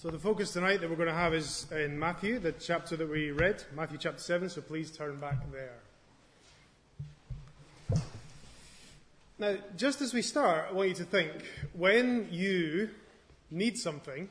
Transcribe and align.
So 0.00 0.10
the 0.10 0.18
focus 0.20 0.52
tonight 0.52 0.80
that 0.80 0.88
we're 0.88 0.94
going 0.94 1.08
to 1.08 1.12
have 1.12 1.34
is 1.34 1.66
in 1.72 1.98
Matthew, 1.98 2.38
the 2.38 2.52
chapter 2.52 2.96
that 2.96 3.10
we 3.10 3.32
read, 3.32 3.64
Matthew 3.74 3.98
chapter 3.98 4.20
7, 4.22 4.48
so 4.48 4.60
please 4.60 4.92
turn 4.92 5.16
back 5.16 5.38
there. 5.50 5.74
Now, 9.40 9.56
just 9.76 10.00
as 10.00 10.14
we 10.14 10.22
start, 10.22 10.68
I 10.70 10.72
want 10.72 10.90
you 10.90 10.94
to 10.94 11.04
think 11.04 11.32
when 11.72 12.28
you 12.30 12.90
need 13.50 13.76
something, 13.76 14.28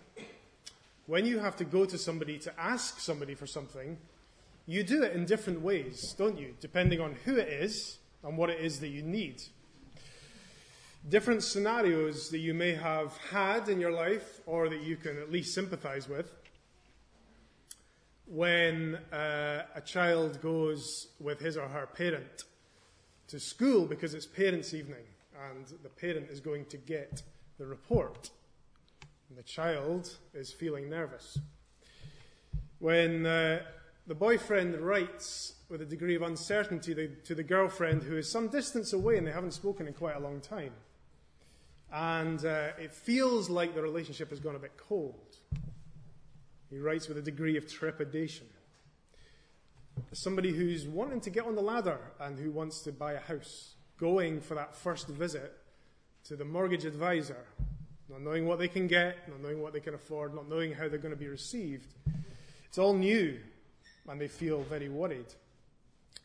when 1.05 1.25
you 1.25 1.39
have 1.39 1.57
to 1.57 1.66
go 1.66 1.84
to 1.84 1.97
somebody 1.97 2.38
to 2.39 2.54
ask 2.57 3.02
somebody 3.02 3.36
for 3.36 3.45
something, 3.45 3.97
you 4.68 4.84
do 4.84 5.04
it 5.04 5.11
in 5.18 5.25
different 5.25 5.59
ways, 5.59 6.15
don't 6.18 6.39
you? 6.39 6.55
Depending 6.61 7.02
on 7.02 7.18
who 7.25 7.36
it 7.36 7.49
is 7.49 7.97
and 8.23 8.38
what 8.38 8.49
it 8.49 8.61
is 8.61 8.79
that 8.79 8.88
you 8.88 9.02
need 9.02 9.41
different 11.09 11.43
scenarios 11.43 12.29
that 12.29 12.39
you 12.39 12.54
may 12.54 12.73
have 12.73 13.18
had 13.32 13.70
in 13.70 13.79
your 13.79 13.91
life 13.91 14.41
or 14.46 14.68
that 14.70 14.82
you 14.82 14.97
can 14.97 15.18
at 15.18 15.32
least 15.32 15.54
sympathize 15.54 16.10
with. 16.10 16.32
When 18.25 18.96
uh, 19.14 19.64
a 19.73 19.82
child 19.82 20.42
goes 20.42 21.07
with 21.20 21.39
his 21.39 21.56
or 21.56 21.68
her 21.70 21.87
parent 21.87 22.43
to 23.28 23.39
school 23.39 23.86
because 23.86 24.14
it's 24.14 24.25
parents' 24.25 24.73
evening 24.73 25.06
and 25.50 25.65
the 25.82 25.89
parent 25.89 26.29
is 26.29 26.39
going 26.39 26.65
to 26.65 26.78
get 26.78 27.21
the 27.57 27.65
report, 27.65 28.32
and 29.29 29.37
the 29.37 29.43
child 29.43 30.18
is 30.34 30.51
feeling 30.51 30.89
nervous. 30.89 31.37
When 32.80 33.25
uh, 33.25 33.61
the 34.08 34.16
boyfriend 34.16 34.75
writes 34.80 35.53
with 35.70 35.81
a 35.81 35.86
degree 35.86 36.16
of 36.16 36.22
uncertainty 36.22 37.09
to 37.23 37.36
the 37.36 37.44
girlfriend 37.44 38.03
who 38.03 38.17
is 38.17 38.31
some 38.31 38.48
distance 38.48 38.94
away 38.94 39.17
and 39.17 39.25
they 39.25 39.31
haven't 39.31 39.53
spoken 39.53 39.88
in 39.88 39.94
quite 39.94 40.16
a 40.16 40.20
long 40.20 40.39
time 40.39 40.72
and 41.91 42.44
uh, 42.45 42.69
it 42.80 42.94
feels 42.94 43.50
like 43.50 43.73
the 43.73 43.81
relationship 43.81 44.30
has 44.30 44.39
gone 44.39 44.55
a 44.55 44.59
bit 44.59 44.78
cold. 44.78 45.38
He 46.69 46.80
writes 46.80 47.08
with 47.08 47.17
a 47.17 47.22
degree 47.22 47.58
of 47.58 47.72
trepidation. 47.72 48.48
Somebody 50.12 50.52
who's 50.52 50.86
wanting 50.86 51.22
to 51.22 51.30
get 51.30 51.45
on 51.45 51.56
the 51.56 51.62
ladder 51.62 52.00
and 52.20 52.38
who 52.38 52.52
wants 52.52 52.81
to 52.81 52.92
buy 52.92 53.14
a 53.14 53.20
house, 53.20 53.75
going 53.97 54.42
for 54.42 54.56
that 54.56 54.75
first 54.75 55.08
visit 55.08 55.58
to 56.25 56.36
the 56.36 56.45
mortgage 56.45 56.86
advisor, 56.86 57.45
not 58.09 58.22
knowing 58.22 58.45
what 58.45 58.59
they 58.59 58.67
can 58.67 58.88
get, 58.88 59.28
not 59.30 59.42
knowing 59.42 59.62
what 59.62 59.73
they 59.73 59.80
can 59.80 59.94
afford, 59.94 60.36
not 60.36 60.50
knowing 60.50 60.73
how 60.73 60.88
they're 60.88 61.00
going 61.00 61.14
to 61.14 61.19
be 61.19 61.28
received. 61.28 61.94
It's 62.66 62.78
all 62.78 62.94
new, 62.94 63.40
and 64.08 64.19
they 64.19 64.28
feel 64.28 64.62
very 64.64 64.90
worried. 64.90 65.34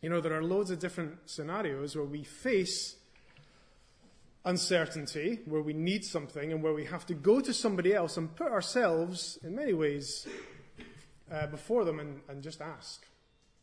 You 0.03 0.11
know, 0.11 0.21
there 0.21 0.35
are 0.35 0.43
loads 0.43 0.71
of 0.73 0.81
different 0.81 1.31
scenarios 1.31 1.95
where 1.95 2.05
we 2.05 2.25
face 2.25 2.97
uncertainty, 4.45 5.41
where 5.47 5.63
we 5.63 5.73
need 5.73 6.05
something, 6.05 6.53
and 6.53 6.63
where 6.63 6.73
we 6.73 6.85
have 6.85 7.07
to 7.07 7.15
go 7.15 7.41
to 7.41 7.53
somebody 7.53 7.95
else 7.95 8.17
and 8.17 8.35
put 8.35 8.51
ourselves, 8.51 9.39
in 9.45 9.55
many 9.55 9.73
ways, 9.73 10.27
uh, 11.33 11.47
before 11.47 11.85
them 11.85 12.01
and, 12.01 12.21
and 12.29 12.43
just 12.43 12.61
ask. 12.61 13.07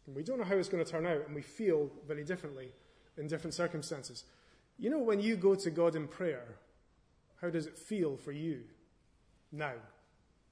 And 0.07 0.15
we 0.15 0.23
don't 0.23 0.39
know 0.39 0.45
how 0.45 0.55
it's 0.55 0.69
going 0.69 0.83
to 0.83 0.89
turn 0.89 1.05
out, 1.05 1.25
and 1.25 1.35
we 1.35 1.41
feel 1.41 1.89
very 2.07 2.23
differently 2.23 2.69
in 3.17 3.27
different 3.27 3.53
circumstances. 3.53 4.23
You 4.77 4.89
know, 4.89 4.99
when 4.99 5.19
you 5.19 5.35
go 5.35 5.55
to 5.55 5.69
God 5.69 5.95
in 5.95 6.07
prayer, 6.07 6.55
how 7.41 7.49
does 7.49 7.67
it 7.67 7.77
feel 7.77 8.15
for 8.15 8.31
you 8.31 8.61
now, 9.51 9.73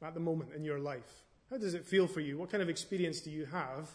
at 0.01 0.13
the 0.13 0.19
moment 0.19 0.51
in 0.53 0.63
your 0.63 0.79
life? 0.79 1.23
How 1.49 1.57
does 1.57 1.73
it 1.73 1.85
feel 1.85 2.07
for 2.07 2.19
you? 2.19 2.37
What 2.37 2.51
kind 2.51 2.61
of 2.61 2.69
experience 2.69 3.21
do 3.21 3.31
you 3.31 3.45
have? 3.45 3.89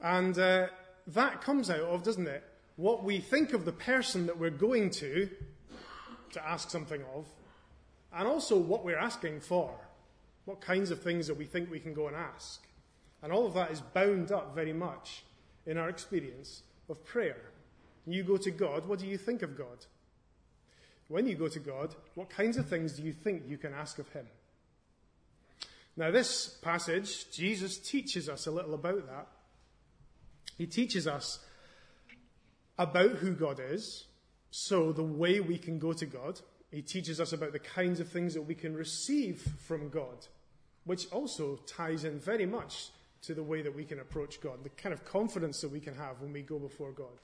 And 0.00 0.38
uh, 0.38 0.68
that 1.08 1.40
comes 1.40 1.70
out 1.70 1.80
of, 1.80 2.02
doesn't 2.02 2.28
it, 2.28 2.44
what 2.82 3.04
we 3.04 3.20
think 3.20 3.52
of 3.52 3.64
the 3.64 3.72
person 3.72 4.26
that 4.26 4.36
we're 4.36 4.50
going 4.50 4.90
to 4.90 5.28
to 6.32 6.44
ask 6.44 6.68
something 6.68 7.00
of, 7.14 7.26
and 8.12 8.26
also 8.26 8.58
what 8.58 8.84
we're 8.84 8.98
asking 8.98 9.38
for, 9.38 9.72
what 10.46 10.60
kinds 10.60 10.90
of 10.90 11.00
things 11.00 11.28
that 11.28 11.36
we 11.36 11.44
think 11.44 11.70
we 11.70 11.78
can 11.78 11.94
go 11.94 12.08
and 12.08 12.16
ask. 12.16 12.66
And 13.22 13.32
all 13.32 13.46
of 13.46 13.54
that 13.54 13.70
is 13.70 13.80
bound 13.80 14.32
up 14.32 14.52
very 14.56 14.72
much 14.72 15.22
in 15.64 15.78
our 15.78 15.88
experience 15.88 16.64
of 16.88 17.04
prayer. 17.04 17.36
You 18.04 18.24
go 18.24 18.36
to 18.36 18.50
God, 18.50 18.88
what 18.88 18.98
do 18.98 19.06
you 19.06 19.16
think 19.16 19.42
of 19.42 19.56
God? 19.56 19.86
When 21.06 21.28
you 21.28 21.36
go 21.36 21.46
to 21.46 21.60
God, 21.60 21.94
what 22.16 22.30
kinds 22.30 22.56
of 22.56 22.68
things 22.68 22.94
do 22.94 23.04
you 23.04 23.12
think 23.12 23.44
you 23.46 23.58
can 23.58 23.74
ask 23.74 24.00
of 24.00 24.08
Him? 24.08 24.26
Now, 25.96 26.10
this 26.10 26.48
passage, 26.48 27.30
Jesus 27.30 27.78
teaches 27.78 28.28
us 28.28 28.48
a 28.48 28.50
little 28.50 28.74
about 28.74 29.06
that. 29.06 29.28
He 30.58 30.66
teaches 30.66 31.06
us 31.06 31.38
about 32.78 33.12
who 33.12 33.32
God 33.32 33.60
is, 33.60 34.06
so 34.50 34.92
the 34.92 35.02
way 35.02 35.40
we 35.40 35.58
can 35.58 35.78
go 35.78 35.92
to 35.92 36.06
God. 36.06 36.40
He 36.70 36.82
teaches 36.82 37.20
us 37.20 37.32
about 37.32 37.52
the 37.52 37.58
kinds 37.58 38.00
of 38.00 38.08
things 38.08 38.34
that 38.34 38.42
we 38.42 38.54
can 38.54 38.74
receive 38.74 39.42
from 39.66 39.88
God, 39.88 40.26
which 40.84 41.10
also 41.12 41.56
ties 41.66 42.04
in 42.04 42.18
very 42.18 42.46
much 42.46 42.88
to 43.22 43.34
the 43.34 43.42
way 43.42 43.62
that 43.62 43.74
we 43.74 43.84
can 43.84 44.00
approach 44.00 44.40
God, 44.40 44.62
the 44.62 44.70
kind 44.70 44.92
of 44.92 45.04
confidence 45.04 45.60
that 45.60 45.70
we 45.70 45.80
can 45.80 45.94
have 45.94 46.20
when 46.20 46.32
we 46.32 46.42
go 46.42 46.58
before 46.58 46.92
God. 46.92 47.20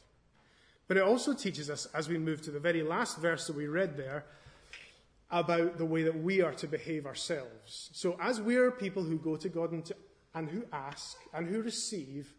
But 0.87 0.97
it 0.97 1.03
also 1.03 1.34
teaches 1.34 1.69
us, 1.69 1.87
as 1.94 2.08
we 2.08 2.19
move 2.19 2.41
to 2.42 2.50
the 2.50 2.60
very 2.60 2.82
last 2.82 3.19
verse 3.19 3.47
that 3.47 3.56
we 3.56 3.66
read 3.66 3.97
there, 3.97 4.25
about 5.31 5.76
the 5.76 5.84
way 5.84 6.03
that 6.03 6.22
we 6.22 6.41
are 6.41 6.54
to 6.54 6.66
behave 6.66 7.04
ourselves. 7.04 7.91
So, 7.92 8.16
as 8.20 8.41
we 8.41 8.56
are 8.56 8.70
people 8.70 9.03
who 9.03 9.19
go 9.19 9.37
to 9.37 9.48
God 9.48 9.72
and, 9.72 9.84
to, 9.84 9.97
and 10.34 10.48
who 10.48 10.64
ask 10.72 11.19
and 11.34 11.47
who 11.47 11.60
receive, 11.60 12.32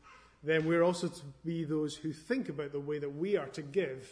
then 0.43 0.65
we're 0.65 0.83
also 0.83 1.07
to 1.07 1.21
be 1.45 1.63
those 1.63 1.95
who 1.95 2.13
think 2.13 2.49
about 2.49 2.71
the 2.71 2.79
way 2.79 2.99
that 2.99 3.09
we 3.09 3.35
are 3.35 3.47
to 3.47 3.61
give 3.61 4.09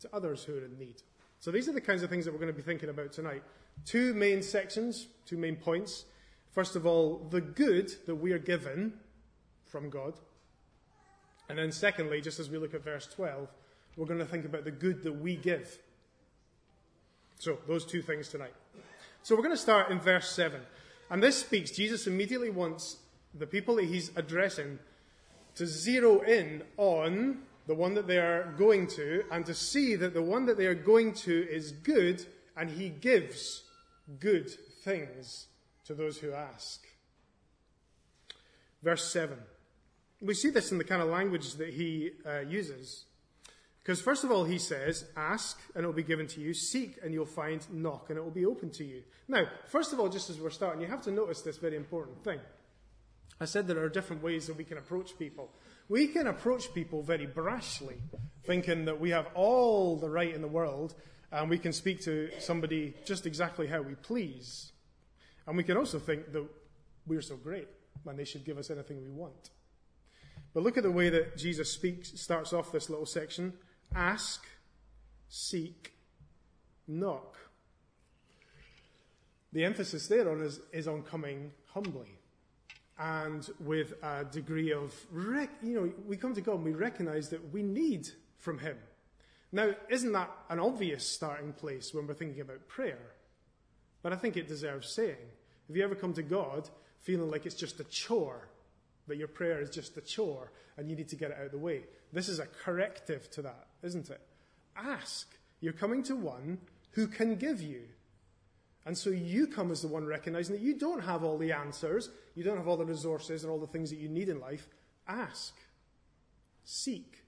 to 0.00 0.08
others 0.12 0.44
who 0.44 0.54
are 0.56 0.64
in 0.64 0.78
need. 0.78 1.02
So 1.40 1.50
these 1.50 1.68
are 1.68 1.72
the 1.72 1.80
kinds 1.80 2.02
of 2.02 2.10
things 2.10 2.24
that 2.24 2.32
we're 2.32 2.40
going 2.40 2.52
to 2.52 2.56
be 2.56 2.62
thinking 2.62 2.88
about 2.88 3.12
tonight. 3.12 3.42
Two 3.84 4.14
main 4.14 4.42
sections, 4.42 5.08
two 5.26 5.36
main 5.36 5.56
points. 5.56 6.04
First 6.52 6.76
of 6.76 6.86
all, 6.86 7.26
the 7.30 7.40
good 7.40 7.92
that 8.06 8.14
we 8.14 8.32
are 8.32 8.38
given 8.38 8.92
from 9.64 9.90
God. 9.90 10.14
And 11.48 11.58
then 11.58 11.72
secondly, 11.72 12.20
just 12.20 12.40
as 12.40 12.50
we 12.50 12.58
look 12.58 12.74
at 12.74 12.84
verse 12.84 13.06
12, 13.06 13.48
we're 13.96 14.06
going 14.06 14.18
to 14.20 14.26
think 14.26 14.44
about 14.44 14.64
the 14.64 14.70
good 14.70 15.02
that 15.02 15.12
we 15.12 15.36
give. 15.36 15.78
So 17.38 17.58
those 17.66 17.84
two 17.84 18.02
things 18.02 18.28
tonight. 18.28 18.54
So 19.22 19.34
we're 19.34 19.42
going 19.42 19.54
to 19.54 19.60
start 19.60 19.90
in 19.90 20.00
verse 20.00 20.30
7. 20.30 20.60
And 21.10 21.22
this 21.22 21.38
speaks, 21.38 21.70
Jesus 21.70 22.06
immediately 22.06 22.50
wants 22.50 22.98
the 23.34 23.46
people 23.46 23.76
that 23.76 23.86
he's 23.86 24.10
addressing 24.16 24.78
to 25.56 25.66
zero 25.66 26.20
in 26.20 26.62
on 26.76 27.42
the 27.66 27.74
one 27.74 27.94
that 27.94 28.06
they 28.06 28.18
are 28.18 28.54
going 28.56 28.86
to 28.86 29.22
and 29.30 29.44
to 29.46 29.54
see 29.54 29.94
that 29.94 30.14
the 30.14 30.22
one 30.22 30.46
that 30.46 30.56
they 30.56 30.66
are 30.66 30.74
going 30.74 31.12
to 31.12 31.46
is 31.50 31.72
good 31.72 32.24
and 32.56 32.70
he 32.70 32.88
gives 32.88 33.62
good 34.18 34.50
things 34.82 35.46
to 35.84 35.94
those 35.94 36.18
who 36.18 36.32
ask. 36.32 36.86
Verse 38.82 39.12
7. 39.12 39.38
We 40.20 40.34
see 40.34 40.50
this 40.50 40.72
in 40.72 40.78
the 40.78 40.84
kind 40.84 41.02
of 41.02 41.08
language 41.08 41.54
that 41.54 41.74
he 41.74 42.12
uh, 42.26 42.40
uses. 42.40 43.04
Because 43.82 44.00
first 44.00 44.24
of 44.24 44.30
all, 44.30 44.44
he 44.44 44.58
says, 44.58 45.06
Ask 45.16 45.60
and 45.74 45.84
it 45.84 45.86
will 45.86 45.94
be 45.94 46.02
given 46.02 46.26
to 46.28 46.40
you, 46.40 46.52
seek 46.52 46.98
and 47.02 47.14
you'll 47.14 47.24
find, 47.24 47.66
knock 47.72 48.10
and 48.10 48.18
it 48.18 48.22
will 48.22 48.30
be 48.30 48.44
open 48.44 48.70
to 48.72 48.84
you. 48.84 49.02
Now, 49.28 49.44
first 49.66 49.92
of 49.92 50.00
all, 50.00 50.08
just 50.08 50.30
as 50.30 50.40
we're 50.40 50.50
starting, 50.50 50.80
you 50.80 50.88
have 50.88 51.02
to 51.02 51.10
notice 51.10 51.42
this 51.42 51.56
very 51.58 51.76
important 51.76 52.22
thing. 52.24 52.40
I 53.40 53.44
said 53.44 53.66
there 53.66 53.82
are 53.82 53.88
different 53.88 54.22
ways 54.22 54.46
that 54.46 54.56
we 54.56 54.64
can 54.64 54.78
approach 54.78 55.16
people. 55.18 55.50
We 55.88 56.08
can 56.08 56.26
approach 56.26 56.74
people 56.74 57.02
very 57.02 57.26
brashly, 57.26 57.98
thinking 58.44 58.84
that 58.86 59.00
we 59.00 59.10
have 59.10 59.28
all 59.34 59.96
the 59.96 60.10
right 60.10 60.34
in 60.34 60.42
the 60.42 60.48
world 60.48 60.94
and 61.30 61.48
we 61.48 61.58
can 61.58 61.72
speak 61.72 62.00
to 62.02 62.30
somebody 62.40 62.94
just 63.04 63.26
exactly 63.26 63.66
how 63.66 63.82
we 63.82 63.94
please. 63.94 64.72
And 65.46 65.56
we 65.56 65.62
can 65.62 65.76
also 65.76 65.98
think 65.98 66.32
that 66.32 66.46
we're 67.06 67.22
so 67.22 67.36
great 67.36 67.68
and 68.06 68.18
they 68.18 68.24
should 68.24 68.44
give 68.44 68.58
us 68.58 68.70
anything 68.70 69.00
we 69.02 69.10
want. 69.10 69.50
But 70.52 70.62
look 70.62 70.76
at 70.76 70.82
the 70.82 70.90
way 70.90 71.08
that 71.10 71.36
Jesus 71.36 71.70
speaks, 71.70 72.18
starts 72.20 72.52
off 72.52 72.72
this 72.72 72.90
little 72.90 73.06
section 73.06 73.52
ask, 73.94 74.46
seek, 75.30 75.94
knock. 76.86 77.36
The 79.52 79.64
emphasis 79.64 80.08
there 80.08 80.30
on 80.30 80.42
is, 80.42 80.60
is 80.72 80.86
on 80.86 81.02
coming 81.02 81.52
humbly 81.72 82.17
and 82.98 83.48
with 83.60 83.94
a 84.02 84.24
degree 84.24 84.72
of, 84.72 84.94
rec- 85.12 85.62
you 85.62 85.80
know, 85.80 85.92
we 86.06 86.16
come 86.16 86.34
to 86.34 86.40
God 86.40 86.56
and 86.56 86.64
we 86.64 86.72
recognize 86.72 87.28
that 87.28 87.52
we 87.52 87.62
need 87.62 88.08
from 88.38 88.58
Him. 88.58 88.76
Now, 89.52 89.74
isn't 89.88 90.12
that 90.12 90.30
an 90.50 90.58
obvious 90.58 91.06
starting 91.06 91.52
place 91.52 91.94
when 91.94 92.06
we're 92.06 92.14
thinking 92.14 92.40
about 92.40 92.66
prayer? 92.68 93.14
But 94.02 94.12
I 94.12 94.16
think 94.16 94.36
it 94.36 94.48
deserves 94.48 94.88
saying. 94.88 95.16
Have 95.68 95.76
you 95.76 95.84
ever 95.84 95.94
come 95.94 96.12
to 96.14 96.22
God 96.22 96.68
feeling 97.00 97.30
like 97.30 97.46
it's 97.46 97.54
just 97.54 97.80
a 97.80 97.84
chore, 97.84 98.48
that 99.06 99.16
your 99.16 99.28
prayer 99.28 99.60
is 99.60 99.70
just 99.70 99.96
a 99.96 100.00
chore 100.00 100.50
and 100.76 100.88
you 100.90 100.96
need 100.96 101.08
to 101.08 101.16
get 101.16 101.30
it 101.30 101.38
out 101.38 101.46
of 101.46 101.52
the 101.52 101.58
way? 101.58 101.82
This 102.12 102.28
is 102.28 102.38
a 102.38 102.46
corrective 102.46 103.30
to 103.32 103.42
that, 103.42 103.66
isn't 103.82 104.10
it? 104.10 104.20
Ask. 104.76 105.28
You're 105.60 105.72
coming 105.72 106.02
to 106.04 106.16
one 106.16 106.58
who 106.92 107.06
can 107.06 107.36
give 107.36 107.60
you. 107.60 107.82
And 108.86 108.96
so 108.96 109.10
you 109.10 109.46
come 109.46 109.70
as 109.70 109.82
the 109.82 109.88
one 109.88 110.06
recognizing 110.06 110.56
that 110.56 110.62
you 110.62 110.74
don't 110.74 111.02
have 111.02 111.22
all 111.24 111.36
the 111.36 111.52
answers, 111.52 112.10
you 112.34 112.44
don't 112.44 112.56
have 112.56 112.68
all 112.68 112.76
the 112.76 112.86
resources 112.86 113.44
and 113.44 113.50
all 113.50 113.58
the 113.58 113.66
things 113.66 113.90
that 113.90 113.98
you 113.98 114.08
need 114.08 114.28
in 114.28 114.40
life. 114.40 114.66
Ask, 115.06 115.54
seek, 116.64 117.24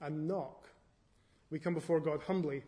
and 0.00 0.26
knock. 0.28 0.68
We 1.50 1.58
come 1.58 1.74
before 1.74 2.00
God 2.00 2.22
humbly 2.26 2.62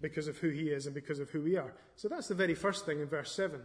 because 0.00 0.28
of 0.28 0.36
who 0.38 0.50
he 0.50 0.68
is 0.68 0.86
and 0.86 0.94
because 0.94 1.18
of 1.18 1.30
who 1.30 1.42
we 1.42 1.56
are. 1.56 1.72
So 1.96 2.08
that's 2.08 2.28
the 2.28 2.34
very 2.34 2.54
first 2.54 2.84
thing 2.84 3.00
in 3.00 3.06
verse 3.06 3.32
7. 3.32 3.60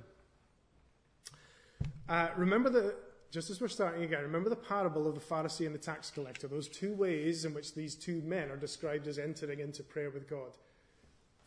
Uh, 2.08 2.30
remember 2.36 2.70
the, 2.70 2.96
just 3.32 3.50
as 3.50 3.62
we're 3.62 3.68
starting 3.68 4.04
again, 4.04 4.22
remember 4.22 4.50
the 4.50 4.56
parable 4.56 5.08
of 5.08 5.16
the 5.16 5.22
Pharisee 5.22 5.66
and 5.66 5.76
the 5.76 5.80
tax 5.80 6.10
collector, 6.10 6.48
those 6.48 6.68
two 6.68 6.94
ways 6.94 7.46
in 7.46 7.54
which 7.54 7.74
these 7.74 7.96
two 7.96 8.22
men 8.22 8.50
are 8.50 8.58
described 8.58 9.08
as 9.08 9.18
entering 9.18 9.60
into 9.60 9.84
prayer 9.84 10.10
with 10.10 10.30
God. 10.30 10.52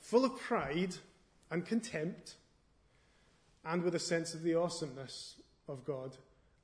Full 0.01 0.25
of 0.25 0.39
pride 0.39 0.95
and 1.55 1.65
contempt, 1.65 2.35
and 3.65 3.85
with 3.85 3.95
a 3.95 3.99
sense 4.01 4.35
of 4.35 4.43
the 4.43 4.57
awesomeness 4.57 5.37
of 5.69 5.85
God 5.85 6.17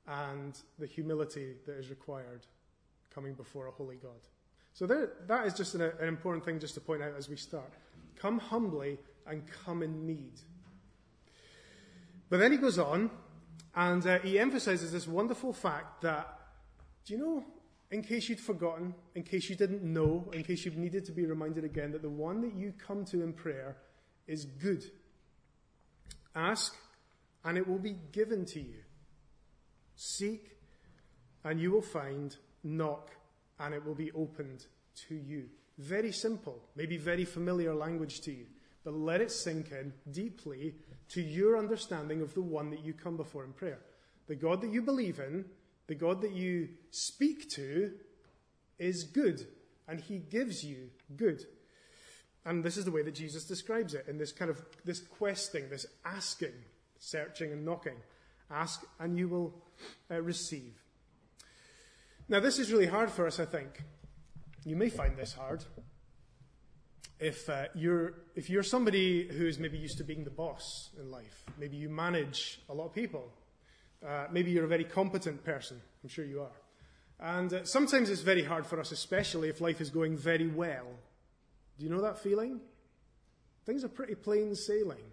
and 0.05 0.59
the 0.79 0.85
humility 0.85 1.53
that 1.65 1.77
is 1.77 1.89
required 1.89 2.45
coming 3.15 3.33
before 3.33 3.67
a 3.67 3.71
holy 3.71 3.95
God. 3.95 4.19
So 4.73 4.85
there, 4.85 5.13
that 5.27 5.47
is 5.47 5.53
just 5.53 5.75
an, 5.75 5.81
an 5.81 6.09
important 6.09 6.43
thing 6.43 6.59
just 6.59 6.73
to 6.73 6.81
point 6.81 7.01
out 7.01 7.13
as 7.17 7.29
we 7.29 7.37
start. 7.37 7.71
Come 8.19 8.37
humbly 8.37 8.99
and 9.25 9.43
come 9.63 9.81
in 9.81 10.05
need. 10.05 10.33
But 12.29 12.41
then 12.41 12.51
he 12.51 12.57
goes 12.57 12.77
on 12.77 13.11
and 13.73 14.05
uh, 14.05 14.19
he 14.19 14.39
emphasizes 14.39 14.91
this 14.91 15.07
wonderful 15.07 15.53
fact 15.53 16.01
that, 16.01 16.37
do 17.05 17.13
you 17.13 17.19
know, 17.19 17.45
in 17.91 18.01
case 18.01 18.27
you'd 18.27 18.41
forgotten, 18.41 18.93
in 19.15 19.23
case 19.23 19.49
you 19.49 19.55
didn't 19.55 19.83
know, 19.83 20.29
in 20.33 20.43
case 20.43 20.65
you 20.65 20.71
needed 20.71 21.05
to 21.05 21.13
be 21.13 21.25
reminded 21.25 21.63
again, 21.63 21.93
that 21.93 22.01
the 22.01 22.09
one 22.09 22.41
that 22.41 22.53
you 22.53 22.73
come 22.77 23.05
to 23.05 23.23
in 23.23 23.31
prayer 23.31 23.77
is 24.27 24.45
good. 24.45 24.83
Ask, 26.35 26.75
and 27.43 27.57
it 27.57 27.67
will 27.67 27.79
be 27.79 27.97
given 28.11 28.45
to 28.45 28.59
you. 28.59 28.83
Seek, 29.95 30.57
and 31.43 31.59
you 31.59 31.71
will 31.71 31.81
find. 31.81 32.35
Knock, 32.63 33.09
and 33.59 33.73
it 33.73 33.83
will 33.83 33.95
be 33.95 34.11
opened 34.11 34.65
to 35.07 35.15
you. 35.15 35.49
Very 35.79 36.11
simple, 36.11 36.59
maybe 36.75 36.97
very 36.97 37.25
familiar 37.25 37.73
language 37.73 38.21
to 38.21 38.31
you, 38.31 38.45
but 38.83 38.93
let 38.93 39.19
it 39.19 39.31
sink 39.31 39.71
in 39.71 39.93
deeply 40.11 40.75
to 41.09 41.21
your 41.21 41.57
understanding 41.57 42.21
of 42.21 42.35
the 42.35 42.41
one 42.41 42.69
that 42.69 42.85
you 42.85 42.93
come 42.93 43.17
before 43.17 43.43
in 43.43 43.53
prayer. 43.53 43.79
The 44.27 44.35
God 44.35 44.61
that 44.61 44.71
you 44.71 44.83
believe 44.83 45.19
in, 45.19 45.45
the 45.87 45.95
God 45.95 46.21
that 46.21 46.33
you 46.33 46.69
speak 46.91 47.49
to, 47.51 47.93
is 48.77 49.03
good, 49.03 49.47
and 49.87 49.99
he 49.99 50.19
gives 50.19 50.63
you 50.63 50.89
good. 51.15 51.45
And 52.45 52.63
this 52.63 52.77
is 52.77 52.85
the 52.85 52.91
way 52.91 53.03
that 53.03 53.13
Jesus 53.13 53.45
describes 53.45 53.93
it 53.93 54.05
in 54.07 54.17
this 54.17 54.31
kind 54.31 54.49
of 54.49 54.63
this 54.83 54.99
questing, 54.99 55.69
this 55.69 55.85
asking, 56.05 56.53
searching 56.97 57.51
and 57.51 57.63
knocking. 57.63 57.97
Ask 58.49 58.83
and 58.99 59.17
you 59.17 59.27
will 59.27 59.53
uh, 60.09 60.21
receive. 60.21 60.73
Now, 62.27 62.39
this 62.39 62.59
is 62.59 62.71
really 62.71 62.87
hard 62.87 63.11
for 63.11 63.27
us, 63.27 63.39
I 63.39 63.45
think. 63.45 63.83
You 64.63 64.75
may 64.75 64.89
find 64.89 65.17
this 65.17 65.33
hard. 65.33 65.63
If, 67.19 67.49
uh, 67.49 67.65
you're, 67.75 68.13
if 68.35 68.49
you're 68.49 68.63
somebody 68.63 69.27
who's 69.27 69.59
maybe 69.59 69.77
used 69.77 69.97
to 69.99 70.03
being 70.03 70.23
the 70.23 70.31
boss 70.31 70.89
in 70.99 71.11
life, 71.11 71.43
maybe 71.59 71.77
you 71.77 71.89
manage 71.89 72.61
a 72.69 72.73
lot 72.73 72.85
of 72.85 72.93
people, 72.93 73.31
uh, 74.05 74.25
maybe 74.31 74.49
you're 74.49 74.65
a 74.65 74.67
very 74.69 74.85
competent 74.85 75.43
person, 75.43 75.79
I'm 76.03 76.09
sure 76.09 76.25
you 76.25 76.41
are. 76.41 76.61
And 77.19 77.53
uh, 77.53 77.65
sometimes 77.65 78.09
it's 78.09 78.21
very 78.21 78.43
hard 78.43 78.65
for 78.65 78.79
us, 78.79 78.91
especially 78.91 79.49
if 79.49 79.61
life 79.61 79.81
is 79.81 79.91
going 79.91 80.17
very 80.17 80.47
well. 80.47 80.87
Do 81.77 81.85
you 81.85 81.91
know 81.91 82.01
that 82.01 82.19
feeling? 82.19 82.59
Things 83.65 83.83
are 83.83 83.89
pretty 83.89 84.15
plain 84.15 84.55
sailing. 84.55 85.03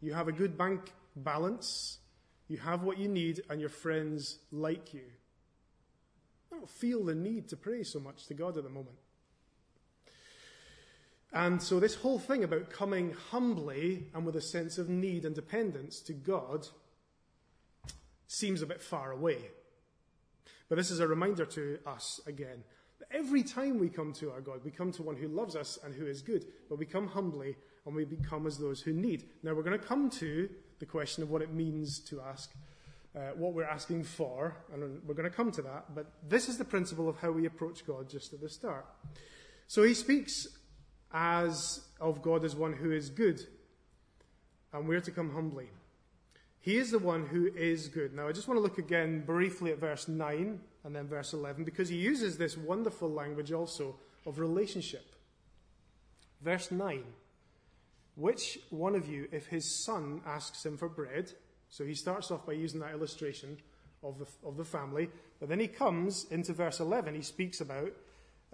You 0.00 0.14
have 0.14 0.28
a 0.28 0.32
good 0.32 0.58
bank 0.58 0.92
balance, 1.14 1.98
you 2.48 2.58
have 2.58 2.82
what 2.82 2.98
you 2.98 3.08
need, 3.08 3.42
and 3.48 3.60
your 3.60 3.70
friends 3.70 4.38
like 4.50 4.92
you. 4.94 5.04
I 6.50 6.56
don't 6.56 6.68
feel 6.68 7.04
the 7.04 7.14
need 7.14 7.48
to 7.48 7.56
pray 7.56 7.82
so 7.82 8.00
much 8.00 8.26
to 8.26 8.34
God 8.34 8.56
at 8.56 8.64
the 8.64 8.70
moment. 8.70 8.96
And 11.32 11.62
so, 11.62 11.80
this 11.80 11.94
whole 11.94 12.18
thing 12.18 12.44
about 12.44 12.68
coming 12.68 13.14
humbly 13.30 14.08
and 14.14 14.26
with 14.26 14.36
a 14.36 14.42
sense 14.42 14.76
of 14.76 14.90
need 14.90 15.24
and 15.24 15.34
dependence 15.34 16.00
to 16.00 16.12
God 16.12 16.68
seems 18.26 18.60
a 18.60 18.66
bit 18.66 18.82
far 18.82 19.12
away. 19.12 19.38
But 20.68 20.76
this 20.76 20.90
is 20.90 21.00
a 21.00 21.06
reminder 21.06 21.46
to 21.46 21.78
us 21.86 22.20
again 22.26 22.64
every 23.12 23.42
time 23.42 23.78
we 23.78 23.88
come 23.88 24.12
to 24.14 24.30
our 24.30 24.40
God, 24.40 24.60
we 24.64 24.70
come 24.70 24.92
to 24.92 25.02
one 25.02 25.16
who 25.16 25.28
loves 25.28 25.56
us 25.56 25.78
and 25.84 25.94
who 25.94 26.06
is 26.06 26.22
good, 26.22 26.46
but 26.68 26.78
we 26.78 26.86
come 26.86 27.06
humbly 27.06 27.56
and 27.86 27.94
we 27.94 28.04
become 28.04 28.46
as 28.46 28.58
those 28.58 28.80
who 28.80 28.92
need. 28.92 29.28
Now, 29.42 29.54
we're 29.54 29.62
going 29.62 29.78
to 29.78 29.86
come 29.86 30.10
to 30.10 30.48
the 30.78 30.86
question 30.86 31.22
of 31.22 31.30
what 31.30 31.42
it 31.42 31.52
means 31.52 32.00
to 32.00 32.20
ask, 32.20 32.52
uh, 33.14 33.30
what 33.36 33.54
we're 33.54 33.64
asking 33.64 34.04
for, 34.04 34.56
and 34.72 35.00
we're 35.06 35.14
going 35.14 35.28
to 35.28 35.36
come 35.36 35.50
to 35.52 35.62
that. 35.62 35.94
But 35.94 36.06
this 36.28 36.48
is 36.48 36.58
the 36.58 36.64
principle 36.64 37.08
of 37.08 37.18
how 37.18 37.30
we 37.30 37.46
approach 37.46 37.86
God 37.86 38.08
just 38.08 38.32
at 38.32 38.40
the 38.40 38.48
start. 38.48 38.86
So 39.66 39.82
he 39.82 39.94
speaks 39.94 40.46
as 41.12 41.80
of 42.00 42.22
God 42.22 42.44
as 42.44 42.56
one 42.56 42.72
who 42.72 42.92
is 42.92 43.10
good, 43.10 43.40
and 44.72 44.88
we're 44.88 45.00
to 45.00 45.10
come 45.10 45.32
humbly. 45.32 45.68
He 46.60 46.76
is 46.76 46.92
the 46.92 46.98
one 46.98 47.26
who 47.26 47.50
is 47.56 47.88
good. 47.88 48.14
Now, 48.14 48.28
I 48.28 48.32
just 48.32 48.46
want 48.46 48.58
to 48.58 48.62
look 48.62 48.78
again 48.78 49.24
briefly 49.24 49.72
at 49.72 49.78
verse 49.78 50.06
9 50.06 50.60
and 50.84 50.94
then 50.94 51.06
verse 51.06 51.32
11 51.32 51.64
because 51.64 51.88
he 51.88 51.96
uses 51.96 52.36
this 52.36 52.56
wonderful 52.56 53.10
language 53.10 53.52
also 53.52 53.94
of 54.26 54.38
relationship. 54.38 55.04
Verse 56.40 56.70
9 56.70 57.04
Which 58.16 58.58
one 58.70 58.94
of 58.94 59.08
you, 59.08 59.28
if 59.32 59.46
his 59.46 59.84
son 59.84 60.20
asks 60.26 60.64
him 60.64 60.76
for 60.76 60.88
bread, 60.88 61.32
so 61.68 61.84
he 61.84 61.94
starts 61.94 62.30
off 62.30 62.46
by 62.46 62.52
using 62.52 62.80
that 62.80 62.92
illustration 62.92 63.58
of 64.02 64.18
the, 64.18 64.26
of 64.46 64.56
the 64.56 64.64
family, 64.64 65.08
but 65.40 65.48
then 65.48 65.60
he 65.60 65.68
comes 65.68 66.26
into 66.30 66.52
verse 66.52 66.80
11, 66.80 67.14
he 67.14 67.22
speaks 67.22 67.60
about 67.60 67.92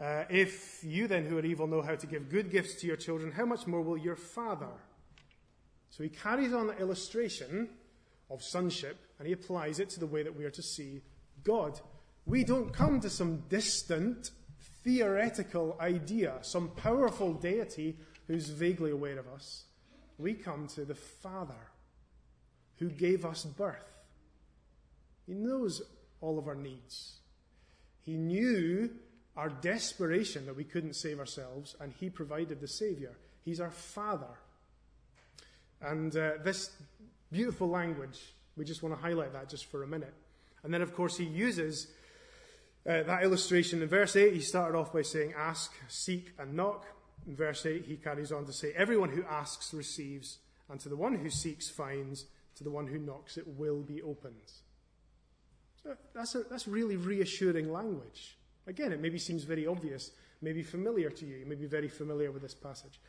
uh, 0.01 0.25
if 0.31 0.85
you 0.85 1.09
then, 1.09 1.25
who 1.25 1.39
are 1.39 1.45
evil, 1.45 1.67
know 1.67 1.83
how 1.83 1.97
to 1.97 2.07
give 2.07 2.29
good 2.29 2.51
gifts 2.51 2.77
to 2.77 2.87
your 2.87 2.97
children, 2.97 3.33
how 3.33 3.45
much 3.45 3.67
more 3.67 3.83
will 3.83 3.99
your 3.99 4.15
Father? 4.15 4.69
So 5.91 6.05
he 6.05 6.09
carries 6.09 6.53
on 6.53 6.69
the 6.69 6.79
illustration 6.79 7.69
of 8.31 8.43
sonship 8.43 8.97
and 9.19 9.27
he 9.27 9.33
applies 9.33 9.81
it 9.81 9.89
to 9.91 10.01
the 10.01 10.07
way 10.07 10.23
that 10.23 10.37
we 10.37 10.45
are 10.45 10.51
to 10.51 10.63
see 10.63 11.01
God. 11.43 11.81
We 12.29 12.45
don't 12.45 12.75
come 12.75 13.01
to 13.01 13.09
some 13.09 13.45
distant, 13.49 14.33
theoretical 14.85 15.79
idea, 15.81 16.35
some 16.43 16.69
powerful 16.69 17.33
deity 17.33 17.97
who's 18.27 18.51
vaguely 18.51 18.91
aware 18.91 19.19
of 19.19 19.27
us. 19.29 19.65
We 20.19 20.35
come 20.35 20.67
to 20.75 20.85
the 20.85 20.95
Father 20.95 21.71
who 22.77 22.91
gave 22.91 23.25
us 23.25 23.45
birth. 23.45 24.05
He 25.27 25.33
knows 25.33 25.81
all 26.21 26.39
of 26.39 26.49
our 26.49 26.55
needs. 26.55 27.15
He 28.03 28.19
knew 28.19 28.91
our 29.35 29.49
desperation 29.49 30.45
that 30.45 30.57
we 30.57 30.65
couldn't 30.65 30.97
save 30.97 31.19
ourselves, 31.19 31.77
and 31.81 31.95
He 31.99 32.11
provided 32.11 32.61
the 32.61 32.69
Savior. 32.69 33.17
He's 33.43 33.59
our 33.59 33.71
Father. 33.71 34.37
And 35.81 36.15
uh, 36.15 36.33
this 36.45 36.73
beautiful 37.33 37.71
language, 37.71 38.21
we 38.55 38.67
just 38.67 38.83
want 38.83 38.95
to 38.95 39.01
highlight 39.01 39.33
that 39.33 39.49
just 39.49 39.65
for 39.65 39.83
a 39.83 39.87
minute. 39.87 40.13
And 40.63 40.75
then, 40.75 40.83
of 40.83 40.93
course, 40.93 41.17
He 41.17 41.25
uses 41.25 41.87
uh, 42.87 43.03
that 43.03 43.23
illustration. 43.23 43.83
In 43.83 43.89
verse 43.89 44.17
8, 44.17 44.35
He 44.35 44.41
started 44.41 44.77
off 44.77 44.93
by 44.93 45.03
saying, 45.03 45.35
Ask, 45.37 45.73
seek, 45.89 46.33
and 46.39 46.55
knock. 46.55 46.87
In 47.27 47.37
verse 47.37 47.67
8, 47.67 47.85
He 47.85 47.97
carries 47.97 48.33
on 48.33 48.47
to 48.47 48.53
say, 48.53 48.73
Everyone 48.77 49.11
who 49.11 49.25
asks 49.25 49.73
receives, 49.75 50.39
and 50.69 50.81
to 50.81 50.89
the 50.89 50.97
one 50.97 51.17
who 51.17 51.31
seeks 51.31 51.69
finds, 51.69 52.27
to 52.57 52.65
the 52.65 52.71
one 52.71 52.87
who 52.87 52.99
knocks 52.99 53.37
it 53.37 53.47
will 53.47 53.83
be 53.83 54.03
opened. 54.03 54.53
So 55.83 55.97
that's, 56.15 56.35
a, 56.35 56.43
that's 56.51 56.67
really 56.67 56.97
reassuring 56.97 57.73
language. 57.73 58.37
Again, 58.67 58.93
it 58.93 59.01
maybe 59.01 59.19
seems 59.19 59.45
very 59.45 59.67
obvious, 59.67 60.11
maybe 60.43 60.63
familiar 60.63 61.09
to 61.09 61.27
you. 61.27 61.37
You 61.37 61.47
may 61.47 61.55
be 61.55 61.67
very 61.67 61.89
familiar 61.89 62.31
with 62.31 62.43
this 62.43 62.55
passage. 62.55 63.01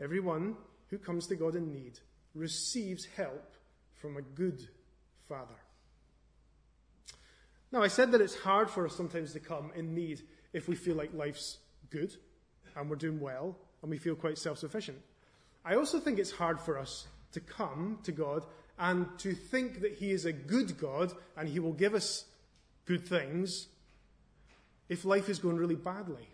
Everyone 0.00 0.56
who 0.88 0.98
comes 0.98 1.26
to 1.28 1.36
God 1.36 1.54
in 1.54 1.72
need 1.72 2.00
receives 2.34 3.06
help 3.16 3.54
from 3.94 4.16
a 4.16 4.22
good 4.22 4.68
Father. 5.28 5.54
Now, 7.74 7.82
I 7.82 7.88
said 7.88 8.12
that 8.12 8.20
it's 8.20 8.36
hard 8.36 8.70
for 8.70 8.86
us 8.86 8.94
sometimes 8.94 9.32
to 9.32 9.40
come 9.40 9.72
in 9.74 9.96
need 9.96 10.22
if 10.52 10.68
we 10.68 10.76
feel 10.76 10.94
like 10.94 11.12
life's 11.12 11.58
good 11.90 12.14
and 12.76 12.88
we're 12.88 12.94
doing 12.94 13.18
well 13.18 13.58
and 13.82 13.90
we 13.90 13.98
feel 13.98 14.14
quite 14.14 14.38
self 14.38 14.58
sufficient. 14.58 14.98
I 15.64 15.74
also 15.74 15.98
think 15.98 16.20
it's 16.20 16.30
hard 16.30 16.60
for 16.60 16.78
us 16.78 17.08
to 17.32 17.40
come 17.40 17.98
to 18.04 18.12
God 18.12 18.46
and 18.78 19.08
to 19.18 19.34
think 19.34 19.80
that 19.80 19.94
He 19.94 20.12
is 20.12 20.24
a 20.24 20.32
good 20.32 20.78
God 20.78 21.14
and 21.36 21.48
He 21.48 21.58
will 21.58 21.72
give 21.72 21.94
us 21.94 22.26
good 22.84 23.08
things 23.08 23.66
if 24.88 25.04
life 25.04 25.28
is 25.28 25.40
going 25.40 25.56
really 25.56 25.74
badly. 25.74 26.28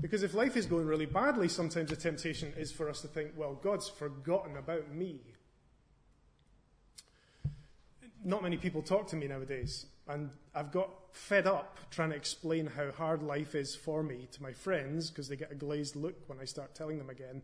Because 0.00 0.22
if 0.22 0.32
life 0.32 0.56
is 0.56 0.66
going 0.66 0.86
really 0.86 1.06
badly, 1.06 1.48
sometimes 1.48 1.90
the 1.90 1.96
temptation 1.96 2.52
is 2.56 2.70
for 2.70 2.88
us 2.88 3.00
to 3.00 3.08
think, 3.08 3.32
well, 3.36 3.54
God's 3.54 3.88
forgotten 3.88 4.58
about 4.58 4.94
me. 4.94 5.18
Not 8.24 8.42
many 8.42 8.56
people 8.56 8.82
talk 8.82 9.06
to 9.08 9.16
me 9.16 9.28
nowadays, 9.28 9.86
and 10.08 10.30
I've 10.54 10.72
got 10.72 10.90
fed 11.12 11.46
up 11.46 11.78
trying 11.90 12.10
to 12.10 12.16
explain 12.16 12.66
how 12.66 12.90
hard 12.90 13.22
life 13.22 13.54
is 13.54 13.74
for 13.74 14.02
me 14.02 14.28
to 14.32 14.42
my 14.42 14.52
friends 14.52 15.10
because 15.10 15.28
they 15.28 15.36
get 15.36 15.52
a 15.52 15.54
glazed 15.54 15.96
look 15.96 16.14
when 16.28 16.38
I 16.40 16.44
start 16.44 16.74
telling 16.74 16.98
them 16.98 17.10
again. 17.10 17.42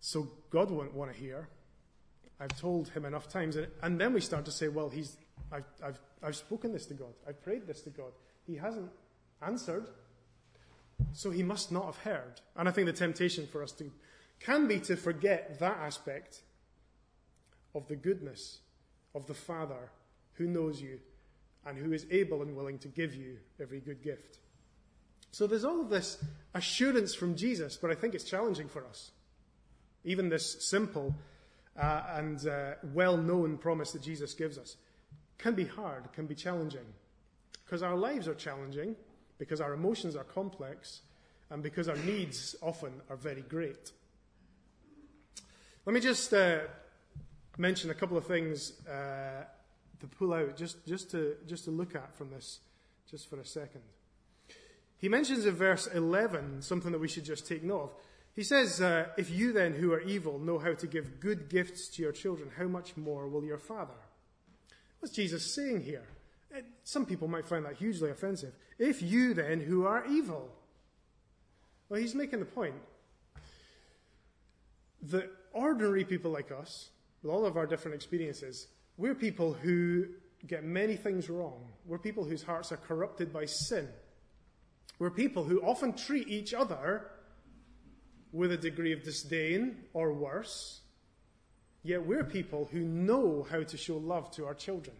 So 0.00 0.28
God 0.50 0.70
won't 0.70 0.94
want 0.94 1.12
to 1.12 1.18
hear. 1.18 1.48
I've 2.40 2.56
told 2.58 2.88
him 2.88 3.04
enough 3.04 3.28
times. 3.28 3.56
And 3.56 3.68
and 3.82 4.00
then 4.00 4.12
we 4.12 4.20
start 4.20 4.44
to 4.44 4.52
say, 4.52 4.68
well, 4.68 4.88
he's, 4.88 5.16
I've, 5.50 5.64
I've, 5.84 6.00
I've 6.22 6.36
spoken 6.36 6.72
this 6.72 6.86
to 6.86 6.94
God. 6.94 7.12
I've 7.26 7.42
prayed 7.42 7.66
this 7.66 7.80
to 7.82 7.90
God. 7.90 8.12
He 8.46 8.56
hasn't 8.56 8.90
answered. 9.42 9.88
So 11.12 11.30
he 11.30 11.42
must 11.42 11.72
not 11.72 11.86
have 11.86 11.96
heard. 11.98 12.40
And 12.56 12.68
I 12.68 12.72
think 12.72 12.86
the 12.86 12.92
temptation 12.92 13.46
for 13.46 13.62
us 13.62 13.72
to 13.72 13.90
can 14.40 14.68
be 14.68 14.78
to 14.80 14.96
forget 14.96 15.58
that 15.58 15.78
aspect 15.78 16.42
of 17.74 17.88
the 17.88 17.96
goodness 17.96 18.60
of 19.14 19.26
the 19.26 19.34
Father 19.34 19.90
who 20.34 20.46
knows 20.46 20.80
you 20.80 21.00
and 21.66 21.76
who 21.76 21.92
is 21.92 22.06
able 22.10 22.42
and 22.42 22.56
willing 22.56 22.78
to 22.78 22.88
give 22.88 23.14
you 23.14 23.36
every 23.60 23.80
good 23.80 24.02
gift. 24.02 24.38
So 25.30 25.46
there's 25.46 25.64
all 25.64 25.80
of 25.80 25.90
this 25.90 26.22
assurance 26.54 27.14
from 27.14 27.36
Jesus, 27.36 27.76
but 27.76 27.90
I 27.90 27.94
think 27.94 28.14
it's 28.14 28.24
challenging 28.24 28.68
for 28.68 28.84
us. 28.86 29.10
Even 30.04 30.28
this 30.28 30.64
simple 30.64 31.14
uh, 31.76 32.02
and 32.14 32.46
uh, 32.46 32.72
well 32.94 33.16
known 33.16 33.58
promise 33.58 33.92
that 33.92 34.02
Jesus 34.02 34.34
gives 34.34 34.58
us 34.58 34.76
can 35.36 35.54
be 35.54 35.64
hard, 35.64 36.12
can 36.12 36.26
be 36.26 36.34
challenging. 36.34 36.86
Because 37.64 37.82
our 37.82 37.96
lives 37.96 38.26
are 38.26 38.34
challenging, 38.34 38.96
because 39.38 39.60
our 39.60 39.74
emotions 39.74 40.16
are 40.16 40.24
complex, 40.24 41.02
and 41.50 41.62
because 41.62 41.88
our 41.88 41.96
needs 41.96 42.56
often 42.62 42.92
are 43.08 43.16
very 43.16 43.42
great. 43.42 43.92
Let 45.86 45.94
me 45.94 46.00
just 46.00 46.32
uh, 46.34 46.60
mention 47.58 47.90
a 47.90 47.94
couple 47.94 48.16
of 48.16 48.26
things 48.26 48.72
uh, 48.86 49.44
to 50.00 50.06
pull 50.06 50.32
out, 50.32 50.56
just, 50.56 50.86
just, 50.86 51.10
to, 51.10 51.36
just 51.46 51.64
to 51.64 51.70
look 51.70 51.94
at 51.94 52.16
from 52.16 52.30
this, 52.30 52.60
just 53.10 53.28
for 53.28 53.38
a 53.40 53.44
second. 53.44 53.82
He 54.98 55.08
mentions 55.08 55.46
in 55.46 55.54
verse 55.54 55.86
11 55.86 56.62
something 56.62 56.92
that 56.92 56.98
we 56.98 57.08
should 57.08 57.24
just 57.24 57.46
take 57.46 57.62
note 57.62 57.82
of. 57.82 57.90
He 58.34 58.44
says, 58.44 58.80
uh, 58.80 59.06
If 59.16 59.30
you 59.30 59.52
then, 59.52 59.74
who 59.74 59.92
are 59.92 60.00
evil, 60.00 60.38
know 60.38 60.58
how 60.58 60.74
to 60.74 60.86
give 60.86 61.20
good 61.20 61.48
gifts 61.48 61.88
to 61.88 62.02
your 62.02 62.12
children, 62.12 62.50
how 62.56 62.66
much 62.66 62.96
more 62.96 63.28
will 63.28 63.44
your 63.44 63.58
Father? 63.58 63.94
What's 65.00 65.14
Jesus 65.14 65.54
saying 65.54 65.82
here? 65.82 66.06
Uh, 66.56 66.60
some 66.84 67.04
people 67.04 67.28
might 67.28 67.46
find 67.46 67.64
that 67.64 67.76
hugely 67.76 68.10
offensive. 68.10 68.54
If 68.78 69.02
you 69.02 69.34
then, 69.34 69.60
who 69.60 69.86
are 69.86 70.06
evil. 70.06 70.48
Well, 71.88 72.00
he's 72.00 72.14
making 72.14 72.40
the 72.40 72.46
point 72.46 72.74
that 75.02 75.30
ordinary 75.52 76.04
people 76.04 76.30
like 76.30 76.50
us, 76.52 76.90
with 77.22 77.32
all 77.32 77.46
of 77.46 77.56
our 77.56 77.66
different 77.66 77.94
experiences, 77.94 78.68
we're 78.96 79.14
people 79.14 79.52
who 79.52 80.06
get 80.46 80.64
many 80.64 80.96
things 80.96 81.28
wrong. 81.28 81.68
We're 81.86 81.98
people 81.98 82.24
whose 82.24 82.42
hearts 82.42 82.72
are 82.72 82.76
corrupted 82.76 83.32
by 83.32 83.46
sin. 83.46 83.88
We're 84.98 85.10
people 85.10 85.44
who 85.44 85.60
often 85.60 85.92
treat 85.92 86.28
each 86.28 86.54
other 86.54 87.10
with 88.32 88.52
a 88.52 88.56
degree 88.56 88.92
of 88.92 89.02
disdain 89.02 89.84
or 89.92 90.12
worse. 90.12 90.80
Yet 91.82 92.04
we're 92.04 92.24
people 92.24 92.68
who 92.70 92.80
know 92.80 93.46
how 93.50 93.62
to 93.62 93.76
show 93.76 93.96
love 93.96 94.30
to 94.32 94.46
our 94.46 94.54
children. 94.54 94.96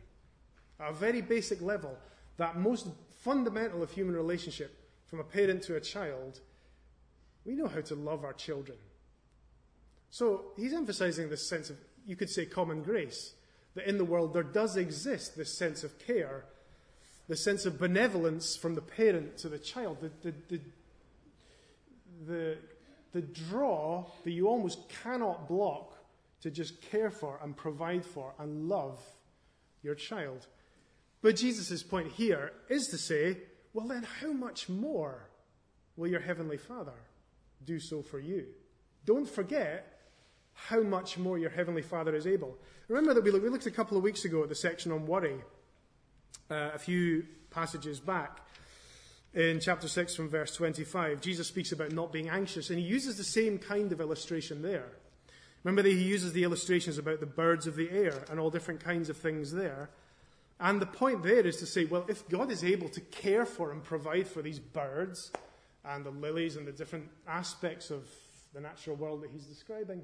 At 0.81 0.91
a 0.91 0.95
very 0.95 1.21
basic 1.21 1.61
level, 1.61 1.99
that 2.37 2.57
most 2.57 2.87
fundamental 3.19 3.83
of 3.83 3.91
human 3.91 4.15
relationship, 4.15 4.75
from 5.07 5.21
a 5.21 5.25
parent 5.25 5.63
to 5.65 5.77
a 5.77 5.81
child, 5.81 6.41
we 7.45 7.55
know 7.55 7.67
how 7.67 7.81
to 7.81 7.95
love 7.95 8.25
our 8.25 8.33
children. 8.33 8.79
So 10.11 10.53
he's 10.57 10.73
emphasizing 10.73 11.29
this 11.29 11.49
sense 11.49 11.71
of, 11.71 11.77
you 12.09 12.17
could 12.17 12.31
say, 12.31 12.45
common 12.45 12.83
grace. 12.83 13.35
That 13.77 13.87
in 13.87 13.99
the 13.99 14.05
world 14.05 14.35
there 14.35 14.43
does 14.43 14.77
exist 14.77 15.37
this 15.37 15.57
sense 15.57 15.85
of 15.85 15.97
care 16.05 16.47
the 17.29 17.37
sense 17.37 17.67
of 17.67 17.79
benevolence 17.79 18.57
from 18.57 18.75
the 18.75 18.81
parent 18.81 19.37
to 19.39 19.49
the 19.49 19.59
child, 19.59 19.99
the, 20.01 20.11
the, 20.23 20.35
the, 20.49 20.61
the, 22.27 22.57
the 23.13 23.21
draw 23.21 24.07
that 24.25 24.31
you 24.31 24.49
almost 24.49 24.89
cannot 25.03 25.47
block 25.47 25.93
to 26.41 26.51
just 26.51 26.81
care 26.91 27.11
for 27.11 27.39
and 27.43 27.57
provide 27.57 28.05
for 28.05 28.33
and 28.39 28.69
love 28.69 29.01
your 29.83 29.95
child. 29.95 30.47
But 31.21 31.37
Jesus' 31.37 31.83
point 31.83 32.13
here 32.13 32.53
is 32.71 32.89
to 32.89 32.99
say, 32.99 33.37
well, 33.75 33.87
then, 33.87 34.07
how 34.21 34.33
much 34.33 34.69
more 34.69 35.29
will 35.97 36.09
your 36.09 36.21
Heavenly 36.21 36.57
Father 36.57 36.93
do 37.65 37.79
so 37.79 38.01
for 38.01 38.19
you? 38.19 38.47
Don't 39.05 39.29
forget 39.29 39.98
how 40.67 40.81
much 40.81 41.19
more 41.19 41.39
your 41.39 41.51
Heavenly 41.51 41.83
Father 41.83 42.15
is 42.15 42.27
able. 42.27 42.57
Remember 42.89 43.15
that 43.15 43.23
we 43.23 43.31
looked, 43.31 43.67
a 43.67 43.71
couple 43.71 43.97
of 43.97 44.03
weeks 44.03 44.25
ago 44.25 44.43
at 44.43 44.49
the 44.49 44.55
section 44.55 44.91
on 44.93 45.07
worry 45.07 45.37
uh, 46.51 46.71
a 46.75 46.79
few 46.79 47.25
passages 47.51 48.01
back. 48.01 48.41
In 49.35 49.61
chapter 49.61 49.89
6 49.89 50.15
from 50.17 50.29
verse 50.29 50.55
25, 50.55 51.21
Jesus 51.21 51.47
speaks 51.47 51.73
about 51.73 51.93
not 51.93 52.13
being 52.13 52.29
anxious, 52.29 52.71
and 52.71 52.79
he 52.79 52.85
uses 52.85 53.17
the 53.17 53.25
same 53.25 53.59
kind 53.59 53.93
of 53.93 54.01
illustration 54.01 54.63
there. 54.63 54.89
Remember 55.63 55.83
that 55.83 55.95
he 55.95 56.03
uses 56.03 56.33
the 56.33 56.45
illustrations 56.45 56.99
about 56.99 57.21
the 57.21 57.27
birds 57.27 57.67
of 57.67 57.77
the 57.77 57.91
air 57.91 58.25
and 58.31 58.41
all 58.41 58.51
different 58.51 58.83
kinds 58.83 59.09
of 59.09 59.17
things 59.17 59.53
there. 59.53 59.91
And 60.61 60.81
the 60.81 60.87
point 60.87 61.23
there 61.23 61.47
is 61.47 61.57
to 61.59 61.67
say, 61.67 61.85
well, 61.85 62.05
if 62.09 62.29
God 62.29 62.51
is 62.51 62.65
able 62.65 62.89
to 62.89 63.01
care 63.01 63.45
for 63.45 63.71
and 63.71 63.85
provide 63.85 64.27
for 64.27 64.43
these 64.43 64.59
birds 64.59 65.31
and 65.85 66.05
the 66.05 66.11
lilies 66.11 66.57
and 66.57 66.67
the 66.67 66.73
different 66.73 67.09
aspects 67.29 67.91
of 67.91 68.09
the 68.55 68.61
natural 68.61 68.97
world 68.97 69.23
that 69.23 69.31
he's 69.31 69.45
describing, 69.45 70.03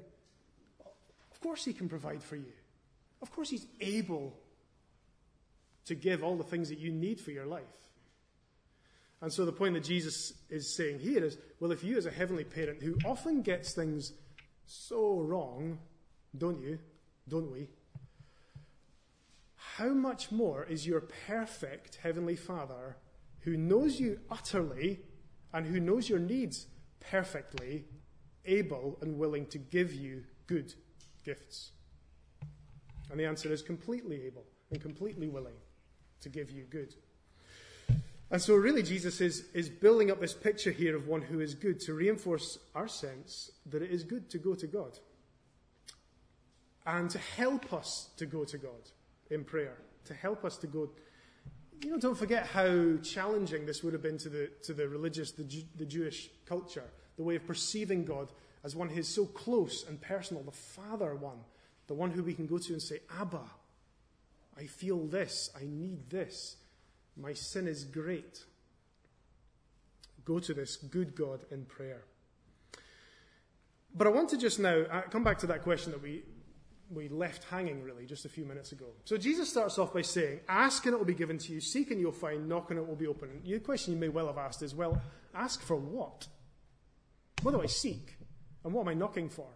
course 1.45 1.63
he 1.63 1.73
can 1.73 1.87
provide 1.87 2.23
for 2.23 2.37
you. 2.37 2.53
Of 3.21 3.31
course 3.31 3.51
he's 3.51 3.67
able 3.79 4.35
to 5.85 5.93
give 5.93 6.23
all 6.23 6.35
the 6.35 6.43
things 6.43 6.69
that 6.69 6.79
you 6.79 6.91
need 6.91 7.19
for 7.19 7.29
your 7.29 7.45
life. 7.45 7.61
And 9.21 9.31
so 9.31 9.45
the 9.45 9.51
point 9.51 9.75
that 9.75 9.83
Jesus 9.83 10.33
is 10.49 10.75
saying 10.75 10.99
here 10.99 11.23
is 11.23 11.37
well, 11.59 11.71
if 11.71 11.83
you, 11.83 11.97
as 11.97 12.07
a 12.07 12.11
heavenly 12.11 12.45
parent 12.45 12.81
who 12.81 12.97
often 13.05 13.43
gets 13.43 13.73
things 13.73 14.13
so 14.65 15.19
wrong, 15.19 15.77
don't 16.35 16.59
you? 16.59 16.79
Don't 17.29 17.51
we? 17.51 17.69
How 19.55 19.89
much 19.89 20.31
more 20.31 20.63
is 20.63 20.87
your 20.87 21.01
perfect 21.27 21.99
heavenly 22.01 22.35
Father 22.35 22.97
who 23.41 23.55
knows 23.55 23.99
you 23.99 24.19
utterly 24.31 25.01
and 25.53 25.67
who 25.67 25.79
knows 25.79 26.09
your 26.09 26.19
needs 26.19 26.65
perfectly 26.99 27.85
able 28.45 28.97
and 29.03 29.19
willing 29.19 29.45
to 29.47 29.59
give 29.59 29.93
you 29.93 30.23
good 30.47 30.73
gifts? 31.25 31.71
And 33.11 33.19
the 33.19 33.25
answer 33.25 33.51
is 33.51 33.61
completely 33.61 34.23
able 34.25 34.43
and 34.71 34.81
completely 34.81 35.27
willing 35.27 35.55
to 36.21 36.29
give 36.29 36.49
you 36.49 36.63
good. 36.63 36.93
And 38.31 38.41
so, 38.41 38.55
really, 38.55 38.81
Jesus 38.81 39.21
is, 39.21 39.45
is 39.53 39.69
building 39.69 40.09
up 40.09 40.19
this 40.19 40.33
picture 40.33 40.71
here 40.71 40.95
of 40.95 41.07
one 41.07 41.21
who 41.21 41.39
is 41.39 41.53
good 41.53 41.79
to 41.81 41.93
reinforce 41.93 42.57
our 42.73 42.87
sense 42.87 43.51
that 43.67 43.83
it 43.83 43.91
is 43.91 44.03
good 44.03 44.29
to 44.31 44.37
go 44.39 44.55
to 44.55 44.65
God 44.65 44.97
and 46.85 47.09
to 47.11 47.19
help 47.19 47.71
us 47.71 48.09
to 48.17 48.25
go 48.25 48.43
to 48.43 48.57
God 48.57 48.91
in 49.29 49.43
prayer, 49.43 49.77
to 50.05 50.13
help 50.13 50.43
us 50.43 50.57
to 50.57 50.67
go. 50.67 50.89
You 51.81 51.91
know, 51.91 51.99
don't 51.99 52.17
forget 52.17 52.47
how 52.47 52.97
challenging 53.03 53.65
this 53.65 53.83
would 53.83 53.93
have 53.93 54.01
been 54.01 54.17
to 54.19 54.29
the, 54.29 54.49
to 54.63 54.73
the 54.73 54.87
religious, 54.87 55.31
the, 55.31 55.43
Jew, 55.43 55.63
the 55.75 55.85
Jewish 55.85 56.29
culture, 56.45 56.85
the 57.17 57.23
way 57.23 57.35
of 57.35 57.45
perceiving 57.45 58.05
God 58.05 58.31
as 58.65 58.75
one 58.75 58.89
who 58.89 58.99
is 58.99 59.07
so 59.07 59.25
close 59.27 59.85
and 59.87 60.01
personal, 60.01 60.41
the 60.41 60.51
Father 60.51 61.13
one, 61.13 61.37
the 61.85 61.93
one 61.93 62.09
who 62.09 62.23
we 62.23 62.33
can 62.33 62.47
go 62.47 62.57
to 62.57 62.73
and 62.73 62.81
say, 62.81 62.99
Abba, 63.21 63.43
I 64.57 64.65
feel 64.65 65.05
this. 65.05 65.51
I 65.55 65.65
need 65.65 66.09
this. 66.09 66.57
My 67.15 67.33
sin 67.33 67.67
is 67.67 67.83
great. 67.83 68.43
Go 70.25 70.39
to 70.39 70.53
this 70.55 70.77
good 70.77 71.15
God 71.15 71.41
in 71.51 71.65
prayer. 71.65 72.05
But 73.93 74.07
I 74.07 74.09
want 74.09 74.29
to 74.29 74.37
just 74.37 74.59
now 74.59 74.81
uh, 74.91 75.01
come 75.03 75.23
back 75.23 75.37
to 75.39 75.47
that 75.47 75.61
question 75.61 75.91
that 75.91 76.01
we, 76.01 76.23
we 76.91 77.07
left 77.07 77.43
hanging, 77.43 77.83
really, 77.83 78.07
just 78.07 78.25
a 78.25 78.29
few 78.29 78.45
minutes 78.45 78.71
ago. 78.71 78.87
So 79.03 79.15
Jesus 79.15 79.47
starts 79.47 79.77
off 79.77 79.93
by 79.93 80.01
saying, 80.01 80.39
Ask 80.49 80.85
and 80.87 80.95
it 80.95 80.97
will 80.97 81.05
be 81.05 81.13
given 81.13 81.37
to 81.37 81.53
you, 81.53 81.61
seek 81.61 81.91
and 81.91 81.99
you'll 81.99 82.11
find, 82.11 82.49
knock 82.49 82.71
and 82.71 82.79
it 82.79 82.87
will 82.87 82.95
be 82.95 83.07
open. 83.07 83.29
The 83.45 83.59
question 83.59 83.93
you 83.93 83.99
may 83.99 84.09
well 84.09 84.25
have 84.25 84.39
asked 84.39 84.63
is, 84.63 84.73
Well, 84.73 84.99
ask 85.35 85.61
for 85.61 85.75
what? 85.75 86.25
What 87.43 87.51
do 87.51 87.61
I 87.61 87.67
seek? 87.67 88.15
And 88.65 88.73
what 88.73 88.81
am 88.81 88.89
I 88.89 88.93
knocking 88.95 89.29
for? 89.29 89.47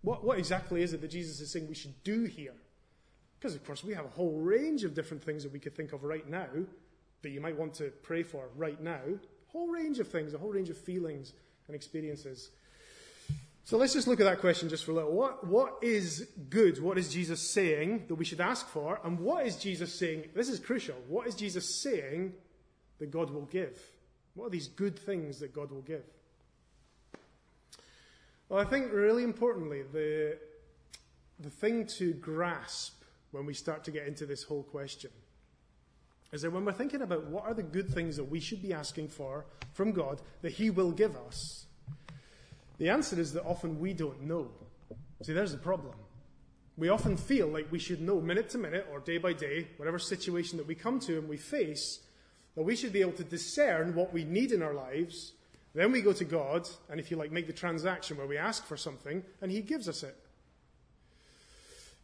What, 0.00 0.24
what 0.24 0.38
exactly 0.38 0.82
is 0.82 0.94
it 0.94 1.02
that 1.02 1.10
Jesus 1.10 1.40
is 1.40 1.52
saying 1.52 1.68
we 1.68 1.74
should 1.74 2.02
do 2.02 2.24
here? 2.24 2.54
Because, 3.38 3.54
of 3.54 3.64
course, 3.64 3.84
we 3.84 3.94
have 3.94 4.06
a 4.06 4.08
whole 4.08 4.38
range 4.38 4.82
of 4.82 4.94
different 4.94 5.22
things 5.22 5.44
that 5.44 5.52
we 5.52 5.58
could 5.58 5.76
think 5.76 5.92
of 5.92 6.02
right 6.02 6.28
now 6.28 6.48
that 7.22 7.30
you 7.30 7.40
might 7.40 7.56
want 7.56 7.74
to 7.74 7.90
pray 8.02 8.22
for 8.22 8.48
right 8.56 8.80
now. 8.80 9.00
A 9.06 9.52
whole 9.52 9.68
range 9.68 9.98
of 9.98 10.08
things, 10.08 10.34
a 10.34 10.38
whole 10.38 10.50
range 10.50 10.70
of 10.70 10.78
feelings 10.78 11.34
and 11.66 11.76
experiences. 11.76 12.50
So 13.64 13.76
let's 13.76 13.92
just 13.92 14.08
look 14.08 14.20
at 14.20 14.24
that 14.24 14.40
question 14.40 14.70
just 14.70 14.84
for 14.84 14.92
a 14.92 14.94
little. 14.94 15.12
What, 15.12 15.46
what 15.46 15.78
is 15.82 16.26
good? 16.48 16.82
What 16.82 16.96
is 16.96 17.12
Jesus 17.12 17.50
saying 17.50 18.06
that 18.08 18.14
we 18.14 18.24
should 18.24 18.40
ask 18.40 18.66
for? 18.68 19.00
And 19.04 19.20
what 19.20 19.46
is 19.46 19.56
Jesus 19.56 19.92
saying? 19.92 20.30
This 20.34 20.48
is 20.48 20.58
crucial. 20.58 20.96
What 21.06 21.26
is 21.26 21.34
Jesus 21.34 21.82
saying 21.82 22.32
that 22.98 23.10
God 23.10 23.30
will 23.30 23.44
give? 23.46 23.78
What 24.34 24.46
are 24.46 24.50
these 24.50 24.68
good 24.68 24.98
things 24.98 25.40
that 25.40 25.52
God 25.52 25.70
will 25.70 25.82
give? 25.82 26.04
Well, 28.48 28.60
I 28.60 28.64
think 28.64 28.92
really 28.92 29.24
importantly, 29.24 29.82
the, 29.92 30.38
the 31.38 31.50
thing 31.50 31.86
to 31.98 32.14
grasp 32.14 33.02
when 33.30 33.44
we 33.44 33.52
start 33.52 33.84
to 33.84 33.90
get 33.90 34.06
into 34.06 34.24
this 34.24 34.42
whole 34.42 34.62
question 34.62 35.10
is 36.32 36.42
that 36.42 36.52
when 36.52 36.64
we're 36.64 36.72
thinking 36.72 37.02
about 37.02 37.26
what 37.26 37.44
are 37.44 37.54
the 37.54 37.62
good 37.62 37.88
things 37.88 38.16
that 38.16 38.24
we 38.24 38.40
should 38.40 38.62
be 38.62 38.72
asking 38.72 39.08
for 39.08 39.44
from 39.72 39.92
God 39.92 40.20
that 40.40 40.52
He 40.52 40.70
will 40.70 40.92
give 40.92 41.14
us, 41.16 41.66
the 42.78 42.88
answer 42.88 43.20
is 43.20 43.32
that 43.34 43.44
often 43.44 43.78
we 43.78 43.92
don't 43.92 44.22
know. 44.22 44.50
See, 45.22 45.32
there's 45.32 45.52
the 45.52 45.58
problem. 45.58 45.94
We 46.76 46.88
often 46.88 47.16
feel 47.16 47.48
like 47.48 47.70
we 47.72 47.78
should 47.78 48.00
know 48.00 48.20
minute 48.20 48.48
to 48.50 48.58
minute 48.58 48.86
or 48.92 49.00
day 49.00 49.18
by 49.18 49.32
day, 49.32 49.66
whatever 49.76 49.98
situation 49.98 50.56
that 50.58 50.66
we 50.66 50.74
come 50.74 51.00
to 51.00 51.18
and 51.18 51.28
we 51.28 51.36
face, 51.36 52.00
that 52.54 52.62
we 52.62 52.76
should 52.76 52.92
be 52.92 53.00
able 53.00 53.12
to 53.12 53.24
discern 53.24 53.94
what 53.94 54.12
we 54.12 54.24
need 54.24 54.52
in 54.52 54.62
our 54.62 54.74
lives. 54.74 55.32
Then 55.78 55.92
we 55.92 56.02
go 56.02 56.12
to 56.12 56.24
God, 56.24 56.68
and 56.90 56.98
if 56.98 57.08
you 57.08 57.16
like, 57.16 57.30
make 57.30 57.46
the 57.46 57.52
transaction 57.52 58.16
where 58.16 58.26
we 58.26 58.36
ask 58.36 58.66
for 58.66 58.76
something, 58.76 59.22
and 59.40 59.48
He 59.48 59.60
gives 59.60 59.88
us 59.88 60.02
it. 60.02 60.16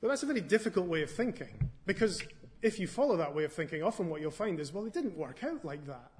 But 0.00 0.07
that's 0.07 0.23
a 0.23 0.26
very 0.26 0.43
difficult 0.43 0.87
way 0.87 1.02
of 1.02 1.11
thinking, 1.11 1.73
because 1.85 2.23
if 2.62 2.78
you 2.78 2.87
follow 2.87 3.16
that 3.16 3.35
way 3.35 3.43
of 3.43 3.52
thinking, 3.52 3.83
often 3.83 4.09
what 4.09 4.21
you'll 4.21 4.31
find 4.31 4.61
is, 4.61 4.73
well, 4.73 4.87
it 4.87 4.93
didn't 4.93 5.16
work 5.16 5.43
out 5.43 5.64
like 5.64 5.85
that. 5.88 6.12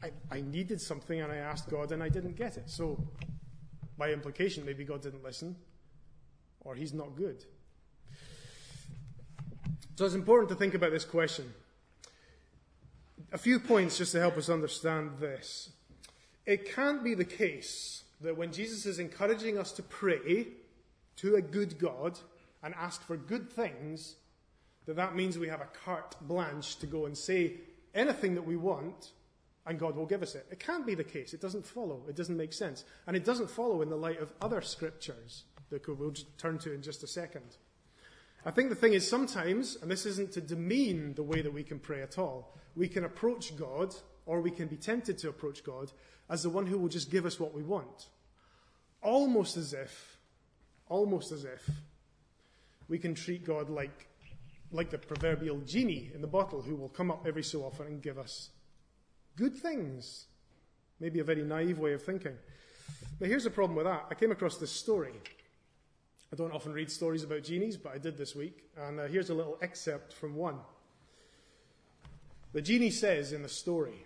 I, 0.00 0.12
I 0.30 0.40
needed 0.40 0.80
something 0.80 1.20
and 1.20 1.32
I 1.32 1.38
asked 1.38 1.68
God 1.68 1.90
and 1.90 2.00
I 2.00 2.08
didn't 2.08 2.36
get 2.36 2.56
it. 2.56 2.70
So, 2.70 2.96
by 3.98 4.12
implication, 4.12 4.64
maybe 4.64 4.84
God 4.84 5.02
didn't 5.02 5.24
listen, 5.24 5.56
or 6.60 6.76
He's 6.76 6.94
not 6.94 7.16
good. 7.16 7.44
So, 9.96 10.04
it's 10.04 10.14
important 10.14 10.48
to 10.50 10.54
think 10.54 10.74
about 10.74 10.92
this 10.92 11.04
question 11.04 11.52
a 13.32 13.38
few 13.38 13.58
points 13.58 13.98
just 13.98 14.12
to 14.12 14.20
help 14.20 14.36
us 14.36 14.48
understand 14.48 15.18
this. 15.18 15.70
It 16.46 16.74
can't 16.74 17.04
be 17.04 17.14
the 17.14 17.24
case 17.24 18.04
that 18.20 18.36
when 18.36 18.52
Jesus 18.52 18.86
is 18.86 18.98
encouraging 18.98 19.58
us 19.58 19.72
to 19.72 19.82
pray 19.82 20.48
to 21.16 21.36
a 21.36 21.42
good 21.42 21.78
God 21.78 22.18
and 22.62 22.74
ask 22.74 23.02
for 23.02 23.16
good 23.16 23.50
things, 23.50 24.16
that 24.86 24.96
that 24.96 25.14
means 25.14 25.38
we 25.38 25.48
have 25.48 25.60
a 25.60 25.68
carte 25.84 26.16
blanche 26.22 26.76
to 26.76 26.86
go 26.86 27.06
and 27.06 27.16
say 27.16 27.54
anything 27.94 28.34
that 28.34 28.46
we 28.46 28.56
want 28.56 29.12
and 29.66 29.78
God 29.78 29.96
will 29.96 30.06
give 30.06 30.22
us 30.22 30.34
it. 30.34 30.46
It 30.50 30.58
can't 30.58 30.86
be 30.86 30.94
the 30.94 31.04
case. 31.04 31.34
It 31.34 31.40
doesn't 31.40 31.66
follow. 31.66 32.02
It 32.08 32.16
doesn't 32.16 32.36
make 32.36 32.52
sense. 32.52 32.84
And 33.06 33.16
it 33.16 33.24
doesn't 33.24 33.50
follow 33.50 33.82
in 33.82 33.90
the 33.90 33.96
light 33.96 34.20
of 34.20 34.32
other 34.40 34.60
scriptures 34.62 35.44
that 35.70 35.86
we'll 35.86 36.14
turn 36.38 36.58
to 36.58 36.72
in 36.72 36.82
just 36.82 37.02
a 37.02 37.06
second. 37.06 37.56
I 38.44 38.50
think 38.50 38.70
the 38.70 38.74
thing 38.74 38.94
is 38.94 39.08
sometimes, 39.08 39.76
and 39.80 39.90
this 39.90 40.06
isn't 40.06 40.32
to 40.32 40.40
demean 40.40 41.14
the 41.14 41.22
way 41.22 41.42
that 41.42 41.52
we 41.52 41.62
can 41.62 41.78
pray 41.78 42.02
at 42.02 42.18
all, 42.18 42.56
we 42.74 42.88
can 42.88 43.04
approach 43.04 43.54
God, 43.56 43.94
or 44.26 44.40
we 44.40 44.50
can 44.50 44.68
be 44.68 44.76
tempted 44.76 45.18
to 45.18 45.28
approach 45.28 45.64
God, 45.64 45.92
as 46.28 46.42
the 46.42 46.50
one 46.50 46.66
who 46.66 46.78
will 46.78 46.88
just 46.88 47.10
give 47.10 47.26
us 47.26 47.40
what 47.40 47.54
we 47.54 47.62
want. 47.62 48.08
Almost 49.02 49.56
as 49.56 49.72
if, 49.72 50.18
almost 50.88 51.32
as 51.32 51.44
if, 51.44 51.68
we 52.88 52.98
can 52.98 53.14
treat 53.14 53.44
God 53.44 53.70
like, 53.70 54.08
like 54.72 54.90
the 54.90 54.98
proverbial 54.98 55.58
genie 55.60 56.10
in 56.14 56.20
the 56.20 56.26
bottle 56.26 56.62
who 56.62 56.76
will 56.76 56.88
come 56.88 57.10
up 57.10 57.26
every 57.26 57.42
so 57.42 57.62
often 57.62 57.86
and 57.86 58.02
give 58.02 58.18
us 58.18 58.50
good 59.36 59.54
things. 59.54 60.26
Maybe 61.00 61.20
a 61.20 61.24
very 61.24 61.42
naive 61.42 61.78
way 61.78 61.94
of 61.94 62.02
thinking. 62.02 62.36
But 63.18 63.28
here's 63.28 63.44
the 63.44 63.50
problem 63.50 63.76
with 63.76 63.86
that. 63.86 64.06
I 64.10 64.14
came 64.14 64.32
across 64.32 64.56
this 64.56 64.70
story. 64.70 65.14
I 66.32 66.36
don't 66.36 66.52
often 66.52 66.72
read 66.72 66.90
stories 66.90 67.24
about 67.24 67.42
genies, 67.42 67.76
but 67.76 67.92
I 67.92 67.98
did 67.98 68.16
this 68.16 68.36
week. 68.36 68.64
And 68.76 69.00
uh, 69.00 69.06
here's 69.06 69.30
a 69.30 69.34
little 69.34 69.58
excerpt 69.62 70.12
from 70.12 70.36
one. 70.36 70.58
The 72.52 72.62
genie 72.62 72.90
says 72.90 73.32
in 73.32 73.42
the 73.42 73.48
story 73.48 74.04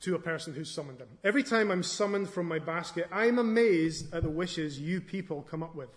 to 0.00 0.14
a 0.14 0.18
person 0.18 0.54
who 0.54 0.64
summoned 0.64 0.98
them. 0.98 1.08
Every 1.24 1.42
time 1.42 1.70
I'm 1.70 1.82
summoned 1.82 2.30
from 2.30 2.46
my 2.46 2.58
basket, 2.58 3.08
I'm 3.10 3.38
amazed 3.38 4.14
at 4.14 4.22
the 4.22 4.30
wishes 4.30 4.78
you 4.78 5.00
people 5.00 5.42
come 5.42 5.62
up 5.62 5.74
with. 5.74 5.90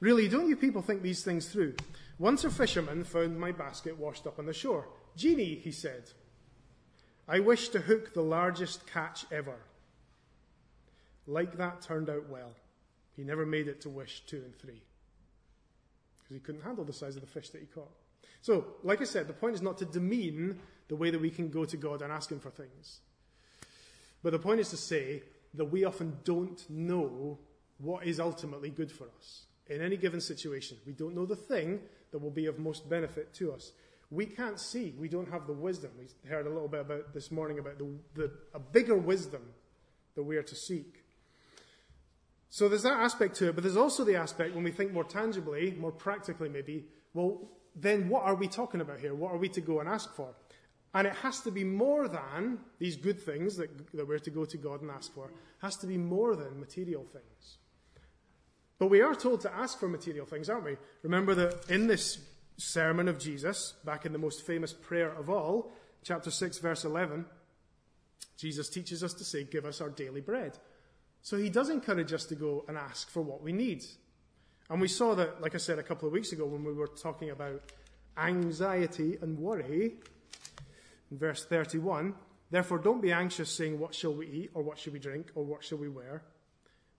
Really, 0.00 0.28
don't 0.28 0.48
you 0.48 0.56
people 0.56 0.82
think 0.82 1.02
these 1.02 1.24
things 1.24 1.48
through? 1.48 1.74
Once 2.18 2.44
a 2.44 2.50
fisherman 2.50 3.04
found 3.04 3.38
my 3.38 3.52
basket 3.52 3.96
washed 3.98 4.26
up 4.26 4.38
on 4.38 4.46
the 4.46 4.52
shore. 4.52 4.88
Genie, 5.16 5.56
he 5.56 5.70
said, 5.70 6.10
I 7.28 7.40
wish 7.40 7.68
to 7.70 7.80
hook 7.80 8.14
the 8.14 8.22
largest 8.22 8.86
catch 8.86 9.26
ever. 9.30 9.56
Like 11.26 11.58
that 11.58 11.82
turned 11.82 12.08
out 12.08 12.28
well. 12.28 12.52
He 13.16 13.22
never 13.22 13.44
made 13.44 13.68
it 13.68 13.80
to 13.82 13.88
wish 13.88 14.22
two 14.26 14.38
and 14.38 14.56
three 14.58 14.82
because 16.18 16.34
he 16.34 16.40
couldn't 16.40 16.62
handle 16.62 16.84
the 16.84 16.92
size 16.92 17.16
of 17.16 17.20
the 17.20 17.28
fish 17.28 17.50
that 17.50 17.60
he 17.60 17.66
caught. 17.66 17.90
So, 18.40 18.64
like 18.82 19.00
I 19.00 19.04
said, 19.04 19.26
the 19.26 19.32
point 19.32 19.54
is 19.54 19.62
not 19.62 19.78
to 19.78 19.84
demean 19.84 20.60
the 20.88 20.96
way 20.96 21.10
that 21.10 21.20
we 21.20 21.30
can 21.30 21.50
go 21.50 21.64
to 21.64 21.76
God 21.76 22.02
and 22.02 22.12
ask 22.12 22.30
Him 22.30 22.40
for 22.40 22.50
things. 22.50 23.00
But 24.22 24.32
the 24.32 24.38
point 24.38 24.60
is 24.60 24.70
to 24.70 24.76
say 24.76 25.22
that 25.54 25.66
we 25.66 25.84
often 25.84 26.18
don't 26.24 26.64
know 26.68 27.38
what 27.78 28.04
is 28.06 28.18
ultimately 28.18 28.70
good 28.70 28.90
for 28.90 29.06
us 29.18 29.44
in 29.68 29.80
any 29.80 29.96
given 29.96 30.20
situation. 30.20 30.76
We 30.86 30.92
don't 30.92 31.14
know 31.14 31.26
the 31.26 31.36
thing 31.36 31.80
that 32.10 32.18
will 32.18 32.30
be 32.30 32.46
of 32.46 32.58
most 32.58 32.88
benefit 32.88 33.34
to 33.34 33.52
us. 33.52 33.72
We 34.10 34.24
can't 34.26 34.58
see. 34.58 34.94
We 34.98 35.08
don't 35.08 35.30
have 35.30 35.46
the 35.46 35.52
wisdom. 35.52 35.90
We 35.98 36.28
heard 36.28 36.46
a 36.46 36.50
little 36.50 36.68
bit 36.68 36.80
about 36.80 37.12
this 37.12 37.30
morning 37.30 37.58
about 37.58 37.78
the, 37.78 37.86
the, 38.14 38.30
a 38.54 38.58
bigger 38.58 38.96
wisdom 38.96 39.42
that 40.14 40.22
we 40.22 40.36
are 40.36 40.42
to 40.42 40.54
seek. 40.54 41.04
So 42.50 42.68
there's 42.68 42.82
that 42.84 42.98
aspect 42.98 43.36
to 43.36 43.50
it, 43.50 43.54
but 43.54 43.62
there's 43.62 43.76
also 43.76 44.04
the 44.04 44.16
aspect 44.16 44.54
when 44.54 44.64
we 44.64 44.70
think 44.70 44.92
more 44.92 45.04
tangibly, 45.04 45.76
more 45.78 45.92
practically 45.92 46.48
maybe, 46.48 46.86
well, 47.12 47.38
then 47.76 48.08
what 48.08 48.22
are 48.24 48.34
we 48.34 48.48
talking 48.48 48.80
about 48.80 48.98
here? 48.98 49.14
What 49.14 49.32
are 49.32 49.36
we 49.36 49.50
to 49.50 49.60
go 49.60 49.80
and 49.80 49.88
ask 49.88 50.14
for? 50.14 50.34
And 50.94 51.06
it 51.06 51.14
has 51.16 51.40
to 51.42 51.50
be 51.50 51.64
more 51.64 52.08
than 52.08 52.58
these 52.78 52.96
good 52.96 53.20
things 53.20 53.56
that, 53.56 53.70
that 53.92 54.08
we're 54.08 54.18
to 54.20 54.30
go 54.30 54.44
to 54.44 54.56
God 54.56 54.80
and 54.80 54.90
ask 54.90 55.12
for, 55.12 55.26
it 55.26 55.34
has 55.60 55.76
to 55.76 55.86
be 55.86 55.98
more 55.98 56.34
than 56.34 56.58
material 56.58 57.04
things. 57.12 57.58
But 58.78 58.86
we 58.86 59.02
are 59.02 59.14
told 59.14 59.40
to 59.42 59.54
ask 59.54 59.78
for 59.78 59.88
material 59.88 60.24
things, 60.24 60.48
aren't 60.48 60.64
we? 60.64 60.76
Remember 61.02 61.34
that 61.34 61.68
in 61.68 61.88
this 61.88 62.18
sermon 62.56 63.08
of 63.08 63.18
Jesus, 63.18 63.74
back 63.84 64.06
in 64.06 64.12
the 64.12 64.18
most 64.18 64.46
famous 64.46 64.72
prayer 64.72 65.10
of 65.10 65.28
all, 65.28 65.72
chapter 66.04 66.30
6, 66.30 66.58
verse 66.58 66.84
11, 66.84 67.26
Jesus 68.36 68.68
teaches 68.68 69.02
us 69.02 69.14
to 69.14 69.24
say, 69.24 69.44
Give 69.44 69.64
us 69.64 69.80
our 69.80 69.90
daily 69.90 70.20
bread. 70.20 70.58
So 71.22 71.36
he 71.36 71.50
does 71.50 71.68
encourage 71.68 72.12
us 72.12 72.24
to 72.26 72.36
go 72.36 72.64
and 72.68 72.78
ask 72.78 73.10
for 73.10 73.20
what 73.20 73.42
we 73.42 73.52
need. 73.52 73.84
And 74.70 74.80
we 74.80 74.88
saw 74.88 75.14
that, 75.16 75.40
like 75.40 75.54
I 75.54 75.58
said 75.58 75.78
a 75.78 75.82
couple 75.82 76.06
of 76.06 76.12
weeks 76.12 76.32
ago 76.32 76.46
when 76.46 76.64
we 76.64 76.72
were 76.72 76.86
talking 76.86 77.30
about 77.30 77.72
anxiety 78.16 79.18
and 79.20 79.38
worry, 79.38 79.94
verse 81.10 81.44
31, 81.44 82.14
therefore 82.50 82.78
don't 82.78 83.02
be 83.02 83.12
anxious 83.12 83.50
saying, 83.50 83.78
What 83.78 83.94
shall 83.94 84.14
we 84.14 84.26
eat, 84.26 84.50
or 84.54 84.62
what 84.62 84.78
shall 84.78 84.92
we 84.92 84.98
drink, 84.98 85.30
or 85.34 85.44
what 85.44 85.64
shall 85.64 85.78
we 85.78 85.88
wear? 85.88 86.22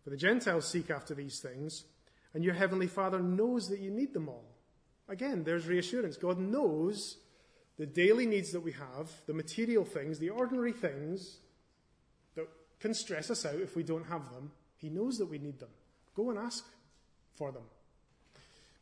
For 0.03 0.09
the 0.09 0.17
Gentiles 0.17 0.67
seek 0.67 0.89
after 0.89 1.13
these 1.13 1.39
things, 1.39 1.85
and 2.33 2.43
your 2.43 2.53
heavenly 2.53 2.87
Father 2.87 3.19
knows 3.19 3.69
that 3.69 3.79
you 3.79 3.91
need 3.91 4.13
them 4.13 4.29
all. 4.29 4.45
Again, 5.07 5.43
there's 5.43 5.67
reassurance. 5.67 6.17
God 6.17 6.39
knows 6.39 7.17
the 7.77 7.85
daily 7.85 8.25
needs 8.25 8.51
that 8.51 8.59
we 8.59 8.73
have, 8.73 9.09
the 9.25 9.33
material 9.33 9.85
things, 9.85 10.19
the 10.19 10.29
ordinary 10.29 10.73
things 10.73 11.37
that 12.35 12.47
can 12.79 12.93
stress 12.93 13.31
us 13.31 13.45
out 13.45 13.55
if 13.55 13.75
we 13.75 13.83
don't 13.83 14.05
have 14.05 14.29
them. 14.31 14.51
He 14.75 14.89
knows 14.89 15.17
that 15.17 15.29
we 15.29 15.39
need 15.39 15.59
them. 15.59 15.69
Go 16.15 16.29
and 16.29 16.37
ask 16.37 16.65
for 17.35 17.51
them. 17.51 17.63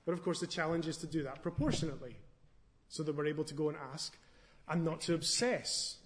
But 0.06 0.14
of 0.14 0.24
course, 0.24 0.40
the 0.40 0.48
challenge 0.48 0.88
is 0.88 0.98
to 0.98 1.08
do 1.08 1.24
that 1.24 1.42
proportionately 1.42 2.18
so 2.90 3.04
that 3.04 3.16
we're 3.16 3.28
able 3.28 3.44
to 3.44 3.54
go 3.54 3.70
and 3.70 3.78
ask 3.94 4.18
and 4.68 4.84
not 4.84 5.02
to 5.02 5.14
obsess 5.14 5.98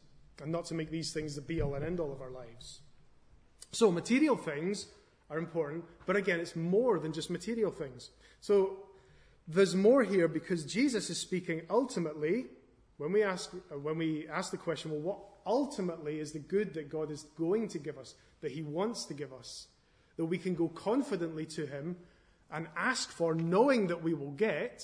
and 0.42 0.52
not 0.52 0.66
to 0.66 0.74
make 0.74 0.90
these 0.90 1.14
things 1.14 1.36
the 1.36 1.42
be 1.42 1.62
all 1.62 1.76
and 1.76 1.86
end 1.86 2.00
all 2.00 2.12
of 2.12 2.22
our 2.22 2.32
lives. 2.32 2.82
So, 3.72 3.92
material 3.92 4.36
things 4.36 4.88
are 5.30 5.38
important, 5.38 5.86
but 6.06 6.16
again, 6.16 6.40
it's 6.40 6.56
more 6.56 7.00
than 7.00 7.14
just 7.14 7.30
material 7.30 7.72
things. 7.72 8.10
So, 8.42 8.78
there's 9.48 9.76
more 9.76 10.04
here 10.04 10.28
because 10.28 10.66
Jesus 10.66 11.10
is 11.10 11.18
speaking 11.18 11.62
ultimately 11.70 12.46
when 12.98 13.12
we 13.12 13.24
ask 13.24 13.52
uh, 13.54 13.80
when 13.80 13.98
we 13.98 14.28
ask 14.28 14.52
the 14.52 14.58
question, 14.58 14.92
well, 14.92 15.00
what 15.00 15.20
ultimately 15.46 16.20
is 16.20 16.34
the 16.34 16.40
good 16.40 16.74
that 16.76 16.90
God 16.90 17.10
is 17.10 17.24
going 17.36 17.68
to 17.70 17.80
give 17.80 17.98
us, 17.98 18.14
that 18.42 18.52
He 18.52 18.62
wants 18.62 19.06
to 19.06 19.16
give 19.16 19.34
us, 19.34 19.68
that 20.18 20.26
we 20.26 20.38
can 20.38 20.54
go 20.54 20.68
confidently 20.68 21.46
to 21.48 21.66
Him 21.66 21.98
and 22.52 22.68
ask 22.78 23.10
for, 23.10 23.34
knowing 23.34 23.88
that 23.88 24.04
we 24.04 24.14
will 24.14 24.32
get. 24.32 24.84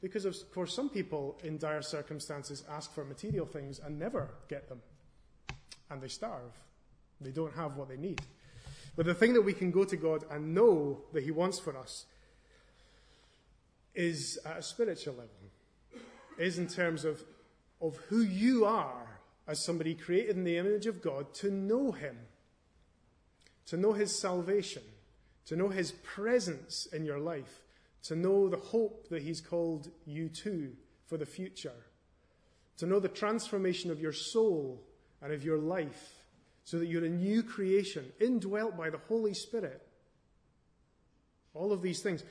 Because, 0.00 0.24
of 0.24 0.36
course, 0.52 0.74
some 0.74 0.88
people 0.88 1.38
in 1.42 1.58
dire 1.58 1.82
circumstances 1.82 2.64
ask 2.70 2.94
for 2.94 3.04
material 3.04 3.46
things 3.46 3.80
and 3.80 3.98
never 3.98 4.30
get 4.48 4.68
them. 4.68 4.80
And 5.90 6.00
they 6.00 6.08
starve. 6.08 6.52
They 7.20 7.30
don't 7.30 7.54
have 7.54 7.76
what 7.76 7.88
they 7.88 7.96
need. 7.96 8.20
But 8.94 9.06
the 9.06 9.14
thing 9.14 9.34
that 9.34 9.42
we 9.42 9.52
can 9.52 9.70
go 9.70 9.84
to 9.84 9.96
God 9.96 10.24
and 10.30 10.54
know 10.54 11.02
that 11.12 11.24
He 11.24 11.30
wants 11.30 11.58
for 11.58 11.76
us 11.76 12.06
is 13.94 14.38
at 14.44 14.58
a 14.58 14.62
spiritual 14.62 15.14
level, 15.14 16.02
is 16.38 16.58
in 16.58 16.68
terms 16.68 17.04
of, 17.04 17.24
of 17.80 17.96
who 18.08 18.20
you 18.20 18.64
are 18.64 19.20
as 19.48 19.64
somebody 19.64 19.94
created 19.94 20.36
in 20.36 20.44
the 20.44 20.58
image 20.58 20.86
of 20.86 21.02
God 21.02 21.34
to 21.34 21.50
know 21.50 21.90
Him, 21.90 22.16
to 23.66 23.76
know 23.76 23.92
His 23.92 24.16
salvation 24.16 24.82
to 25.48 25.56
know 25.56 25.70
His 25.70 25.92
presence 25.92 26.86
in 26.92 27.06
your 27.06 27.18
life, 27.18 27.62
to 28.04 28.16
know 28.16 28.48
the 28.48 28.56
hope 28.56 29.08
that 29.08 29.22
He's 29.22 29.40
called 29.40 29.90
you 30.06 30.28
to 30.44 30.72
for 31.06 31.16
the 31.16 31.26
future, 31.26 31.72
to 32.78 32.86
know 32.86 33.00
the 33.00 33.08
transformation 33.08 33.90
of 33.90 34.00
your 34.00 34.12
soul 34.12 34.82
and 35.20 35.32
of 35.32 35.44
your 35.44 35.58
life, 35.58 36.24
so 36.64 36.78
that 36.78 36.86
you're 36.86 37.04
a 37.04 37.08
new 37.08 37.42
creation, 37.42 38.12
indwelt 38.20 38.76
by 38.76 38.90
the 38.90 39.00
Holy 39.08 39.34
Spirit. 39.34 39.86
All 41.54 41.72
of 41.72 41.82
these 41.82 42.02
things. 42.02 42.22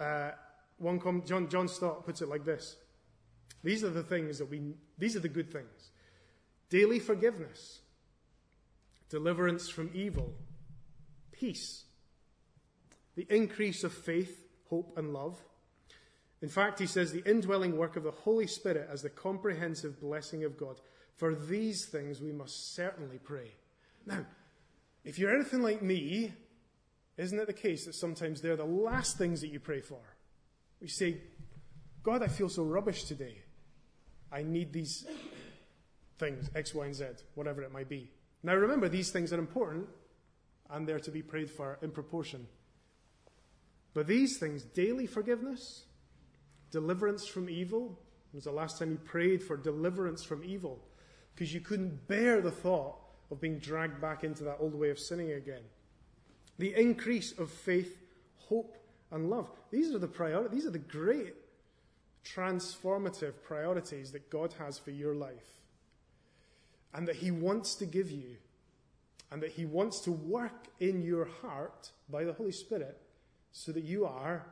Uh, 0.00 0.32
one 0.78 0.98
com- 0.98 1.22
John, 1.24 1.48
John 1.48 1.68
Stott 1.68 2.04
puts 2.04 2.20
it 2.20 2.28
like 2.28 2.44
this 2.44 2.76
These 3.62 3.84
are 3.84 3.90
the 3.90 4.02
things 4.02 4.38
that 4.38 4.50
we, 4.50 4.74
these 4.98 5.16
are 5.16 5.20
the 5.20 5.28
good 5.28 5.52
things 5.52 5.90
daily 6.70 6.98
forgiveness, 6.98 7.80
deliverance 9.08 9.68
from 9.68 9.90
evil, 9.94 10.34
peace, 11.30 11.84
the 13.14 13.26
increase 13.30 13.84
of 13.84 13.92
faith, 13.92 14.43
hope, 14.68 14.92
and 14.96 15.12
love, 15.12 15.42
In 16.44 16.50
fact, 16.50 16.78
he 16.78 16.86
says 16.86 17.10
the 17.10 17.24
indwelling 17.24 17.78
work 17.78 17.96
of 17.96 18.02
the 18.02 18.10
Holy 18.10 18.46
Spirit 18.46 18.86
as 18.92 19.00
the 19.00 19.08
comprehensive 19.08 19.98
blessing 19.98 20.44
of 20.44 20.58
God. 20.58 20.78
For 21.16 21.34
these 21.34 21.86
things 21.86 22.20
we 22.20 22.32
must 22.32 22.74
certainly 22.74 23.18
pray. 23.18 23.52
Now, 24.04 24.26
if 25.04 25.18
you're 25.18 25.34
anything 25.34 25.62
like 25.62 25.80
me, 25.80 26.34
isn't 27.16 27.38
it 27.38 27.46
the 27.46 27.54
case 27.54 27.86
that 27.86 27.94
sometimes 27.94 28.42
they're 28.42 28.56
the 28.56 28.64
last 28.64 29.16
things 29.16 29.40
that 29.40 29.48
you 29.48 29.58
pray 29.58 29.80
for? 29.80 30.00
We 30.82 30.88
say, 30.88 31.22
God, 32.02 32.22
I 32.22 32.28
feel 32.28 32.50
so 32.50 32.62
rubbish 32.62 33.04
today. 33.04 33.40
I 34.30 34.42
need 34.42 34.70
these 34.70 35.06
things, 36.18 36.50
X, 36.54 36.74
Y, 36.74 36.84
and 36.84 36.94
Z, 36.94 37.06
whatever 37.36 37.62
it 37.62 37.72
might 37.72 37.88
be. 37.88 38.10
Now 38.42 38.54
remember, 38.54 38.90
these 38.90 39.10
things 39.10 39.32
are 39.32 39.38
important 39.38 39.86
and 40.68 40.86
they're 40.86 41.00
to 41.00 41.10
be 41.10 41.22
prayed 41.22 41.50
for 41.50 41.78
in 41.80 41.90
proportion. 41.90 42.46
But 43.94 44.08
these 44.08 44.38
things, 44.38 44.64
daily 44.64 45.06
forgiveness, 45.06 45.84
deliverance 46.72 47.26
from 47.26 47.48
evil, 47.48 48.00
when 48.32 48.38
was 48.38 48.44
the 48.44 48.50
last 48.50 48.78
time 48.78 48.90
you 48.90 48.98
prayed 48.98 49.42
for 49.42 49.56
deliverance 49.56 50.24
from 50.24 50.42
evil? 50.44 50.84
Because 51.34 51.54
you 51.54 51.60
couldn't 51.60 52.08
bear 52.08 52.40
the 52.40 52.50
thought 52.50 52.96
of 53.30 53.40
being 53.40 53.60
dragged 53.60 54.00
back 54.00 54.24
into 54.24 54.42
that 54.44 54.56
old 54.58 54.74
way 54.74 54.90
of 54.90 54.98
sinning 54.98 55.32
again. 55.32 55.62
The 56.58 56.74
increase 56.74 57.32
of 57.38 57.50
faith, 57.50 57.96
hope, 58.36 58.76
and 59.12 59.30
love. 59.30 59.48
These 59.70 59.94
are 59.94 59.98
the 59.98 60.08
priorities. 60.08 60.52
These 60.52 60.66
are 60.66 60.70
the 60.70 60.78
great 60.78 61.34
transformative 62.24 63.34
priorities 63.44 64.10
that 64.12 64.30
God 64.30 64.54
has 64.58 64.78
for 64.78 64.90
your 64.90 65.14
life. 65.14 65.60
And 66.92 67.06
that 67.06 67.16
He 67.16 67.30
wants 67.30 67.76
to 67.76 67.86
give 67.86 68.10
you. 68.10 68.36
And 69.30 69.42
that 69.42 69.52
He 69.52 69.64
wants 69.64 70.00
to 70.00 70.12
work 70.12 70.66
in 70.80 71.02
your 71.02 71.28
heart 71.42 71.90
by 72.08 72.24
the 72.24 72.32
Holy 72.32 72.52
Spirit 72.52 73.00
so 73.54 73.70
that 73.70 73.84
you 73.84 74.04
are 74.04 74.44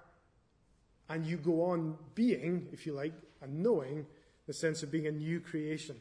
and 1.09 1.27
you 1.27 1.37
go 1.37 1.65
on 1.65 1.99
being, 2.15 2.69
if 2.73 2.87
you 2.87 2.95
like, 2.95 3.13
and 3.43 3.63
knowing 3.63 4.07
the 4.47 4.53
sense 4.55 4.83
of 4.85 4.93
being 4.93 5.09
a 5.09 5.11
new 5.11 5.41
creation. 5.41 5.97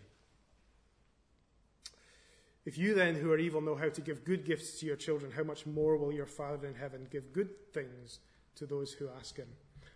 If 2.64 2.78
you 2.78 2.94
then, 2.94 3.16
who 3.16 3.32
are 3.32 3.40
evil, 3.40 3.60
know 3.60 3.76
how 3.76 3.90
to 3.90 4.02
give 4.02 4.24
good 4.24 4.46
gifts 4.46 4.80
to 4.80 4.86
your 4.86 4.96
children, 4.96 5.32
how 5.32 5.44
much 5.44 5.66
more 5.66 5.98
will 5.98 6.14
your 6.14 6.28
Father 6.28 6.68
in 6.68 6.76
heaven 6.76 7.08
give 7.12 7.34
good 7.34 7.50
things 7.74 8.20
to 8.56 8.68
those 8.68 8.94
who 8.94 9.10
ask 9.20 9.36
him? 9.36 9.48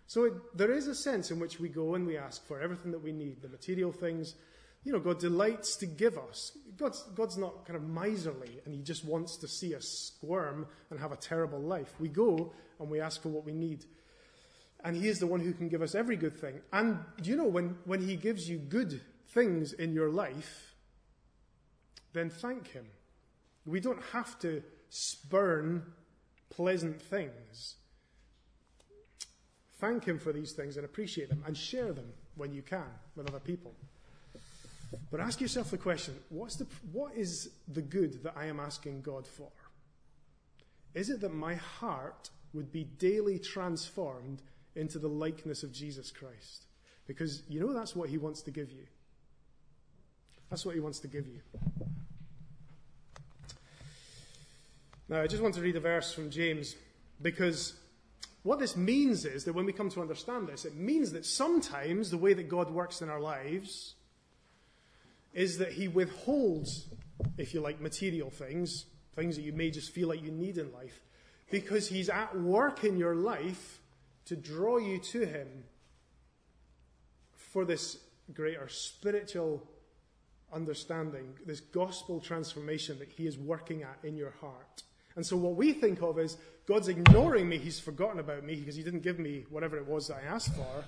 So 0.08 0.24
it, 0.24 0.32
there 0.56 0.72
is 0.72 0.88
a 0.88 0.94
sense 0.94 1.30
in 1.30 1.38
which 1.38 1.60
we 1.60 1.68
go 1.68 1.94
and 1.94 2.06
we 2.06 2.18
ask 2.18 2.44
for 2.44 2.60
everything 2.60 2.90
that 2.90 3.02
we 3.02 3.12
need, 3.12 3.40
the 3.40 3.48
material 3.48 3.92
things. 3.92 4.34
You 4.82 4.92
know, 4.92 5.00
God 5.00 5.20
delights 5.20 5.76
to 5.76 5.86
give 5.86 6.18
us. 6.18 6.58
God's, 6.76 7.04
God's 7.14 7.38
not 7.38 7.66
kind 7.66 7.76
of 7.76 7.88
miserly 7.88 8.60
and 8.64 8.74
he 8.74 8.82
just 8.82 9.04
wants 9.04 9.36
to 9.36 9.48
see 9.48 9.76
us 9.76 9.86
squirm 9.86 10.66
and 10.90 10.98
have 10.98 11.12
a 11.12 11.16
terrible 11.16 11.60
life. 11.60 11.94
We 12.00 12.08
go 12.08 12.52
and 12.80 12.90
we 12.90 13.00
ask 13.00 13.22
for 13.22 13.28
what 13.28 13.44
we 13.44 13.52
need. 13.52 13.84
And 14.84 14.96
he 14.96 15.08
is 15.08 15.18
the 15.18 15.26
one 15.26 15.40
who 15.40 15.52
can 15.52 15.68
give 15.68 15.82
us 15.82 15.94
every 15.94 16.16
good 16.16 16.38
thing. 16.38 16.60
And 16.72 16.98
you 17.22 17.36
know, 17.36 17.46
when, 17.46 17.76
when 17.84 18.06
he 18.06 18.16
gives 18.16 18.48
you 18.48 18.58
good 18.58 19.00
things 19.28 19.72
in 19.72 19.92
your 19.92 20.10
life, 20.10 20.74
then 22.12 22.30
thank 22.30 22.68
him. 22.68 22.86
We 23.64 23.80
don't 23.80 24.02
have 24.12 24.38
to 24.40 24.62
spurn 24.90 25.82
pleasant 26.50 27.00
things. 27.02 27.76
Thank 29.78 30.04
him 30.04 30.18
for 30.18 30.32
these 30.32 30.52
things 30.52 30.76
and 30.76 30.84
appreciate 30.84 31.28
them 31.28 31.42
and 31.46 31.56
share 31.56 31.92
them 31.92 32.12
when 32.36 32.52
you 32.52 32.62
can 32.62 32.86
with 33.14 33.28
other 33.28 33.40
people. 33.40 33.74
But 35.10 35.20
ask 35.20 35.40
yourself 35.40 35.70
the 35.70 35.78
question 35.78 36.14
what's 36.28 36.56
the, 36.56 36.66
what 36.92 37.14
is 37.14 37.50
the 37.68 37.82
good 37.82 38.22
that 38.22 38.34
I 38.36 38.46
am 38.46 38.60
asking 38.60 39.02
God 39.02 39.26
for? 39.26 39.48
Is 40.94 41.10
it 41.10 41.20
that 41.20 41.34
my 41.34 41.54
heart 41.54 42.30
would 42.56 42.72
be 42.72 42.84
daily 42.84 43.38
transformed 43.38 44.42
into 44.74 44.98
the 44.98 45.08
likeness 45.08 45.62
of 45.62 45.72
Jesus 45.72 46.10
Christ? 46.10 46.66
Because 47.06 47.42
you 47.48 47.60
know 47.60 47.72
that's 47.72 47.94
what 47.94 48.08
he 48.08 48.18
wants 48.18 48.42
to 48.42 48.50
give 48.50 48.72
you. 48.72 48.86
That's 50.50 50.64
what 50.64 50.74
he 50.74 50.80
wants 50.80 51.00
to 51.00 51.08
give 51.08 51.26
you. 51.26 51.40
Now, 55.08 55.22
I 55.22 55.26
just 55.28 55.42
want 55.42 55.54
to 55.54 55.60
read 55.60 55.76
a 55.76 55.80
verse 55.80 56.12
from 56.12 56.30
James 56.30 56.74
because 57.22 57.74
what 58.42 58.58
this 58.58 58.76
means 58.76 59.24
is 59.24 59.44
that 59.44 59.54
when 59.54 59.66
we 59.66 59.72
come 59.72 59.90
to 59.90 60.00
understand 60.00 60.48
this, 60.48 60.64
it 60.64 60.74
means 60.74 61.12
that 61.12 61.24
sometimes 61.24 62.10
the 62.10 62.18
way 62.18 62.32
that 62.34 62.48
God 62.48 62.70
works 62.70 63.02
in 63.02 63.08
our 63.08 63.20
lives 63.20 63.94
is 65.32 65.58
that 65.58 65.72
He 65.72 65.86
withholds, 65.86 66.86
if 67.38 67.54
you 67.54 67.60
like, 67.60 67.80
material 67.80 68.30
things, 68.30 68.86
things 69.14 69.36
that 69.36 69.42
you 69.42 69.52
may 69.52 69.70
just 69.70 69.90
feel 69.90 70.08
like 70.08 70.22
you 70.22 70.30
need 70.30 70.58
in 70.58 70.72
life, 70.72 71.00
because 71.50 71.88
He's 71.88 72.08
at 72.08 72.38
work 72.38 72.84
in 72.84 72.96
your 72.96 73.14
life 73.14 73.80
to 74.26 74.36
draw 74.36 74.78
you 74.78 74.98
to 74.98 75.24
Him 75.24 75.64
for 77.32 77.64
this 77.64 77.98
greater 78.32 78.68
spiritual 78.68 79.62
understanding, 80.52 81.34
this 81.44 81.60
gospel 81.60 82.20
transformation 82.20 82.98
that 82.98 83.08
He 83.08 83.26
is 83.26 83.38
working 83.38 83.82
at 83.82 83.98
in 84.02 84.16
your 84.16 84.32
heart. 84.40 84.82
And 85.14 85.24
so 85.24 85.36
what 85.36 85.56
we 85.56 85.72
think 85.72 86.02
of 86.02 86.18
is 86.18 86.36
God's 86.66 86.88
ignoring 86.88 87.48
me, 87.48 87.58
He's 87.58 87.80
forgotten 87.80 88.18
about 88.18 88.44
me 88.44 88.56
because 88.56 88.76
He 88.76 88.82
didn't 88.82 89.02
give 89.02 89.18
me 89.18 89.44
whatever 89.48 89.76
it 89.76 89.86
was 89.86 90.08
that 90.08 90.22
I 90.22 90.26
asked 90.26 90.54
for. 90.54 90.84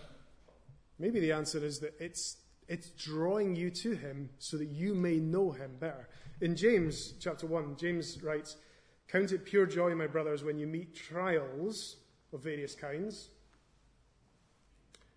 Maybe 0.98 1.20
the 1.20 1.32
answer 1.32 1.64
is 1.64 1.78
that 1.80 1.94
it's, 2.00 2.38
it's 2.66 2.90
drawing 2.90 3.54
you 3.54 3.70
to 3.70 3.94
Him 3.94 4.30
so 4.38 4.56
that 4.56 4.68
you 4.68 4.94
may 4.94 5.16
know 5.16 5.52
Him 5.52 5.76
better. 5.78 6.08
In 6.40 6.56
James 6.56 7.14
chapter 7.20 7.46
1, 7.46 7.76
James 7.76 8.22
writes, 8.22 8.56
Count 9.08 9.32
it 9.32 9.44
pure 9.44 9.66
joy, 9.66 9.94
my 9.94 10.06
brothers, 10.06 10.44
when 10.44 10.58
you 10.58 10.66
meet 10.66 10.94
trials 10.94 11.96
of 12.32 12.42
various 12.42 12.74
kinds. 12.74 13.28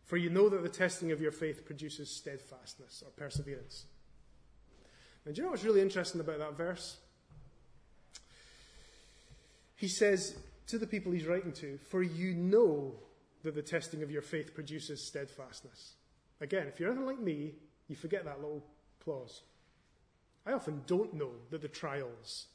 For 0.05 0.17
you 0.17 0.29
know 0.29 0.49
that 0.49 0.63
the 0.63 0.69
testing 0.69 1.11
of 1.11 1.21
your 1.21 1.31
faith 1.31 1.65
produces 1.65 2.09
steadfastness 2.09 3.03
or 3.05 3.11
perseverance. 3.11 3.85
And 5.25 5.35
do 5.35 5.39
you 5.39 5.45
know 5.45 5.51
what's 5.51 5.63
really 5.63 5.81
interesting 5.81 6.21
about 6.21 6.39
that 6.39 6.57
verse? 6.57 6.97
He 9.75 9.87
says 9.87 10.35
to 10.67 10.77
the 10.77 10.87
people 10.87 11.11
he's 11.11 11.25
writing 11.25 11.51
to, 11.53 11.77
For 11.89 12.01
you 12.01 12.33
know 12.33 12.93
that 13.43 13.55
the 13.55 13.61
testing 13.61 14.03
of 14.03 14.11
your 14.11 14.21
faith 14.21 14.53
produces 14.53 15.03
steadfastness. 15.03 15.93
Again, 16.39 16.67
if 16.67 16.79
you're 16.79 16.89
anything 16.89 17.05
like 17.05 17.19
me, 17.19 17.53
you 17.87 17.95
forget 17.95 18.25
that 18.25 18.41
little 18.41 18.63
clause. 19.03 19.41
I 20.45 20.53
often 20.53 20.81
don't 20.87 21.13
know 21.13 21.31
that 21.49 21.61
the 21.61 21.67
trials 21.67 22.47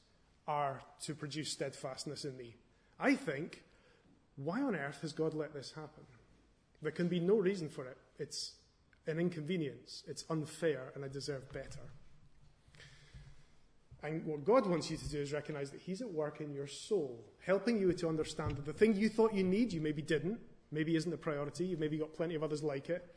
are 0.46 0.82
to 1.02 1.14
produce 1.14 1.52
steadfastness 1.52 2.24
in 2.24 2.36
me. 2.36 2.56
I 2.98 3.14
think, 3.14 3.62
why 4.36 4.62
on 4.62 4.76
earth 4.76 5.00
has 5.02 5.12
God 5.12 5.34
let 5.34 5.52
this 5.52 5.72
happen? 5.72 6.04
There 6.82 6.92
can 6.92 7.08
be 7.08 7.20
no 7.20 7.36
reason 7.36 7.68
for 7.68 7.86
it. 7.86 7.96
It's 8.18 8.54
an 9.06 9.18
inconvenience. 9.18 10.02
It's 10.06 10.24
unfair, 10.30 10.92
and 10.94 11.04
I 11.04 11.08
deserve 11.08 11.52
better. 11.52 11.80
And 14.02 14.24
what 14.24 14.44
God 14.44 14.66
wants 14.66 14.90
you 14.90 14.96
to 14.96 15.08
do 15.08 15.20
is 15.20 15.32
recognize 15.32 15.70
that 15.70 15.80
He's 15.80 16.02
at 16.02 16.12
work 16.12 16.40
in 16.40 16.52
your 16.52 16.66
soul, 16.66 17.24
helping 17.44 17.78
you 17.78 17.92
to 17.92 18.08
understand 18.08 18.56
that 18.56 18.66
the 18.66 18.72
thing 18.72 18.94
you 18.94 19.08
thought 19.08 19.34
you 19.34 19.42
need, 19.42 19.72
you 19.72 19.80
maybe 19.80 20.02
didn't, 20.02 20.38
maybe 20.70 20.96
isn't 20.96 21.12
a 21.12 21.16
priority, 21.16 21.64
you've 21.64 21.80
maybe 21.80 21.98
got 21.98 22.14
plenty 22.14 22.34
of 22.34 22.42
others 22.42 22.62
like 22.62 22.88
it, 22.88 23.14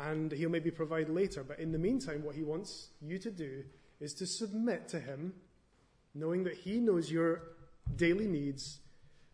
and 0.00 0.32
He'll 0.32 0.50
maybe 0.50 0.70
provide 0.70 1.08
later. 1.08 1.44
But 1.44 1.60
in 1.60 1.72
the 1.72 1.78
meantime, 1.78 2.22
what 2.24 2.34
He 2.34 2.42
wants 2.42 2.88
you 3.00 3.18
to 3.18 3.30
do 3.30 3.64
is 4.00 4.12
to 4.14 4.26
submit 4.26 4.88
to 4.88 5.00
Him, 5.00 5.34
knowing 6.18 6.44
that 6.44 6.54
He 6.54 6.78
knows 6.78 7.10
your 7.10 7.42
daily 7.96 8.26
needs, 8.26 8.80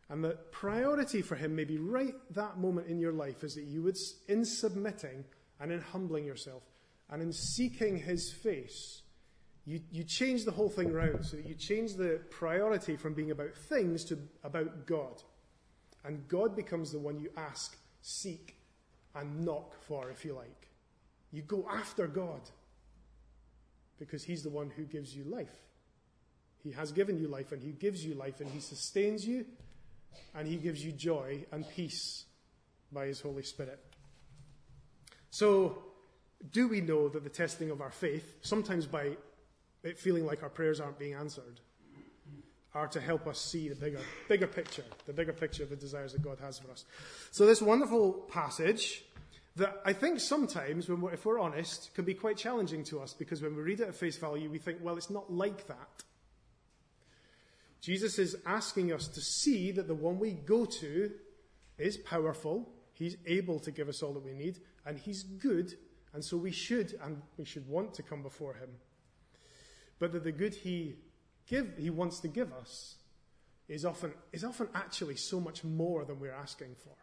and 0.09 0.23
the 0.23 0.37
priority 0.51 1.23
for 1.23 1.35
Him, 1.35 1.57
maybe 1.57 1.79
right 1.79 2.15
that 2.31 2.59
moment 2.59 2.89
in 2.89 2.99
your 2.99 3.13
life, 3.13 3.43
is 3.43 3.55
that 3.55 3.65
you 3.65 3.83
would, 3.83 3.97
in 4.29 4.45
submitting 4.45 5.25
and 5.61 5.73
in 5.73 5.81
humbling 5.81 6.25
yourself 6.25 6.63
and 7.11 7.23
in 7.23 7.33
seeking 7.33 7.99
His 7.99 8.31
face, 8.31 9.03
you, 9.67 9.81
you 9.91 10.05
change 10.05 10.45
the 10.45 10.51
whole 10.51 10.69
thing 10.69 10.91
around 10.91 11.25
so 11.25 11.37
that 11.37 11.47
you 11.47 11.55
change 11.55 11.95
the 11.95 12.21
priority 12.31 12.97
from 12.97 13.15
being 13.15 13.31
about 13.31 13.55
things 13.55 14.05
to 14.05 14.19
about 14.43 14.87
God. 14.87 15.23
And 16.05 16.29
God 16.29 16.55
becomes 16.55 16.93
the 16.93 16.99
one 16.99 17.19
you 17.19 17.31
ask, 17.37 17.79
seek, 18.03 18.57
and 19.15 19.45
knock 19.45 19.75
for, 19.83 20.11
if 20.11 20.25
you 20.25 20.35
like. 20.35 20.69
You 21.33 21.43
go 21.43 21.67
after 21.71 22.07
God 22.07 22.43
because 23.99 24.23
He's 24.23 24.43
the 24.43 24.51
one 24.51 24.71
who 24.71 24.85
gives 24.85 25.17
you 25.17 25.25
life. 25.25 25.64
He 26.65 26.73
has 26.73 26.91
given 26.91 27.19
you 27.19 27.29
life, 27.29 27.53
and 27.53 27.63
He 27.63 27.71
gives 27.71 28.05
you 28.05 28.15
life, 28.15 28.41
and 28.41 28.51
He 28.51 28.59
sustains 28.59 29.25
you, 29.25 29.45
and 30.35 30.49
He 30.49 30.57
gives 30.57 30.85
you 30.85 30.91
joy 30.91 31.45
and 31.53 31.69
peace 31.69 32.25
by 32.91 33.07
His 33.07 33.21
Holy 33.21 33.43
Spirit. 33.43 33.79
So, 35.31 35.79
do 36.51 36.67
we 36.67 36.81
know 36.81 37.09
that 37.09 37.23
the 37.23 37.31
testing 37.31 37.71
of 37.71 37.81
our 37.81 37.91
faith, 37.91 38.35
sometimes 38.43 38.87
by 38.87 39.17
it 39.83 39.99
feeling 39.99 40.25
like 40.25 40.43
our 40.43 40.49
prayers 40.49 40.81
aren't 40.81 40.99
being 40.99 41.15
answered 41.15 41.61
are 42.75 42.89
to 42.89 43.01
help 43.01 43.27
us 43.27 43.39
see 43.39 43.69
the 43.69 43.75
bigger, 43.75 44.01
bigger 44.29 44.47
picture, 44.47 44.85
the 45.07 45.13
bigger 45.13 45.33
picture 45.33 45.63
of 45.63 45.71
the 45.71 45.77
desires 45.77 46.13
that 46.13 46.23
God 46.23 46.39
has 46.41 46.59
for 46.59 46.71
us. 46.73 46.85
So 47.31 47.47
this 47.47 47.63
wonderful 47.63 48.13
passage 48.13 49.05
that 49.57 49.81
I 49.85 49.93
think 49.93 50.19
sometimes, 50.19 50.89
we're, 50.89 51.13
if 51.13 51.25
we're 51.25 51.39
honest, 51.39 51.95
can 51.95 52.05
be 52.05 52.15
quite 52.15 52.37
challenging 52.37 52.83
to 52.85 53.01
us 53.01 53.15
because 53.15 53.43
when 53.43 53.55
we 53.55 53.63
read 53.63 53.81
it 53.81 53.89
at 53.89 53.95
face 53.95 54.17
value, 54.17 54.51
we 54.51 54.59
think, 54.59 54.79
well, 54.83 54.97
it's 54.97 55.11
not 55.11 55.33
like 55.33 55.69
that. 55.69 56.03
Jesus 57.85 58.19
is 58.19 58.35
asking 58.47 58.95
us 58.95 59.09
to 59.09 59.21
see 59.21 59.71
that 59.73 59.89
the 59.89 59.95
one 59.95 60.19
we 60.19 60.31
go 60.31 60.65
to 60.65 61.11
is 61.77 61.99
powerful, 61.99 62.67
He's 62.95 63.19
able 63.27 63.61
to 63.61 63.71
give 63.71 63.91
us 63.91 64.03
all 64.03 64.15
that 64.15 64.25
we 64.25 64.33
need, 64.33 64.61
and 64.87 64.99
He's 64.99 65.23
good, 65.23 65.75
and 66.15 66.25
so 66.25 66.39
we 66.39 66.51
should 66.51 66.99
and 67.03 67.21
we 67.37 67.45
should 67.45 67.69
want 67.69 67.93
to 67.93 68.03
come 68.03 68.23
before 68.23 68.55
Him. 68.55 68.71
But 69.99 70.13
that 70.13 70.25
the 70.25 70.33
good 70.33 70.55
He 70.55 70.95
give 71.47 71.75
He 71.77 71.91
wants 71.91 72.21
to 72.21 72.29
give 72.29 72.55
us 72.55 72.95
is 73.69 73.85
often 73.85 74.15
is 74.33 74.45
often 74.45 74.69
actually 74.75 75.17
so 75.17 75.39
much 75.39 75.63
more 75.63 76.07
than 76.07 76.19
we're 76.19 76.33
asking 76.33 76.77
for. 76.83 76.97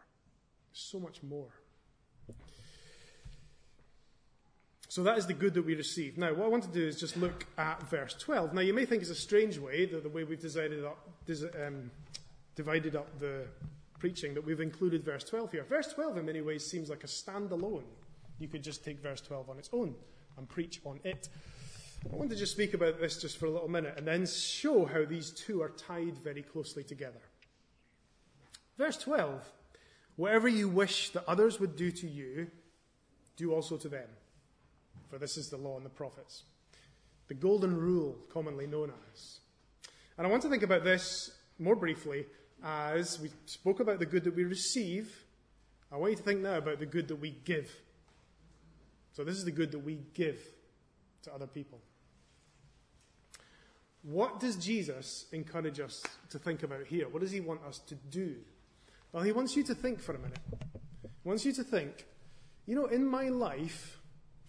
So 0.72 0.98
much 0.98 1.22
more. 1.22 1.52
So 4.92 5.02
that 5.04 5.16
is 5.16 5.26
the 5.26 5.32
good 5.32 5.54
that 5.54 5.64
we 5.64 5.74
receive. 5.74 6.18
Now, 6.18 6.34
what 6.34 6.44
I 6.44 6.48
want 6.48 6.64
to 6.64 6.68
do 6.68 6.86
is 6.86 7.00
just 7.00 7.16
look 7.16 7.46
at 7.56 7.82
verse 7.88 8.12
12. 8.12 8.52
Now, 8.52 8.60
you 8.60 8.74
may 8.74 8.84
think 8.84 9.00
it's 9.00 9.10
a 9.10 9.14
strange 9.14 9.56
way, 9.56 9.86
that 9.86 10.02
the 10.02 10.10
way 10.10 10.22
we've 10.22 10.44
up, 10.84 11.08
um, 11.66 11.90
divided 12.56 12.94
up 12.94 13.18
the 13.18 13.46
preaching, 13.98 14.34
that 14.34 14.44
we've 14.44 14.60
included 14.60 15.02
verse 15.02 15.24
12 15.24 15.52
here. 15.52 15.64
Verse 15.64 15.94
12, 15.94 16.18
in 16.18 16.26
many 16.26 16.42
ways, 16.42 16.70
seems 16.70 16.90
like 16.90 17.04
a 17.04 17.06
standalone. 17.06 17.84
You 18.38 18.48
could 18.48 18.62
just 18.62 18.84
take 18.84 19.00
verse 19.00 19.22
12 19.22 19.48
on 19.48 19.58
its 19.58 19.70
own 19.72 19.94
and 20.36 20.46
preach 20.46 20.82
on 20.84 21.00
it. 21.04 21.30
I 22.12 22.14
want 22.14 22.28
to 22.28 22.36
just 22.36 22.52
speak 22.52 22.74
about 22.74 23.00
this 23.00 23.16
just 23.16 23.38
for 23.38 23.46
a 23.46 23.50
little 23.50 23.70
minute 23.70 23.94
and 23.96 24.06
then 24.06 24.26
show 24.26 24.84
how 24.84 25.06
these 25.06 25.30
two 25.30 25.62
are 25.62 25.70
tied 25.70 26.18
very 26.18 26.42
closely 26.42 26.84
together. 26.84 27.22
Verse 28.76 28.98
12 28.98 29.42
Whatever 30.16 30.48
you 30.48 30.68
wish 30.68 31.08
that 31.12 31.24
others 31.26 31.58
would 31.60 31.76
do 31.76 31.90
to 31.92 32.06
you, 32.06 32.48
do 33.38 33.54
also 33.54 33.78
to 33.78 33.88
them. 33.88 34.08
For 35.12 35.18
this 35.18 35.36
is 35.36 35.50
the 35.50 35.58
law 35.58 35.76
and 35.76 35.84
the 35.84 35.90
prophets. 35.90 36.44
The 37.28 37.34
golden 37.34 37.76
rule, 37.76 38.16
commonly 38.32 38.66
known 38.66 38.94
as. 39.12 39.40
And 40.16 40.26
I 40.26 40.30
want 40.30 40.40
to 40.40 40.48
think 40.48 40.62
about 40.62 40.84
this 40.84 41.30
more 41.58 41.76
briefly 41.76 42.24
as 42.64 43.20
we 43.20 43.28
spoke 43.44 43.80
about 43.80 43.98
the 43.98 44.06
good 44.06 44.24
that 44.24 44.34
we 44.34 44.44
receive. 44.44 45.26
I 45.92 45.98
want 45.98 46.12
you 46.12 46.16
to 46.16 46.22
think 46.22 46.40
now 46.40 46.56
about 46.56 46.78
the 46.78 46.86
good 46.86 47.08
that 47.08 47.16
we 47.16 47.32
give. 47.44 47.70
So, 49.12 49.22
this 49.22 49.36
is 49.36 49.44
the 49.44 49.50
good 49.50 49.70
that 49.72 49.80
we 49.80 49.98
give 50.14 50.40
to 51.24 51.34
other 51.34 51.46
people. 51.46 51.78
What 54.00 54.40
does 54.40 54.56
Jesus 54.56 55.26
encourage 55.30 55.78
us 55.78 56.02
to 56.30 56.38
think 56.38 56.62
about 56.62 56.86
here? 56.86 57.06
What 57.10 57.20
does 57.20 57.32
he 57.32 57.40
want 57.40 57.62
us 57.64 57.80
to 57.80 57.96
do? 57.96 58.36
Well, 59.12 59.24
he 59.24 59.32
wants 59.32 59.56
you 59.56 59.62
to 59.64 59.74
think 59.74 60.00
for 60.00 60.14
a 60.14 60.18
minute. 60.18 60.40
He 61.02 61.28
wants 61.28 61.44
you 61.44 61.52
to 61.52 61.62
think, 61.62 62.06
you 62.64 62.74
know, 62.74 62.86
in 62.86 63.04
my 63.06 63.28
life, 63.28 63.98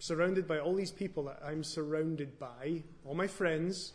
surrounded 0.04 0.46
by 0.46 0.58
all 0.58 0.74
these 0.74 0.90
people 0.90 1.24
that 1.24 1.40
I'm 1.42 1.64
surrounded 1.64 2.38
by, 2.38 2.82
all 3.06 3.14
my 3.14 3.26
friends, 3.26 3.94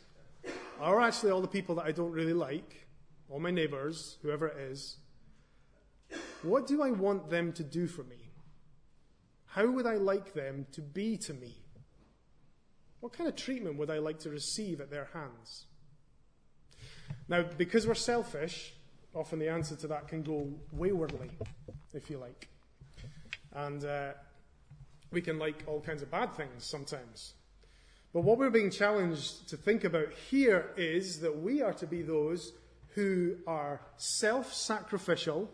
or 0.81 0.99
actually 0.99 1.29
all 1.29 1.39
the 1.39 1.47
people 1.47 1.75
that 1.75 1.85
I 1.85 1.91
don't 1.91 2.11
really 2.11 2.33
like, 2.33 2.87
all 3.29 3.39
my 3.39 3.51
neighbors, 3.51 4.17
whoever 4.23 4.47
it 4.47 4.57
is, 4.57 4.97
what 6.41 6.65
do 6.65 6.81
I 6.81 6.89
want 6.89 7.29
them 7.29 7.53
to 7.53 7.63
do 7.63 7.85
for 7.85 8.03
me? 8.05 8.31
How 9.45 9.69
would 9.69 9.85
I 9.85 9.97
like 9.97 10.33
them 10.33 10.65
to 10.71 10.81
be 10.81 11.15
to 11.17 11.33
me? 11.35 11.53
What 13.01 13.13
kind 13.13 13.29
of 13.29 13.35
treatment 13.35 13.77
would 13.77 13.91
I 13.91 13.99
like 13.99 14.17
to 14.21 14.31
receive 14.31 14.81
at 14.81 14.89
their 14.89 15.09
hands? 15.13 15.67
Now, 17.27 17.43
because 17.55 17.85
we're 17.85 17.93
selfish, 17.93 18.73
often 19.13 19.37
the 19.37 19.49
answer 19.49 19.75
to 19.75 19.87
that 19.89 20.07
can 20.07 20.23
go 20.23 20.51
waywardly, 20.71 21.29
if 21.93 22.09
you 22.09 22.17
like. 22.17 22.47
And 23.53 23.85
uh, 23.85 24.13
we 25.11 25.21
can 25.21 25.39
like 25.39 25.63
all 25.67 25.81
kinds 25.81 26.01
of 26.01 26.11
bad 26.11 26.33
things 26.35 26.65
sometimes. 26.65 27.33
But 28.13 28.21
what 28.21 28.37
we're 28.37 28.49
being 28.49 28.71
challenged 28.71 29.49
to 29.49 29.57
think 29.57 29.83
about 29.83 30.11
here 30.29 30.71
is 30.77 31.19
that 31.19 31.41
we 31.41 31.61
are 31.61 31.73
to 31.73 31.87
be 31.87 32.01
those 32.01 32.53
who 32.95 33.35
are 33.45 33.81
self 33.97 34.53
sacrificial, 34.53 35.49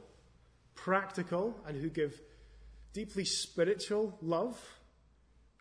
practical, 0.73 1.55
and 1.67 1.79
who 1.79 1.89
give 1.89 2.19
deeply 2.93 3.25
spiritual 3.25 4.17
love 4.21 4.57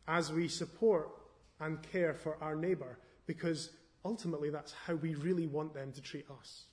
as 0.07 0.33
we 0.33 0.47
support 0.47 1.09
and 1.61 1.83
care 1.83 2.15
for 2.15 2.37
our 2.41 2.55
neighbour 2.55 2.99
because 3.27 3.71
ultimately 4.05 4.51
that's 4.51 4.73
how 4.87 4.95
we 4.95 5.15
really 5.15 5.47
want 5.47 5.75
them 5.75 5.93
to 5.93 6.01
treat 6.01 6.27
us. 6.41 6.65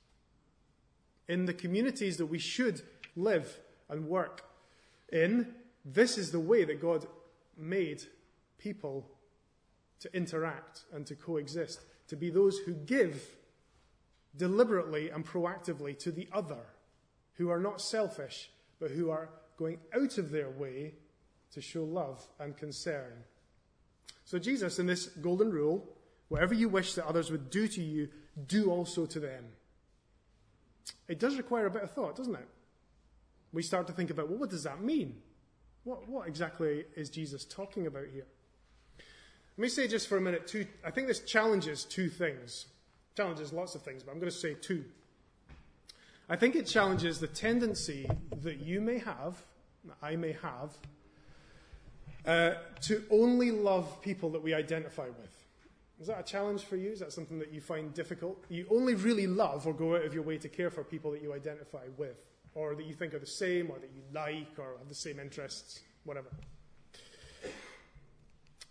In 1.28 1.46
the 1.46 1.54
communities 1.54 2.18
that 2.18 2.26
we 2.26 2.40
should 2.40 2.82
live 3.16 3.58
and 3.90 4.06
work 4.08 4.44
in, 5.12 5.54
this 5.84 6.18
is 6.18 6.32
the 6.32 6.40
way 6.40 6.64
that 6.64 6.82
God 6.82 7.08
made 7.58 8.04
people 8.58 9.08
to 10.00 10.16
interact 10.16 10.82
and 10.94 11.06
to 11.08 11.16
coexist, 11.16 11.82
to 12.08 12.16
be 12.16 12.30
those 12.30 12.58
who 12.60 12.74
give 12.74 13.24
deliberately 14.36 15.10
and 15.10 15.26
proactively 15.26 15.98
to 16.00 16.12
the 16.12 16.28
other, 16.32 16.66
who 17.36 17.50
are 17.50 17.60
not 17.60 17.82
selfish, 17.82 18.50
but 18.80 18.92
who 18.92 19.10
are 19.10 19.30
going 19.58 19.80
out 19.96 20.18
of 20.18 20.32
their 20.32 20.50
way 20.50 20.94
to 21.54 21.62
show 21.62 21.84
love 21.84 22.26
and 22.40 22.58
concern 22.58 23.24
so, 24.32 24.40
Jesus, 24.40 24.80
in 24.80 24.86
this 24.86 25.08
golden 25.08 25.52
rule, 25.52 25.86
whatever 26.30 26.54
you 26.54 26.70
wish 26.70 26.94
that 26.94 27.06
others 27.06 27.32
would 27.32 27.50
do 27.50 27.68
to 27.68 27.82
you, 27.82 28.08
do 28.48 28.72
also 28.72 29.06
to 29.06 29.20
them. 29.20 29.44
It 31.10 31.20
does 31.20 31.36
require 31.36 31.66
a 31.66 31.70
bit 31.70 31.84
of 31.84 31.92
thought, 31.92 32.16
doesn't 32.16 32.36
it? 32.36 32.48
We 33.52 33.62
start 33.62 33.88
to 33.88 33.94
think 33.94 34.10
about, 34.10 34.30
well, 34.30 34.40
what 34.40 34.50
does 34.50 34.64
that 34.64 34.82
mean? 34.82 35.18
What, 35.84 36.08
what 36.08 36.28
exactly 36.28 36.86
is 36.96 37.10
Jesus 37.10 37.44
talking 37.44 37.88
about 37.88 38.06
here? 38.14 38.26
Let 39.58 39.64
me 39.64 39.70
say 39.70 39.88
just 39.88 40.08
for 40.08 40.18
a 40.18 40.22
minute, 40.22 40.48
two, 40.48 40.66
I 40.84 40.92
think 40.92 41.08
this 41.08 41.20
challenges 41.20 41.84
two 41.84 42.10
things. 42.10 42.68
Challenges 43.16 43.52
lots 43.52 43.76
of 43.76 43.82
things, 43.82 44.04
but 44.04 44.12
I'm 44.12 44.20
going 44.20 44.32
to 44.32 44.38
say 44.38 44.54
two. 44.54 44.86
I 46.30 46.36
think 46.36 46.56
it 46.56 46.66
challenges 46.66 47.20
the 47.20 47.28
tendency 47.28 48.10
that 48.42 48.62
you 48.62 48.80
may 48.80 49.00
have, 49.00 49.44
that 49.86 49.98
I 50.02 50.16
may 50.16 50.32
have, 50.42 50.78
uh, 52.26 52.54
to 52.82 53.04
only 53.10 53.52
love 53.52 54.02
people 54.02 54.30
that 54.30 54.42
we 54.42 54.54
identify 54.54 55.08
with. 55.08 55.46
Is 56.00 56.08
that 56.08 56.20
a 56.20 56.24
challenge 56.24 56.64
for 56.64 56.78
you? 56.78 56.92
Is 56.92 57.00
that 57.00 57.12
something 57.12 57.38
that 57.40 57.52
you 57.52 57.62
find 57.62 57.94
difficult? 57.94 58.44
You 58.50 58.66
only 58.72 58.96
really 58.96 59.28
love 59.28 59.68
or 59.68 59.74
go 59.74 59.96
out 59.96 60.06
of 60.06 60.14
your 60.14 60.24
way 60.24 60.38
to 60.38 60.50
care 60.50 60.70
for 60.70 60.84
people 60.84 61.12
that 61.12 61.22
you 61.22 61.34
identify 61.34 61.84
with, 61.98 62.18
or 62.56 62.76
that 62.76 62.86
you 62.86 62.94
think 62.94 63.14
are 63.14 63.20
the 63.20 63.26
same, 63.26 63.70
or 63.70 63.80
that 63.80 63.92
you 63.96 64.02
like, 64.14 64.58
or 64.58 64.78
have 64.78 64.90
the 64.90 64.96
same 64.96 65.20
interests, 65.20 65.82
whatever. 66.04 66.30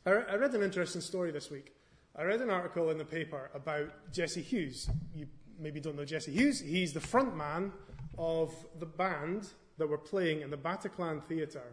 I, 0.07 0.11
re- 0.11 0.25
I 0.31 0.35
read 0.37 0.55
an 0.55 0.63
interesting 0.63 1.01
story 1.01 1.31
this 1.31 1.51
week. 1.51 1.75
I 2.17 2.25
read 2.25 2.41
an 2.41 2.51
article 2.51 2.91
in 2.91 2.99
the 2.99 3.05
paper 3.05 3.51
about 3.55 4.13
Jesse 4.13 4.43
Hughes. 4.43 4.89
You 5.15 5.27
maybe 5.59 5.81
don't 5.81 5.97
know 5.97 6.05
Jesse 6.05 6.33
Hughes. 6.33 6.61
He's 6.61 6.93
the 6.93 7.01
front 7.01 7.37
man 7.37 7.73
of 8.19 8.55
the 8.79 8.87
band 8.87 9.49
that 9.79 9.89
were 9.89 9.99
playing 9.99 10.43
in 10.43 10.51
the 10.51 10.57
Bataclan 10.57 11.25
Theatre 11.25 11.73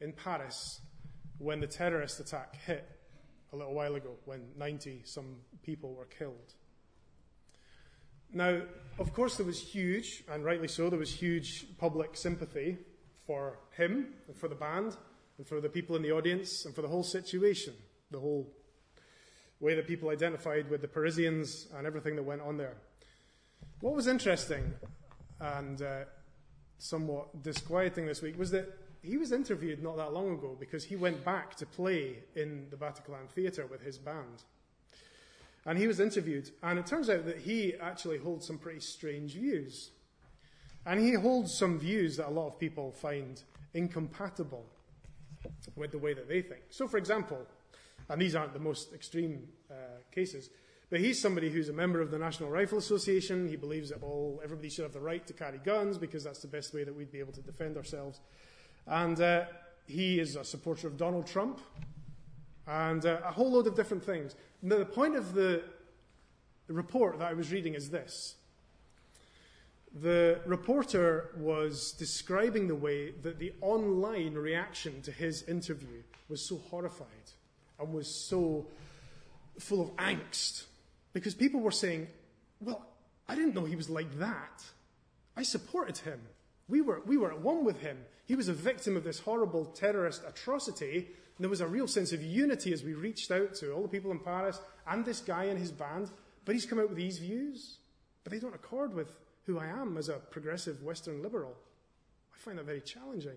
in 0.00 0.12
Paris 0.12 0.80
when 1.38 1.60
the 1.60 1.66
terrorist 1.66 2.20
attack 2.20 2.56
hit 2.66 2.88
a 3.52 3.56
little 3.56 3.74
while 3.74 3.94
ago, 3.94 4.10
when 4.24 4.48
90 4.56 5.02
some 5.04 5.36
people 5.62 5.94
were 5.94 6.06
killed. 6.06 6.54
Now, 8.32 8.60
of 8.98 9.12
course, 9.12 9.36
there 9.36 9.46
was 9.46 9.60
huge, 9.60 10.24
and 10.30 10.44
rightly 10.44 10.68
so, 10.68 10.90
there 10.90 10.98
was 10.98 11.12
huge 11.12 11.66
public 11.78 12.16
sympathy 12.16 12.78
for 13.26 13.58
him 13.76 14.14
and 14.26 14.36
for 14.36 14.48
the 14.48 14.54
band 14.54 14.96
and 15.38 15.46
for 15.46 15.60
the 15.60 15.68
people 15.68 15.96
in 15.96 16.02
the 16.02 16.12
audience 16.12 16.64
and 16.64 16.74
for 16.74 16.82
the 16.82 16.88
whole 16.88 17.02
situation, 17.04 17.74
the 18.10 18.18
whole 18.18 18.52
way 19.60 19.74
that 19.74 19.86
people 19.86 20.10
identified 20.10 20.68
with 20.70 20.80
the 20.82 20.88
Parisians 20.88 21.68
and 21.76 21.86
everything 21.86 22.16
that 22.16 22.22
went 22.22 22.40
on 22.42 22.56
there. 22.56 22.76
What 23.80 23.94
was 23.94 24.06
interesting 24.06 24.72
and 25.40 25.82
uh, 25.82 26.04
somewhat 26.78 27.42
disquieting 27.42 28.06
this 28.06 28.22
week 28.22 28.38
was 28.38 28.50
that 28.50 28.68
he 29.02 29.16
was 29.16 29.32
interviewed 29.32 29.82
not 29.82 29.96
that 29.96 30.12
long 30.12 30.32
ago 30.32 30.56
because 30.58 30.84
he 30.84 30.96
went 30.96 31.24
back 31.24 31.54
to 31.56 31.66
play 31.66 32.18
in 32.34 32.66
the 32.70 32.76
Bataclan 32.76 33.28
Theatre 33.30 33.66
with 33.66 33.80
his 33.80 33.98
band. 33.98 34.42
And 35.68 35.76
he 35.76 35.86
was 35.86 36.00
interviewed, 36.00 36.50
and 36.62 36.78
it 36.78 36.86
turns 36.86 37.10
out 37.10 37.26
that 37.26 37.40
he 37.40 37.74
actually 37.78 38.16
holds 38.16 38.46
some 38.46 38.56
pretty 38.56 38.80
strange 38.80 39.34
views. 39.34 39.90
And 40.86 40.98
he 40.98 41.12
holds 41.12 41.58
some 41.58 41.78
views 41.78 42.16
that 42.16 42.28
a 42.28 42.30
lot 42.30 42.46
of 42.46 42.58
people 42.58 42.90
find 42.90 43.42
incompatible 43.74 44.64
with 45.76 45.90
the 45.90 45.98
way 45.98 46.14
that 46.14 46.26
they 46.26 46.40
think. 46.40 46.62
So, 46.70 46.88
for 46.88 46.96
example, 46.96 47.46
and 48.08 48.18
these 48.18 48.34
aren't 48.34 48.54
the 48.54 48.58
most 48.58 48.94
extreme 48.94 49.46
uh, 49.70 49.74
cases, 50.10 50.48
but 50.88 51.00
he's 51.00 51.20
somebody 51.20 51.50
who's 51.50 51.68
a 51.68 51.74
member 51.74 52.00
of 52.00 52.10
the 52.10 52.18
National 52.18 52.48
Rifle 52.48 52.78
Association. 52.78 53.46
He 53.46 53.56
believes 53.56 53.90
that 53.90 54.02
all 54.02 54.40
everybody 54.42 54.70
should 54.70 54.84
have 54.84 54.94
the 54.94 55.00
right 55.00 55.26
to 55.26 55.34
carry 55.34 55.58
guns 55.58 55.98
because 55.98 56.24
that's 56.24 56.40
the 56.40 56.48
best 56.48 56.72
way 56.72 56.82
that 56.84 56.96
we'd 56.96 57.12
be 57.12 57.18
able 57.18 57.34
to 57.34 57.42
defend 57.42 57.76
ourselves. 57.76 58.20
And 58.86 59.20
uh, 59.20 59.44
he 59.86 60.18
is 60.18 60.34
a 60.34 60.44
supporter 60.44 60.86
of 60.86 60.96
Donald 60.96 61.26
Trump 61.26 61.60
and 62.68 63.06
uh, 63.06 63.18
a 63.24 63.32
whole 63.32 63.50
load 63.50 63.66
of 63.66 63.74
different 63.74 64.04
things. 64.04 64.34
Now, 64.62 64.78
the 64.78 64.84
point 64.84 65.16
of 65.16 65.32
the 65.32 65.62
report 66.68 67.18
that 67.18 67.30
I 67.30 67.32
was 67.32 67.50
reading 67.50 67.74
is 67.74 67.90
this. 67.90 68.34
The 70.02 70.40
reporter 70.44 71.30
was 71.38 71.92
describing 71.92 72.68
the 72.68 72.74
way 72.74 73.12
that 73.22 73.38
the 73.38 73.54
online 73.62 74.34
reaction 74.34 75.00
to 75.02 75.10
his 75.10 75.42
interview 75.44 76.02
was 76.28 76.42
so 76.42 76.58
horrified 76.70 77.06
and 77.80 77.94
was 77.94 78.06
so 78.06 78.66
full 79.58 79.80
of 79.80 79.96
angst 79.96 80.64
because 81.14 81.34
people 81.34 81.60
were 81.60 81.70
saying, 81.70 82.06
Well, 82.60 82.86
I 83.26 83.34
didn't 83.34 83.54
know 83.54 83.64
he 83.64 83.76
was 83.76 83.88
like 83.88 84.18
that. 84.18 84.62
I 85.36 85.42
supported 85.42 85.98
him. 85.98 86.20
We 86.68 86.82
were, 86.82 87.00
we 87.06 87.16
were 87.16 87.32
at 87.32 87.40
one 87.40 87.64
with 87.64 87.80
him. 87.80 87.98
He 88.26 88.34
was 88.34 88.48
a 88.48 88.52
victim 88.52 88.94
of 88.94 89.04
this 89.04 89.20
horrible 89.20 89.64
terrorist 89.64 90.22
atrocity. 90.28 91.08
And 91.38 91.44
there 91.44 91.50
was 91.50 91.60
a 91.60 91.68
real 91.68 91.86
sense 91.86 92.12
of 92.12 92.20
unity 92.20 92.72
as 92.72 92.82
we 92.82 92.94
reached 92.94 93.30
out 93.30 93.54
to 93.54 93.72
all 93.72 93.82
the 93.82 93.88
people 93.88 94.10
in 94.10 94.18
Paris 94.18 94.60
and 94.88 95.04
this 95.04 95.20
guy 95.20 95.44
and 95.44 95.56
his 95.58 95.70
band. 95.70 96.10
But 96.44 96.56
he's 96.56 96.66
come 96.66 96.80
out 96.80 96.88
with 96.88 96.98
these 96.98 97.18
views. 97.18 97.76
But 98.24 98.32
they 98.32 98.40
don't 98.40 98.56
accord 98.56 98.92
with 98.92 99.14
who 99.46 99.60
I 99.60 99.66
am 99.66 99.96
as 99.96 100.08
a 100.08 100.14
progressive 100.14 100.82
Western 100.82 101.22
liberal. 101.22 101.54
I 102.34 102.38
find 102.38 102.58
that 102.58 102.66
very 102.66 102.80
challenging. 102.80 103.36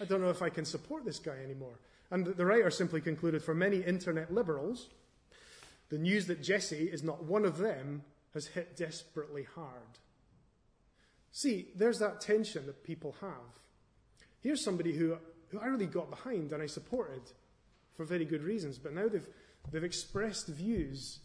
I 0.00 0.06
don't 0.06 0.22
know 0.22 0.30
if 0.30 0.40
I 0.40 0.48
can 0.48 0.64
support 0.64 1.04
this 1.04 1.18
guy 1.18 1.36
anymore. 1.44 1.78
And 2.10 2.24
the 2.24 2.46
writer 2.46 2.70
simply 2.70 3.02
concluded 3.02 3.42
for 3.42 3.54
many 3.54 3.82
internet 3.82 4.32
liberals, 4.32 4.88
the 5.90 5.98
news 5.98 6.26
that 6.28 6.42
Jesse 6.42 6.84
is 6.90 7.02
not 7.02 7.24
one 7.24 7.44
of 7.44 7.58
them 7.58 8.02
has 8.32 8.46
hit 8.46 8.74
desperately 8.74 9.46
hard. 9.54 9.98
See, 11.30 11.68
there's 11.76 11.98
that 11.98 12.20
tension 12.22 12.66
that 12.66 12.84
people 12.84 13.16
have. 13.20 13.60
Here's 14.40 14.64
somebody 14.64 14.94
who, 14.94 15.18
who 15.50 15.58
I 15.58 15.66
really 15.66 15.86
got 15.86 16.10
behind 16.10 16.52
and 16.52 16.62
I 16.62 16.66
supported 16.66 17.22
for 17.96 18.04
very 18.04 18.24
good 18.24 18.42
reasons, 18.42 18.78
but 18.78 18.94
now 18.94 19.08
they've, 19.08 19.26
they've 19.70 19.84
expressed 19.84 20.48
views 20.48 21.20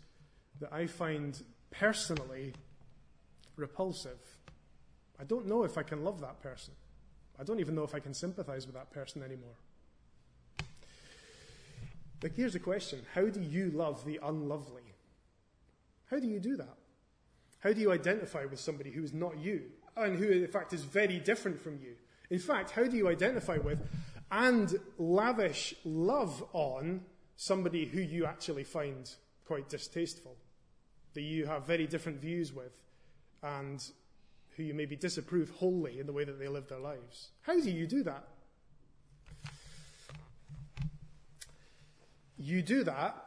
that 0.59 0.73
I 0.73 0.87
find 0.87 1.41
personally 1.71 2.53
repulsive. 3.55 4.19
I 5.19 5.23
don't 5.23 5.47
know 5.47 5.63
if 5.63 5.77
I 5.77 5.83
can 5.83 6.03
love 6.03 6.21
that 6.21 6.41
person. 6.41 6.73
I 7.39 7.43
don't 7.43 7.59
even 7.59 7.75
know 7.75 7.83
if 7.83 7.95
I 7.95 7.99
can 7.99 8.13
sympathize 8.13 8.65
with 8.65 8.75
that 8.75 8.91
person 8.91 9.23
anymore. 9.23 9.55
But 12.19 12.31
here's 12.35 12.53
the 12.53 12.59
question 12.59 13.01
How 13.13 13.25
do 13.25 13.41
you 13.41 13.69
love 13.71 14.05
the 14.05 14.19
unlovely? 14.23 14.83
How 16.09 16.19
do 16.19 16.27
you 16.27 16.39
do 16.39 16.55
that? 16.57 16.77
How 17.59 17.73
do 17.73 17.81
you 17.81 17.91
identify 17.91 18.45
with 18.45 18.59
somebody 18.59 18.91
who 18.91 19.03
is 19.03 19.13
not 19.13 19.37
you 19.37 19.63
and 19.95 20.17
who, 20.17 20.29
in 20.29 20.47
fact, 20.47 20.73
is 20.73 20.83
very 20.83 21.19
different 21.19 21.59
from 21.59 21.79
you? 21.81 21.95
In 22.29 22.39
fact, 22.39 22.71
how 22.71 22.83
do 22.83 22.97
you 22.97 23.07
identify 23.07 23.57
with 23.57 23.79
and 24.33 24.79
lavish 24.97 25.75
love 25.85 26.43
on 26.53 27.01
somebody 27.35 27.85
who 27.85 28.01
you 28.01 28.25
actually 28.25 28.63
find 28.63 29.11
quite 29.45 29.69
distasteful, 29.69 30.35
that 31.13 31.21
you 31.21 31.45
have 31.45 31.67
very 31.67 31.85
different 31.85 32.19
views 32.19 32.51
with, 32.51 32.73
and 33.43 33.91
who 34.57 34.63
you 34.63 34.73
maybe 34.73 34.95
disapprove 34.95 35.51
wholly 35.51 35.99
in 35.99 36.07
the 36.07 36.13
way 36.13 36.23
that 36.23 36.39
they 36.39 36.47
live 36.47 36.67
their 36.67 36.79
lives? 36.79 37.29
How 37.41 37.59
do 37.59 37.69
you 37.69 37.85
do 37.85 38.01
that? 38.03 38.27
You 42.39 42.63
do 42.63 42.83
that 42.85 43.23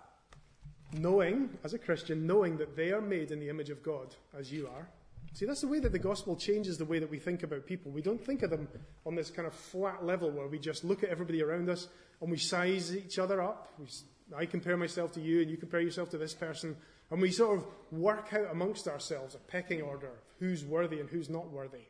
knowing, 0.93 1.51
as 1.63 1.73
a 1.73 1.79
Christian, 1.79 2.27
knowing 2.27 2.57
that 2.57 2.75
they 2.75 2.91
are 2.91 3.01
made 3.01 3.31
in 3.31 3.39
the 3.39 3.49
image 3.49 3.71
of 3.71 3.83
God, 3.83 4.15
as 4.37 4.53
you 4.53 4.67
are. 4.67 4.89
See, 5.37 5.45
that's 5.45 5.61
the 5.61 5.69
way 5.69 5.81
that 5.81 5.93
the 5.93 5.99
gospel 5.99 6.35
changes 6.35 6.79
the 6.79 6.87
way 6.87 6.99
that 6.99 7.11
we 7.11 7.19
think 7.19 7.43
about 7.43 7.67
people. 7.67 7.93
We 7.93 8.01
don't 8.01 8.25
think 8.25 8.43
of 8.43 8.49
them 8.49 8.67
on 9.05 9.15
this 9.15 9.29
kind 9.29 9.47
of 9.47 9.53
flat 9.53 10.03
level 10.03 10.31
where 10.31 10.47
we 10.47 10.59
just 10.59 10.83
look 10.83 11.03
at 11.03 11.11
everybody 11.11 11.43
around 11.43 11.69
us 11.69 11.89
and 12.23 12.31
we 12.31 12.39
size 12.39 12.97
each 12.97 13.19
other 13.19 13.43
up. 13.43 13.69
We, 13.79 13.87
I 14.35 14.47
compare 14.47 14.79
myself 14.79 15.13
to 15.13 15.21
you 15.21 15.43
and 15.43 15.51
you 15.51 15.59
compare 15.59 15.81
yourself 15.81 16.09
to 16.13 16.17
this 16.17 16.33
person. 16.33 16.75
And 17.11 17.21
we 17.21 17.31
sort 17.31 17.59
of 17.59 17.67
work 17.93 18.33
out 18.33 18.51
amongst 18.51 18.89
ourselves 18.89 19.35
a 19.35 19.39
pecking 19.39 19.83
order 19.83 20.07
of 20.07 20.23
who's 20.39 20.65
worthy 20.65 21.01
and 21.01 21.11
who's 21.11 21.29
not 21.29 21.51
worthy. 21.53 21.85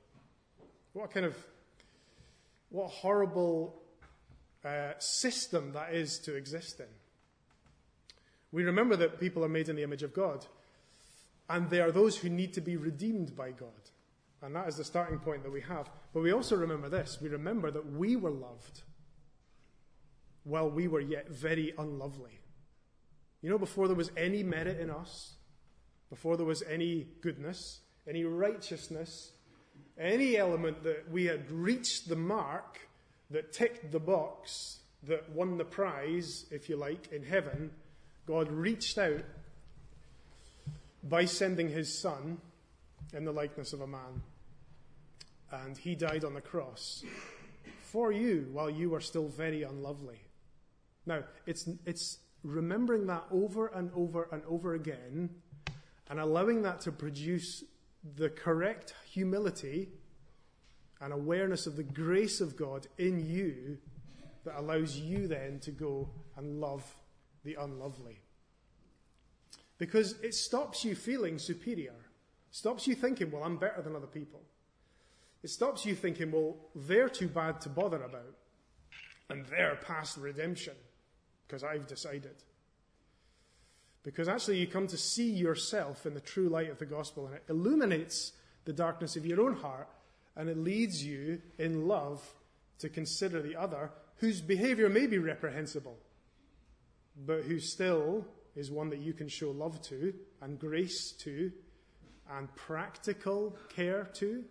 What 0.92 1.12
kind 1.12 1.24
of, 1.24 1.36
what 2.70 2.90
horrible 2.90 3.80
uh, 4.64 4.98
system 4.98 5.70
that 5.74 5.94
is 5.94 6.18
to 6.24 6.34
exist 6.34 6.80
in. 6.80 6.86
We 8.50 8.64
remember 8.64 8.96
that 8.96 9.20
people 9.20 9.44
are 9.44 9.48
made 9.48 9.68
in 9.68 9.76
the 9.76 9.84
image 9.84 10.02
of 10.02 10.12
God, 10.12 10.44
and 11.48 11.70
they 11.70 11.80
are 11.80 11.92
those 11.92 12.16
who 12.16 12.28
need 12.28 12.52
to 12.54 12.60
be 12.60 12.76
redeemed 12.76 13.36
by 13.36 13.50
God. 13.50 13.68
And 14.42 14.54
that 14.54 14.68
is 14.68 14.76
the 14.76 14.84
starting 14.84 15.18
point 15.18 15.42
that 15.42 15.52
we 15.52 15.60
have. 15.62 15.88
But 16.12 16.22
we 16.22 16.32
also 16.32 16.56
remember 16.56 16.88
this 16.88 17.18
we 17.20 17.28
remember 17.28 17.70
that 17.70 17.92
we 17.92 18.16
were 18.16 18.30
loved 18.30 18.82
while 20.44 20.70
we 20.70 20.86
were 20.86 21.00
yet 21.00 21.28
very 21.28 21.72
unlovely. 21.78 22.38
You 23.42 23.50
know, 23.50 23.58
before 23.58 23.88
there 23.88 23.96
was 23.96 24.10
any 24.16 24.42
merit 24.42 24.78
in 24.80 24.90
us, 24.90 25.34
before 26.10 26.36
there 26.36 26.46
was 26.46 26.62
any 26.62 27.08
goodness, 27.20 27.80
any 28.08 28.24
righteousness, 28.24 29.32
any 29.98 30.36
element 30.36 30.82
that 30.84 31.10
we 31.10 31.24
had 31.24 31.50
reached 31.50 32.08
the 32.08 32.16
mark 32.16 32.78
that 33.30 33.52
ticked 33.52 33.90
the 33.90 33.98
box, 33.98 34.78
that 35.02 35.28
won 35.30 35.58
the 35.58 35.64
prize, 35.64 36.46
if 36.50 36.68
you 36.68 36.76
like, 36.76 37.12
in 37.12 37.22
heaven, 37.22 37.70
God 38.26 38.50
reached 38.50 38.98
out 38.98 39.24
by 41.08 41.24
sending 41.24 41.68
his 41.68 41.96
son 41.96 42.38
in 43.12 43.24
the 43.24 43.32
likeness 43.32 43.72
of 43.72 43.80
a 43.80 43.86
man. 43.86 44.22
And 45.50 45.76
he 45.76 45.94
died 45.94 46.24
on 46.24 46.34
the 46.34 46.40
cross 46.40 47.04
for 47.82 48.12
you 48.12 48.48
while 48.52 48.68
you 48.68 48.90
were 48.90 49.00
still 49.00 49.28
very 49.28 49.62
unlovely. 49.62 50.20
Now, 51.06 51.22
it's, 51.46 51.68
it's 51.84 52.18
remembering 52.42 53.06
that 53.06 53.24
over 53.30 53.68
and 53.68 53.90
over 53.94 54.28
and 54.32 54.42
over 54.48 54.74
again 54.74 55.30
and 56.10 56.20
allowing 56.20 56.62
that 56.62 56.80
to 56.82 56.92
produce 56.92 57.64
the 58.16 58.28
correct 58.28 58.94
humility 59.10 59.88
and 61.00 61.12
awareness 61.12 61.66
of 61.66 61.76
the 61.76 61.82
grace 61.82 62.40
of 62.40 62.56
God 62.56 62.86
in 62.98 63.24
you 63.24 63.78
that 64.44 64.58
allows 64.58 64.96
you 64.96 65.26
then 65.26 65.58
to 65.60 65.70
go 65.70 66.08
and 66.36 66.60
love 66.60 66.84
the 67.44 67.54
unlovely. 67.54 68.20
Because 69.78 70.12
it 70.22 70.34
stops 70.34 70.84
you 70.84 70.94
feeling 70.94 71.38
superior, 71.38 71.94
stops 72.50 72.86
you 72.86 72.94
thinking, 72.94 73.30
well, 73.30 73.44
I'm 73.44 73.58
better 73.58 73.82
than 73.82 73.94
other 73.94 74.06
people. 74.06 74.40
It 75.42 75.50
stops 75.50 75.84
you 75.84 75.94
thinking, 75.94 76.32
well, 76.32 76.56
they're 76.74 77.08
too 77.08 77.28
bad 77.28 77.60
to 77.62 77.68
bother 77.68 78.02
about, 78.02 78.34
and 79.28 79.44
they're 79.46 79.76
past 79.76 80.16
redemption 80.16 80.74
because 81.46 81.62
I've 81.62 81.86
decided. 81.86 82.42
Because 84.02 84.28
actually, 84.28 84.58
you 84.58 84.66
come 84.66 84.86
to 84.86 84.96
see 84.96 85.30
yourself 85.30 86.06
in 86.06 86.14
the 86.14 86.20
true 86.20 86.48
light 86.48 86.70
of 86.70 86.78
the 86.78 86.86
gospel, 86.86 87.26
and 87.26 87.36
it 87.36 87.44
illuminates 87.48 88.32
the 88.64 88.72
darkness 88.72 89.16
of 89.16 89.26
your 89.26 89.40
own 89.40 89.54
heart, 89.54 89.88
and 90.36 90.48
it 90.48 90.56
leads 90.56 91.04
you 91.04 91.40
in 91.58 91.86
love 91.86 92.22
to 92.78 92.88
consider 92.88 93.42
the 93.42 93.56
other 93.56 93.90
whose 94.16 94.40
behavior 94.40 94.88
may 94.88 95.06
be 95.06 95.18
reprehensible, 95.18 95.96
but 97.26 97.42
who 97.42 97.58
still 97.58 98.26
is 98.56 98.70
one 98.70 98.88
that 98.90 98.98
you 98.98 99.12
can 99.12 99.28
show 99.28 99.50
love 99.50 99.80
to 99.82 100.12
and 100.40 100.58
grace 100.58 101.12
to 101.12 101.52
and 102.30 102.52
practical 102.56 103.56
care 103.68 104.04
to 104.14 104.42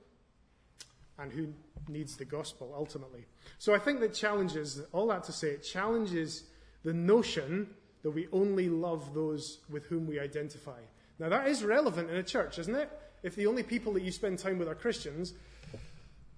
and 1.17 1.31
who 1.31 1.47
needs 1.87 2.15
the 2.15 2.25
gospel 2.25 2.73
ultimately. 2.75 3.25
So 3.57 3.73
I 3.73 3.79
think 3.79 3.99
that 4.01 4.13
challenges, 4.13 4.81
all 4.91 5.07
that 5.07 5.23
to 5.25 5.31
say, 5.31 5.49
it 5.49 5.63
challenges 5.63 6.43
the 6.83 6.93
notion 6.93 7.69
that 8.03 8.11
we 8.11 8.27
only 8.31 8.69
love 8.69 9.13
those 9.13 9.59
with 9.69 9.85
whom 9.85 10.07
we 10.07 10.19
identify. 10.19 10.79
Now 11.19 11.29
that 11.29 11.47
is 11.47 11.63
relevant 11.63 12.09
in 12.09 12.17
a 12.17 12.23
church, 12.23 12.59
isn't 12.59 12.75
it? 12.75 12.89
If 13.23 13.35
the 13.35 13.47
only 13.47 13.63
people 13.63 13.93
that 13.93 14.03
you 14.03 14.11
spend 14.11 14.37
time 14.37 14.59
with 14.59 14.67
are 14.67 14.75
Christians, 14.75 15.33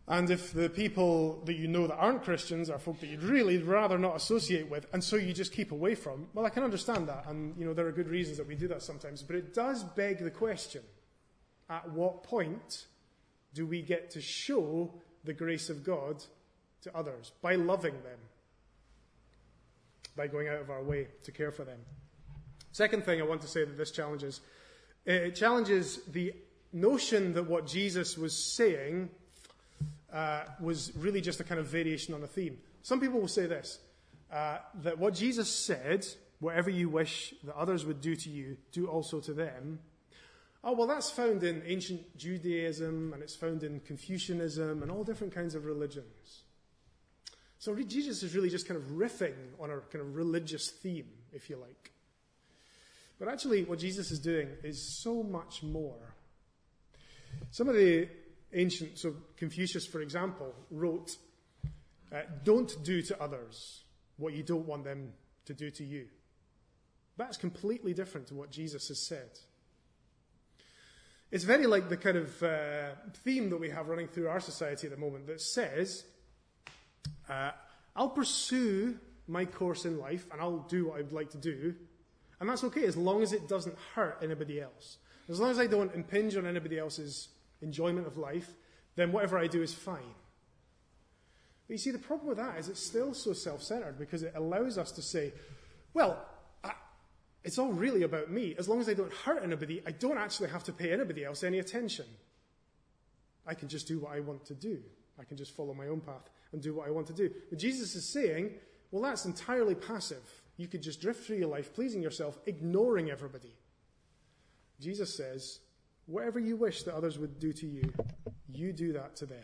and 0.09 0.29
if 0.29 0.53
the 0.53 0.69
people 0.69 1.41
that 1.45 1.55
you 1.55 1.67
know 1.67 1.85
that 1.85 1.97
aren't 1.97 2.23
Christians 2.23 2.69
are 2.69 2.79
folk 2.79 3.01
that 3.01 3.07
you'd 3.07 3.23
really 3.23 3.57
rather 3.57 3.97
not 3.97 4.15
associate 4.15 4.69
with, 4.69 4.85
and 4.93 5.03
so 5.03 5.17
you 5.17 5.33
just 5.33 5.51
keep 5.51 5.73
away 5.73 5.95
from, 5.95 6.27
well, 6.33 6.45
I 6.45 6.49
can 6.49 6.63
understand 6.63 7.09
that. 7.09 7.25
And, 7.27 7.57
you 7.57 7.65
know, 7.65 7.73
there 7.73 7.87
are 7.87 7.91
good 7.91 8.07
reasons 8.07 8.37
that 8.37 8.47
we 8.47 8.55
do 8.55 8.69
that 8.69 8.81
sometimes. 8.81 9.21
But 9.21 9.35
it 9.35 9.53
does 9.53 9.83
beg 9.83 10.19
the 10.19 10.31
question 10.31 10.81
at 11.69 11.89
what 11.91 12.23
point 12.23 12.85
do 13.53 13.65
we 13.65 13.81
get 13.81 14.11
to 14.11 14.21
show 14.21 14.93
the 15.25 15.33
grace 15.33 15.69
of 15.69 15.83
God 15.83 16.23
to 16.83 16.95
others? 16.95 17.33
By 17.41 17.55
loving 17.55 17.95
them, 17.95 18.19
by 20.15 20.27
going 20.27 20.47
out 20.47 20.61
of 20.61 20.69
our 20.69 20.83
way 20.83 21.07
to 21.23 21.31
care 21.33 21.51
for 21.51 21.65
them. 21.65 21.79
Second 22.71 23.03
thing 23.03 23.19
I 23.19 23.25
want 23.25 23.41
to 23.41 23.47
say 23.47 23.65
that 23.65 23.77
this 23.77 23.91
challenges 23.91 24.39
it 25.05 25.35
challenges 25.35 26.01
the 26.07 26.33
notion 26.73 27.33
that 27.33 27.49
what 27.49 27.65
Jesus 27.65 28.17
was 28.17 28.35
saying 28.35 29.09
uh, 30.11 30.43
was 30.59 30.91
really 30.95 31.21
just 31.21 31.39
a 31.39 31.43
kind 31.43 31.59
of 31.59 31.67
variation 31.67 32.13
on 32.13 32.23
a 32.23 32.27
theme. 32.27 32.57
Some 32.81 32.99
people 32.99 33.19
will 33.19 33.27
say 33.27 33.45
this 33.45 33.79
uh, 34.31 34.57
that 34.83 34.97
what 34.97 35.13
Jesus 35.13 35.49
said, 35.49 36.05
whatever 36.39 36.69
you 36.69 36.89
wish 36.89 37.33
that 37.43 37.55
others 37.55 37.85
would 37.85 38.01
do 38.01 38.15
to 38.15 38.29
you, 38.29 38.57
do 38.71 38.87
also 38.87 39.19
to 39.19 39.33
them. 39.33 39.79
Oh, 40.63 40.73
well, 40.73 40.87
that's 40.87 41.09
found 41.09 41.43
in 41.43 41.61
ancient 41.65 42.17
Judaism 42.17 43.13
and 43.13 43.21
it's 43.21 43.35
found 43.35 43.63
in 43.63 43.79
Confucianism 43.81 44.81
and 44.81 44.91
all 44.91 45.03
different 45.03 45.33
kinds 45.33 45.55
of 45.55 45.65
religions. 45.65 46.43
So 47.59 47.75
Jesus 47.75 48.21
is 48.23 48.35
really 48.35 48.49
just 48.49 48.67
kind 48.67 48.79
of 48.79 48.87
riffing 48.91 49.35
on 49.59 49.71
a 49.71 49.77
kind 49.77 50.01
of 50.01 50.15
religious 50.15 50.69
theme, 50.69 51.07
if 51.31 51.49
you 51.49 51.57
like. 51.57 51.91
But 53.19 53.29
actually, 53.29 53.63
what 53.63 53.79
Jesus 53.79 54.11
is 54.11 54.19
doing 54.19 54.49
is 54.63 54.81
so 54.81 55.23
much 55.23 55.63
more. 55.63 56.15
Some 57.49 57.67
of 57.67 57.75
the 57.75 58.07
ancient, 58.57 58.97
so 58.97 59.15
Confucius, 59.37 59.85
for 59.85 60.01
example, 60.01 60.53
wrote, 60.71 61.17
uh, 62.11 62.21
Don't 62.43 62.83
do 62.83 63.01
to 63.03 63.21
others 63.21 63.83
what 64.17 64.33
you 64.33 64.43
don't 64.43 64.65
want 64.65 64.83
them 64.83 65.13
to 65.45 65.53
do 65.53 65.69
to 65.71 65.83
you. 65.83 66.07
That's 67.17 67.37
completely 67.37 67.93
different 67.93 68.27
to 68.27 68.35
what 68.35 68.51
Jesus 68.51 68.87
has 68.89 68.99
said. 68.99 69.39
It's 71.29 71.43
very 71.43 71.67
like 71.67 71.89
the 71.89 71.97
kind 71.97 72.17
of 72.17 72.43
uh, 72.43 72.91
theme 73.23 73.49
that 73.49 73.59
we 73.59 73.69
have 73.69 73.89
running 73.89 74.07
through 74.07 74.29
our 74.29 74.39
society 74.39 74.87
at 74.87 74.91
the 74.91 74.99
moment 74.99 75.27
that 75.27 75.41
says, 75.41 76.05
uh, 77.29 77.51
I'll 77.95 78.09
pursue 78.09 78.97
my 79.27 79.43
course 79.43 79.83
in 79.85 79.99
life 79.99 80.25
and 80.31 80.39
I'll 80.39 80.65
do 80.69 80.87
what 80.87 80.99
I'd 80.99 81.11
like 81.11 81.31
to 81.31 81.37
do, 81.37 81.75
and 82.39 82.49
that's 82.49 82.63
okay 82.65 82.85
as 82.85 82.95
long 82.95 83.23
as 83.23 83.33
it 83.33 83.47
doesn't 83.49 83.75
hurt 83.95 84.19
anybody 84.21 84.61
else. 84.61 84.97
As 85.27 85.39
long 85.39 85.51
as 85.51 85.59
I 85.59 85.67
don't 85.67 85.93
impinge 85.93 86.37
on 86.37 86.45
anybody 86.45 86.79
else's 86.79 87.27
enjoyment 87.61 88.07
of 88.07 88.17
life, 88.17 88.53
then 88.95 89.11
whatever 89.11 89.37
I 89.37 89.47
do 89.47 89.61
is 89.61 89.73
fine. 89.73 90.15
But 91.67 91.73
you 91.73 91.77
see, 91.77 91.91
the 91.91 91.99
problem 91.99 92.27
with 92.27 92.37
that 92.37 92.57
is 92.57 92.69
it's 92.69 92.83
still 92.83 93.13
so 93.13 93.33
self 93.33 93.61
centered 93.61 93.99
because 93.99 94.23
it 94.23 94.33
allows 94.35 94.77
us 94.77 94.91
to 94.93 95.01
say, 95.01 95.33
well, 95.93 96.25
it's 97.43 97.57
all 97.57 97.71
really 97.71 98.03
about 98.03 98.29
me. 98.29 98.55
As 98.57 98.67
long 98.67 98.81
as 98.81 98.89
I 98.89 98.93
don't 98.93 99.13
hurt 99.13 99.43
anybody, 99.43 99.81
I 99.85 99.91
don't 99.91 100.17
actually 100.17 100.49
have 100.49 100.63
to 100.65 100.73
pay 100.73 100.91
anybody 100.91 101.23
else 101.23 101.43
any 101.43 101.59
attention. 101.59 102.05
I 103.45 103.53
can 103.53 103.69
just 103.69 103.87
do 103.87 103.99
what 103.99 104.11
I 104.11 104.19
want 104.19 104.45
to 104.45 104.53
do. 104.53 104.79
I 105.19 105.23
can 105.23 105.37
just 105.37 105.55
follow 105.55 105.73
my 105.73 105.87
own 105.87 106.01
path 106.01 106.29
and 106.51 106.61
do 106.61 106.75
what 106.75 106.87
I 106.87 106.91
want 106.91 107.07
to 107.07 107.13
do. 107.13 107.31
But 107.49 107.59
Jesus 107.59 107.95
is 107.95 108.05
saying, 108.05 108.51
well, 108.91 109.01
that's 109.01 109.25
entirely 109.25 109.75
passive. 109.75 110.23
You 110.57 110.67
could 110.67 110.81
just 110.81 110.99
drift 110.99 111.25
through 111.25 111.37
your 111.37 111.47
life 111.47 111.73
pleasing 111.73 112.01
yourself, 112.01 112.37
ignoring 112.45 113.09
everybody. 113.09 113.53
Jesus 114.79 115.15
says, 115.15 115.59
whatever 116.07 116.39
you 116.39 116.55
wish 116.55 116.83
that 116.83 116.95
others 116.95 117.19
would 117.19 117.39
do 117.39 117.53
to 117.53 117.67
you, 117.67 117.93
you 118.49 118.73
do 118.73 118.93
that 118.93 119.15
to 119.17 119.25
them. 119.25 119.43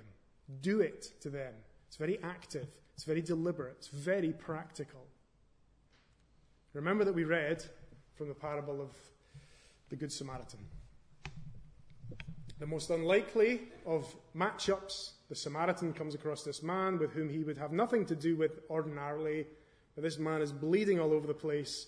Do 0.61 0.81
it 0.81 1.13
to 1.21 1.29
them. 1.29 1.53
It's 1.87 1.97
very 1.97 2.17
active, 2.23 2.67
it's 2.95 3.03
very 3.03 3.21
deliberate, 3.21 3.75
it's 3.77 3.89
very 3.89 4.33
practical. 4.33 5.05
Remember 6.73 7.05
that 7.05 7.13
we 7.13 7.23
read 7.23 7.63
from 8.15 8.29
the 8.29 8.33
parable 8.33 8.81
of 8.81 8.89
the 9.89 9.95
Good 9.95 10.11
Samaritan. 10.11 10.59
The 12.59 12.65
most 12.65 12.89
unlikely 12.89 13.61
of 13.85 14.15
matchups, 14.35 15.11
the 15.29 15.35
Samaritan 15.35 15.93
comes 15.93 16.15
across 16.15 16.43
this 16.43 16.63
man 16.63 16.97
with 16.97 17.11
whom 17.11 17.29
he 17.29 17.43
would 17.43 17.57
have 17.57 17.73
nothing 17.73 18.05
to 18.07 18.15
do 18.15 18.35
with 18.35 18.61
ordinarily, 18.69 19.45
but 19.95 20.03
this 20.03 20.17
man 20.17 20.41
is 20.41 20.51
bleeding 20.51 20.99
all 20.99 21.13
over 21.13 21.27
the 21.27 21.33
place 21.33 21.87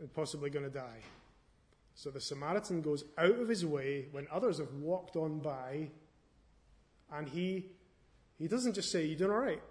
and 0.00 0.12
possibly 0.12 0.50
going 0.50 0.64
to 0.64 0.70
die. 0.70 1.02
So 1.96 2.10
the 2.10 2.20
Samaritan 2.20 2.82
goes 2.82 3.04
out 3.16 3.40
of 3.40 3.48
his 3.48 3.66
way 3.66 4.06
when 4.12 4.28
others 4.30 4.58
have 4.58 4.72
walked 4.74 5.16
on 5.16 5.40
by, 5.40 5.90
and 7.10 7.26
he 7.26 7.70
he 8.38 8.48
doesn't 8.48 8.74
just 8.74 8.92
say, 8.92 9.04
You 9.04 9.16
doing 9.16 9.30
all 9.30 9.38
right? 9.38 9.62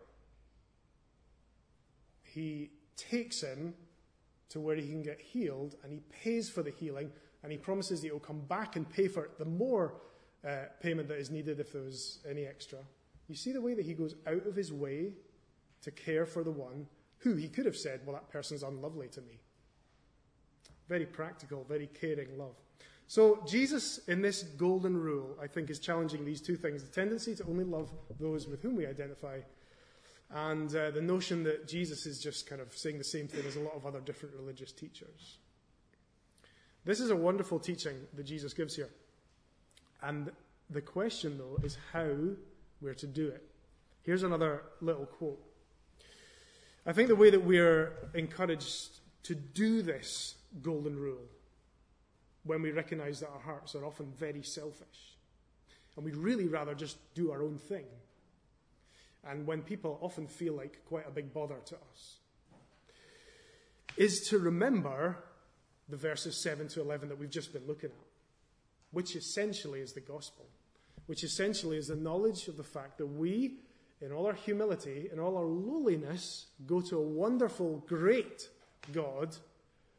He 2.23 2.71
takes 2.97 3.41
him 3.41 3.75
to 4.49 4.59
where 4.59 4.75
he 4.75 4.87
can 4.87 5.03
get 5.03 5.21
healed 5.21 5.75
and 5.83 5.91
he 5.91 5.99
pays 6.09 6.49
for 6.49 6.63
the 6.63 6.71
healing 6.71 7.11
and 7.43 7.51
he 7.51 7.57
promises 7.57 8.01
that 8.01 8.07
he'll 8.07 8.19
come 8.19 8.41
back 8.41 8.75
and 8.75 8.89
pay 8.89 9.07
for 9.07 9.25
it, 9.25 9.37
the 9.37 9.45
more 9.45 9.95
uh, 10.47 10.65
payment 10.81 11.07
that 11.07 11.19
is 11.19 11.29
needed 11.29 11.59
if 11.59 11.73
there 11.73 11.83
was 11.83 12.19
any 12.27 12.45
extra. 12.45 12.79
You 13.27 13.35
see 13.35 13.51
the 13.51 13.61
way 13.61 13.73
that 13.75 13.85
he 13.85 13.93
goes 13.93 14.15
out 14.27 14.47
of 14.47 14.55
his 14.55 14.73
way 14.73 15.13
to 15.83 15.91
care 15.91 16.25
for 16.25 16.43
the 16.43 16.51
one 16.51 16.87
who 17.19 17.35
he 17.35 17.47
could 17.47 17.65
have 17.65 17.77
said, 17.77 18.01
Well, 18.05 18.15
that 18.15 18.29
person's 18.29 18.63
unlovely 18.63 19.09
to 19.09 19.21
me. 19.21 19.41
Very 20.87 21.05
practical, 21.05 21.65
very 21.67 21.87
caring 21.87 22.37
love. 22.37 22.55
So, 23.07 23.43
Jesus, 23.47 23.99
in 24.07 24.21
this 24.21 24.43
golden 24.43 24.97
rule, 24.97 25.37
I 25.41 25.47
think, 25.47 25.69
is 25.69 25.79
challenging 25.79 26.25
these 26.25 26.41
two 26.41 26.55
things 26.55 26.83
the 26.83 26.89
tendency 26.89 27.35
to 27.35 27.43
only 27.45 27.63
love 27.63 27.91
those 28.19 28.47
with 28.47 28.61
whom 28.61 28.75
we 28.75 28.87
identify, 28.87 29.39
and 30.31 30.75
uh, 30.75 30.89
the 30.89 31.01
notion 31.01 31.43
that 31.43 31.67
Jesus 31.67 32.07
is 32.07 32.19
just 32.19 32.47
kind 32.49 32.61
of 32.61 32.75
saying 32.75 32.97
the 32.97 33.03
same 33.03 33.27
thing 33.27 33.45
as 33.45 33.57
a 33.57 33.59
lot 33.59 33.75
of 33.75 33.85
other 33.85 33.99
different 33.99 34.35
religious 34.35 34.71
teachers. 34.71 35.37
This 36.83 36.99
is 36.99 37.11
a 37.11 37.15
wonderful 37.15 37.59
teaching 37.59 37.95
that 38.15 38.23
Jesus 38.23 38.53
gives 38.53 38.75
here. 38.75 38.89
And 40.01 40.31
the 40.69 40.81
question, 40.81 41.37
though, 41.37 41.59
is 41.63 41.77
how 41.93 42.11
we're 42.81 42.93
to 42.95 43.07
do 43.07 43.27
it. 43.27 43.43
Here's 44.03 44.23
another 44.23 44.63
little 44.81 45.05
quote. 45.05 45.39
I 46.85 46.93
think 46.93 47.07
the 47.07 47.15
way 47.15 47.29
that 47.31 47.43
we're 47.43 47.93
encouraged 48.13 48.99
to 49.23 49.33
do 49.33 49.81
this 49.81 50.35
golden 50.61 50.97
rule 50.97 51.27
when 52.43 52.61
we 52.61 52.71
recognize 52.71 53.19
that 53.19 53.29
our 53.29 53.39
hearts 53.39 53.75
are 53.75 53.85
often 53.85 54.11
very 54.17 54.43
selfish. 54.43 55.17
And 55.95 56.05
we'd 56.05 56.15
really 56.15 56.47
rather 56.47 56.75
just 56.75 56.97
do 57.13 57.31
our 57.31 57.41
own 57.41 57.57
thing. 57.57 57.85
And 59.27 59.47
when 59.47 59.61
people 59.61 59.97
often 60.01 60.27
feel 60.27 60.53
like 60.53 60.85
quite 60.85 61.07
a 61.07 61.11
big 61.11 61.33
bother 61.33 61.57
to 61.65 61.75
us, 61.75 62.17
is 63.97 64.27
to 64.29 64.37
remember 64.37 65.17
the 65.89 65.97
verses 65.97 66.41
7 66.41 66.67
to 66.69 66.81
11 66.81 67.09
that 67.09 67.19
we've 67.19 67.29
just 67.29 67.53
been 67.53 67.65
looking 67.67 67.89
at, 67.89 68.05
which 68.91 69.15
essentially 69.15 69.79
is 69.79 69.93
the 69.93 70.01
gospel, 70.01 70.45
which 71.07 71.23
essentially 71.23 71.77
is 71.77 71.87
the 71.87 71.95
knowledge 71.95 72.47
of 72.47 72.57
the 72.57 72.63
fact 72.63 72.97
that 72.97 73.07
we, 73.07 73.57
in 74.01 74.11
all 74.11 74.25
our 74.27 74.33
humility, 74.33 75.09
in 75.11 75.19
all 75.19 75.37
our 75.37 75.45
lowliness, 75.45 76.47
go 76.67 76.81
to 76.81 76.97
a 76.97 77.01
wonderful, 77.01 77.83
great 77.87 78.49
God 78.91 79.35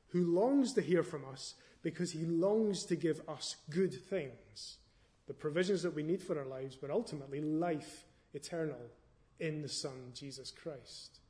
who 0.08 0.24
longs 0.24 0.72
to 0.74 0.82
hear 0.82 1.02
from 1.02 1.24
us 1.24 1.54
because 1.82 2.12
he 2.12 2.24
longs 2.24 2.84
to 2.84 2.96
give 2.96 3.20
us 3.28 3.56
good 3.70 3.94
things, 3.94 4.78
the 5.26 5.34
provisions 5.34 5.82
that 5.82 5.94
we 5.94 6.02
need 6.02 6.22
for 6.22 6.38
our 6.38 6.46
lives, 6.46 6.76
but 6.76 6.90
ultimately 6.90 7.40
life 7.40 8.06
eternal 8.34 8.90
in 9.38 9.62
the 9.62 9.68
Son, 9.68 10.12
Jesus 10.14 10.50
Christ. 10.50 11.20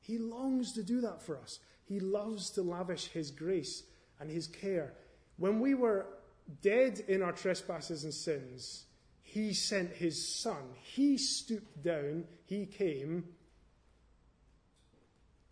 He 0.00 0.18
longs 0.18 0.72
to 0.74 0.82
do 0.82 1.00
that 1.00 1.22
for 1.22 1.38
us. 1.38 1.60
He 1.84 2.00
loves 2.00 2.50
to 2.50 2.62
lavish 2.62 3.06
his 3.06 3.30
grace 3.30 3.84
and 4.20 4.30
his 4.30 4.46
care. 4.46 4.94
When 5.36 5.60
we 5.60 5.74
were 5.74 6.06
dead 6.62 7.04
in 7.08 7.22
our 7.22 7.32
trespasses 7.32 8.04
and 8.04 8.14
sins, 8.14 8.84
he 9.22 9.52
sent 9.54 9.90
his 9.90 10.28
Son. 10.42 10.62
He 10.82 11.16
stooped 11.16 11.82
down, 11.82 12.24
he 12.44 12.66
came 12.66 13.24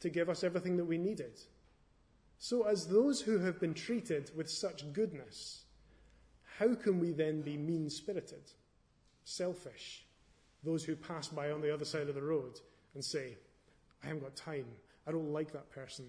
to 0.01 0.11
give 0.11 0.29
us 0.29 0.45
everything 0.45 0.77
that 0.77 0.85
we 0.85 0.99
needed. 0.99 1.41
So, 2.45 2.65
as 2.65 2.89
those 2.89 3.21
who 3.21 3.39
have 3.39 3.61
been 3.61 3.73
treated 3.73 4.33
with 4.37 4.51
such 4.51 4.93
goodness, 4.93 5.63
how 6.59 6.75
can 6.75 6.99
we 6.99 7.13
then 7.13 7.41
be 7.41 7.57
mean 7.57 7.89
spirited, 7.89 8.51
selfish, 9.23 10.05
those 10.65 10.83
who 10.83 10.97
pass 10.97 11.29
by 11.29 11.53
on 11.53 11.61
the 11.61 11.73
other 11.73 11.85
side 11.85 12.09
of 12.09 12.17
the 12.17 12.21
road 12.21 12.59
and 12.95 13.05
say, 13.05 13.37
I 14.03 14.09
haven't 14.09 14.25
got 14.25 14.35
time, 14.35 14.65
I 15.07 15.13
don't 15.13 15.33
like 15.33 15.53
that 15.53 15.71
person, 15.71 16.07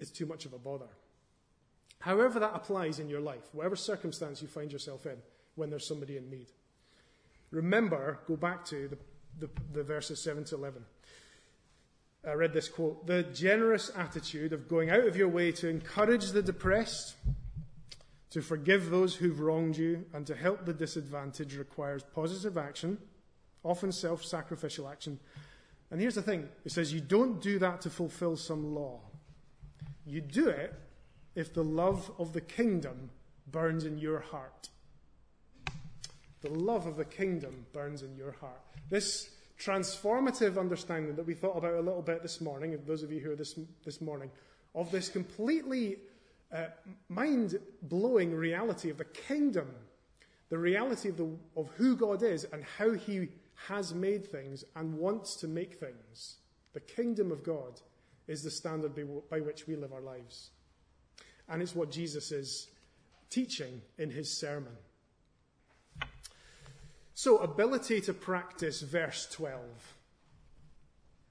it's 0.00 0.10
too 0.10 0.26
much 0.26 0.46
of 0.46 0.52
a 0.52 0.58
bother? 0.58 0.88
However, 2.00 2.40
that 2.40 2.56
applies 2.56 2.98
in 2.98 3.08
your 3.08 3.20
life, 3.20 3.48
whatever 3.52 3.76
circumstance 3.76 4.42
you 4.42 4.48
find 4.48 4.72
yourself 4.72 5.06
in 5.06 5.18
when 5.54 5.70
there's 5.70 5.86
somebody 5.86 6.16
in 6.16 6.28
need. 6.28 6.50
Remember, 7.52 8.18
go 8.26 8.34
back 8.34 8.64
to 8.64 8.88
the, 8.88 8.98
the, 9.38 9.50
the 9.74 9.84
verses 9.84 10.20
7 10.20 10.42
to 10.42 10.56
11. 10.56 10.84
I 12.26 12.34
read 12.34 12.52
this 12.52 12.68
quote 12.68 13.06
The 13.06 13.24
generous 13.24 13.90
attitude 13.96 14.52
of 14.52 14.68
going 14.68 14.90
out 14.90 15.06
of 15.06 15.16
your 15.16 15.28
way 15.28 15.50
to 15.52 15.68
encourage 15.68 16.30
the 16.30 16.42
depressed, 16.42 17.16
to 18.30 18.40
forgive 18.40 18.90
those 18.90 19.16
who've 19.16 19.40
wronged 19.40 19.76
you, 19.76 20.04
and 20.12 20.26
to 20.26 20.36
help 20.36 20.64
the 20.64 20.72
disadvantaged 20.72 21.54
requires 21.54 22.04
positive 22.14 22.56
action, 22.56 22.98
often 23.64 23.90
self 23.90 24.24
sacrificial 24.24 24.88
action. 24.88 25.18
And 25.90 26.00
here's 26.00 26.14
the 26.14 26.22
thing 26.22 26.48
it 26.64 26.72
says 26.72 26.92
you 26.92 27.00
don't 27.00 27.40
do 27.40 27.58
that 27.58 27.80
to 27.82 27.90
fulfill 27.90 28.36
some 28.36 28.74
law. 28.74 29.00
You 30.06 30.20
do 30.20 30.48
it 30.48 30.74
if 31.34 31.52
the 31.52 31.64
love 31.64 32.10
of 32.18 32.32
the 32.32 32.40
kingdom 32.40 33.10
burns 33.50 33.84
in 33.84 33.98
your 33.98 34.20
heart. 34.20 34.68
The 36.40 36.50
love 36.50 36.86
of 36.86 36.96
the 36.96 37.04
kingdom 37.04 37.66
burns 37.72 38.02
in 38.02 38.16
your 38.16 38.32
heart. 38.32 38.60
This 38.90 39.30
transformative 39.62 40.58
understanding 40.58 41.14
that 41.14 41.26
we 41.26 41.34
thought 41.34 41.56
about 41.56 41.74
a 41.74 41.80
little 41.80 42.02
bit 42.02 42.22
this 42.22 42.40
morning, 42.40 42.78
those 42.86 43.02
of 43.02 43.12
you 43.12 43.20
who 43.20 43.30
are 43.30 43.36
this, 43.36 43.58
this 43.84 44.00
morning, 44.00 44.30
of 44.74 44.90
this 44.90 45.08
completely 45.08 45.98
uh, 46.52 46.64
mind 47.08 47.58
blowing 47.82 48.34
reality 48.34 48.90
of 48.90 48.98
the 48.98 49.04
kingdom, 49.04 49.68
the 50.48 50.58
reality 50.58 51.08
of, 51.08 51.16
the, 51.16 51.30
of 51.56 51.68
who 51.76 51.96
God 51.96 52.22
is 52.22 52.44
and 52.52 52.64
how 52.78 52.92
He 52.92 53.28
has 53.68 53.94
made 53.94 54.26
things 54.26 54.64
and 54.74 54.98
wants 54.98 55.36
to 55.36 55.48
make 55.48 55.74
things. 55.74 56.36
The 56.72 56.80
kingdom 56.80 57.30
of 57.30 57.44
God 57.44 57.80
is 58.26 58.42
the 58.42 58.50
standard 58.50 58.94
by, 58.94 59.02
by 59.30 59.40
which 59.40 59.66
we 59.66 59.76
live 59.76 59.92
our 59.92 60.00
lives. 60.00 60.50
And 61.48 61.62
it's 61.62 61.74
what 61.74 61.90
Jesus 61.90 62.32
is 62.32 62.68
teaching 63.30 63.80
in 63.98 64.10
His 64.10 64.30
sermon. 64.30 64.72
So, 67.14 67.38
ability 67.38 68.00
to 68.02 68.14
practice 68.14 68.80
verse 68.80 69.28
12. 69.32 69.60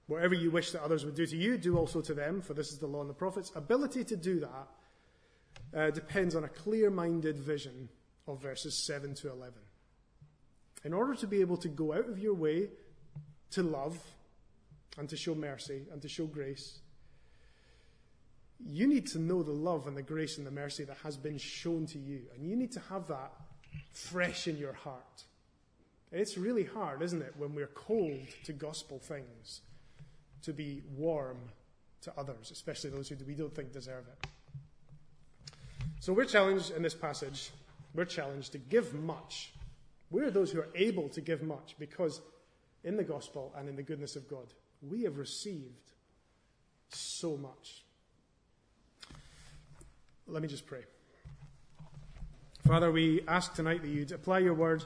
Whatever 0.07 0.35
you 0.35 0.51
wish 0.51 0.71
that 0.71 0.83
others 0.83 1.05
would 1.05 1.15
do 1.15 1.25
to 1.25 1.37
you, 1.37 1.57
do 1.57 1.77
also 1.77 2.01
to 2.01 2.13
them, 2.13 2.41
for 2.41 2.53
this 2.53 2.71
is 2.71 2.79
the 2.79 2.87
law 2.87 3.01
and 3.01 3.09
the 3.09 3.13
prophets. 3.13 3.51
Ability 3.55 4.03
to 4.05 4.17
do 4.17 4.41
that 4.41 4.67
uh, 5.75 5.89
depends 5.91 6.35
on 6.35 6.43
a 6.43 6.49
clear 6.49 6.89
minded 6.89 7.37
vision 7.37 7.89
of 8.27 8.41
verses 8.41 8.75
7 8.75 9.13
to 9.15 9.31
11. 9.31 9.53
In 10.83 10.93
order 10.93 11.15
to 11.15 11.27
be 11.27 11.41
able 11.41 11.57
to 11.57 11.69
go 11.69 11.93
out 11.93 12.09
of 12.09 12.19
your 12.19 12.33
way 12.33 12.69
to 13.51 13.63
love 13.63 13.97
and 14.97 15.07
to 15.09 15.17
show 15.17 15.35
mercy 15.35 15.83
and 15.91 16.01
to 16.01 16.09
show 16.09 16.25
grace, 16.25 16.79
you 18.59 18.87
need 18.87 19.07
to 19.07 19.19
know 19.19 19.43
the 19.43 19.51
love 19.51 19.87
and 19.87 19.95
the 19.95 20.01
grace 20.01 20.37
and 20.37 20.45
the 20.45 20.51
mercy 20.51 20.83
that 20.83 20.97
has 21.03 21.17
been 21.17 21.37
shown 21.37 21.85
to 21.87 21.99
you. 21.99 22.21
And 22.35 22.45
you 22.45 22.55
need 22.55 22.71
to 22.73 22.79
have 22.89 23.07
that 23.07 23.31
fresh 23.93 24.47
in 24.47 24.57
your 24.57 24.73
heart. 24.73 25.23
It's 26.11 26.37
really 26.37 26.65
hard, 26.65 27.01
isn't 27.01 27.21
it, 27.21 27.33
when 27.37 27.55
we're 27.55 27.67
cold 27.67 28.27
to 28.43 28.53
gospel 28.53 28.99
things, 28.99 29.61
to 30.43 30.51
be 30.51 30.83
warm 30.97 31.37
to 32.01 32.11
others, 32.17 32.51
especially 32.51 32.89
those 32.89 33.07
who 33.07 33.15
we 33.25 33.33
don't 33.33 33.53
think 33.55 33.71
deserve 33.71 34.05
it. 34.07 34.27
So 35.99 36.11
we're 36.13 36.25
challenged 36.25 36.71
in 36.71 36.81
this 36.81 36.95
passage, 36.95 37.51
we're 37.93 38.05
challenged 38.05 38.51
to 38.53 38.57
give 38.57 38.93
much. 38.93 39.53
We're 40.09 40.31
those 40.31 40.51
who 40.51 40.59
are 40.59 40.69
able 40.75 41.07
to 41.09 41.21
give 41.21 41.43
much 41.43 41.75
because 41.79 42.21
in 42.83 42.97
the 42.97 43.03
gospel 43.03 43.53
and 43.57 43.69
in 43.69 43.75
the 43.75 43.83
goodness 43.83 44.15
of 44.15 44.27
God, 44.27 44.53
we 44.81 45.03
have 45.03 45.17
received 45.17 45.91
so 46.89 47.37
much. 47.37 47.83
Let 50.27 50.41
me 50.41 50.47
just 50.47 50.65
pray. 50.65 50.81
Father, 52.65 52.91
we 52.91 53.21
ask 53.27 53.53
tonight 53.53 53.81
that 53.81 53.89
you'd 53.89 54.11
apply 54.11 54.39
your 54.39 54.53
word. 54.53 54.83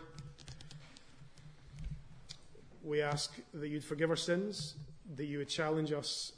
We 2.86 3.02
ask 3.02 3.34
that 3.56 3.68
you'd 3.68 3.84
forgive 3.84 4.12
our 4.12 4.16
sins, 4.16 4.76
that 5.16 5.26
you 5.26 5.40
would 5.40 5.50
challenge 5.50 5.92
us 5.92 6.34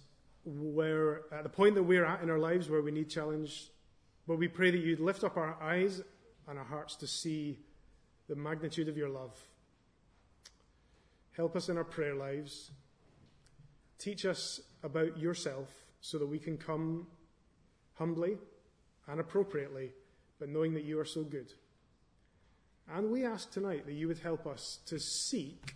where, 0.46 1.24
at 1.30 1.44
the 1.44 1.50
point 1.50 1.76
that 1.76 1.84
we're 1.84 2.06
at 2.06 2.22
in 2.22 2.30
our 2.30 2.40
lives 2.40 2.70
where 2.70 2.82
we 2.82 2.90
need 2.90 3.10
challenge. 3.10 3.70
But 4.30 4.38
we 4.38 4.48
pray 4.48 4.72
that 4.72 4.78
you'd 4.78 5.02
lift 5.02 5.26
up 5.26 5.36
our 5.36 5.62
eyes 5.62 6.02
and 6.48 6.58
our 6.58 6.64
hearts 6.64 6.96
to 6.98 7.08
see 7.08 7.60
the 8.30 8.36
magnitude 8.38 8.88
of 8.88 8.96
your 8.96 9.10
love. 9.10 9.38
Help 11.36 11.58
us 11.58 11.68
in 11.68 11.76
our 11.76 11.84
prayer 11.84 12.16
lives. 12.16 12.72
Teach 14.00 14.26
us 14.26 14.62
about 14.84 15.18
yourself 15.18 15.68
so 16.00 16.18
that 16.18 16.28
we 16.28 16.40
can 16.40 16.58
come 16.58 17.08
humbly 17.96 18.38
and 19.10 19.20
appropriately, 19.20 19.92
but 20.40 20.48
knowing 20.48 20.74
that 20.76 20.86
you 20.86 20.98
are 20.98 21.06
so 21.06 21.24
good. 21.24 21.52
And 22.90 23.12
we 23.12 23.26
ask 23.26 23.52
tonight 23.52 23.86
that 23.86 23.96
you 23.96 24.08
would 24.08 24.20
help 24.20 24.48
us 24.48 24.80
to 24.86 24.98
seek 24.98 25.74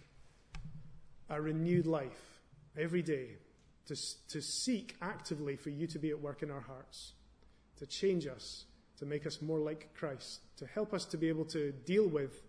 a 1.32 1.42
renewed 1.42 1.88
life 1.88 2.42
every 2.78 3.02
day, 3.02 3.30
to, 3.88 3.96
to 4.30 4.42
seek 4.42 4.96
actively 5.02 5.56
for 5.56 5.70
you 5.70 5.88
to 5.88 5.98
be 5.98 6.10
at 6.10 6.22
work 6.22 6.44
in 6.44 6.52
our 6.52 6.62
hearts, 6.62 7.14
to 7.80 7.86
change 7.88 8.28
us, 8.28 8.66
to 9.00 9.06
make 9.06 9.26
us 9.26 9.42
more 9.42 9.60
like 9.60 9.94
Christ, 9.96 10.42
to 10.58 10.68
help 10.68 10.94
us 10.94 11.06
to 11.06 11.18
be 11.18 11.30
able 11.30 11.46
to 11.46 11.72
deal 11.72 12.08
with 12.08 12.44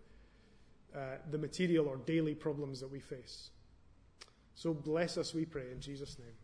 uh, 0.95 1.17
the 1.31 1.39
material 1.39 1.89
or 1.89 1.97
daily 1.97 2.35
problems 2.35 2.81
that 2.81 2.93
we 2.93 3.01
face. 3.01 3.51
So 4.55 4.75
bless 4.75 5.17
us, 5.17 5.33
we 5.33 5.47
pray, 5.47 5.71
in 5.73 5.81
Jesus' 5.81 6.19
name. 6.19 6.35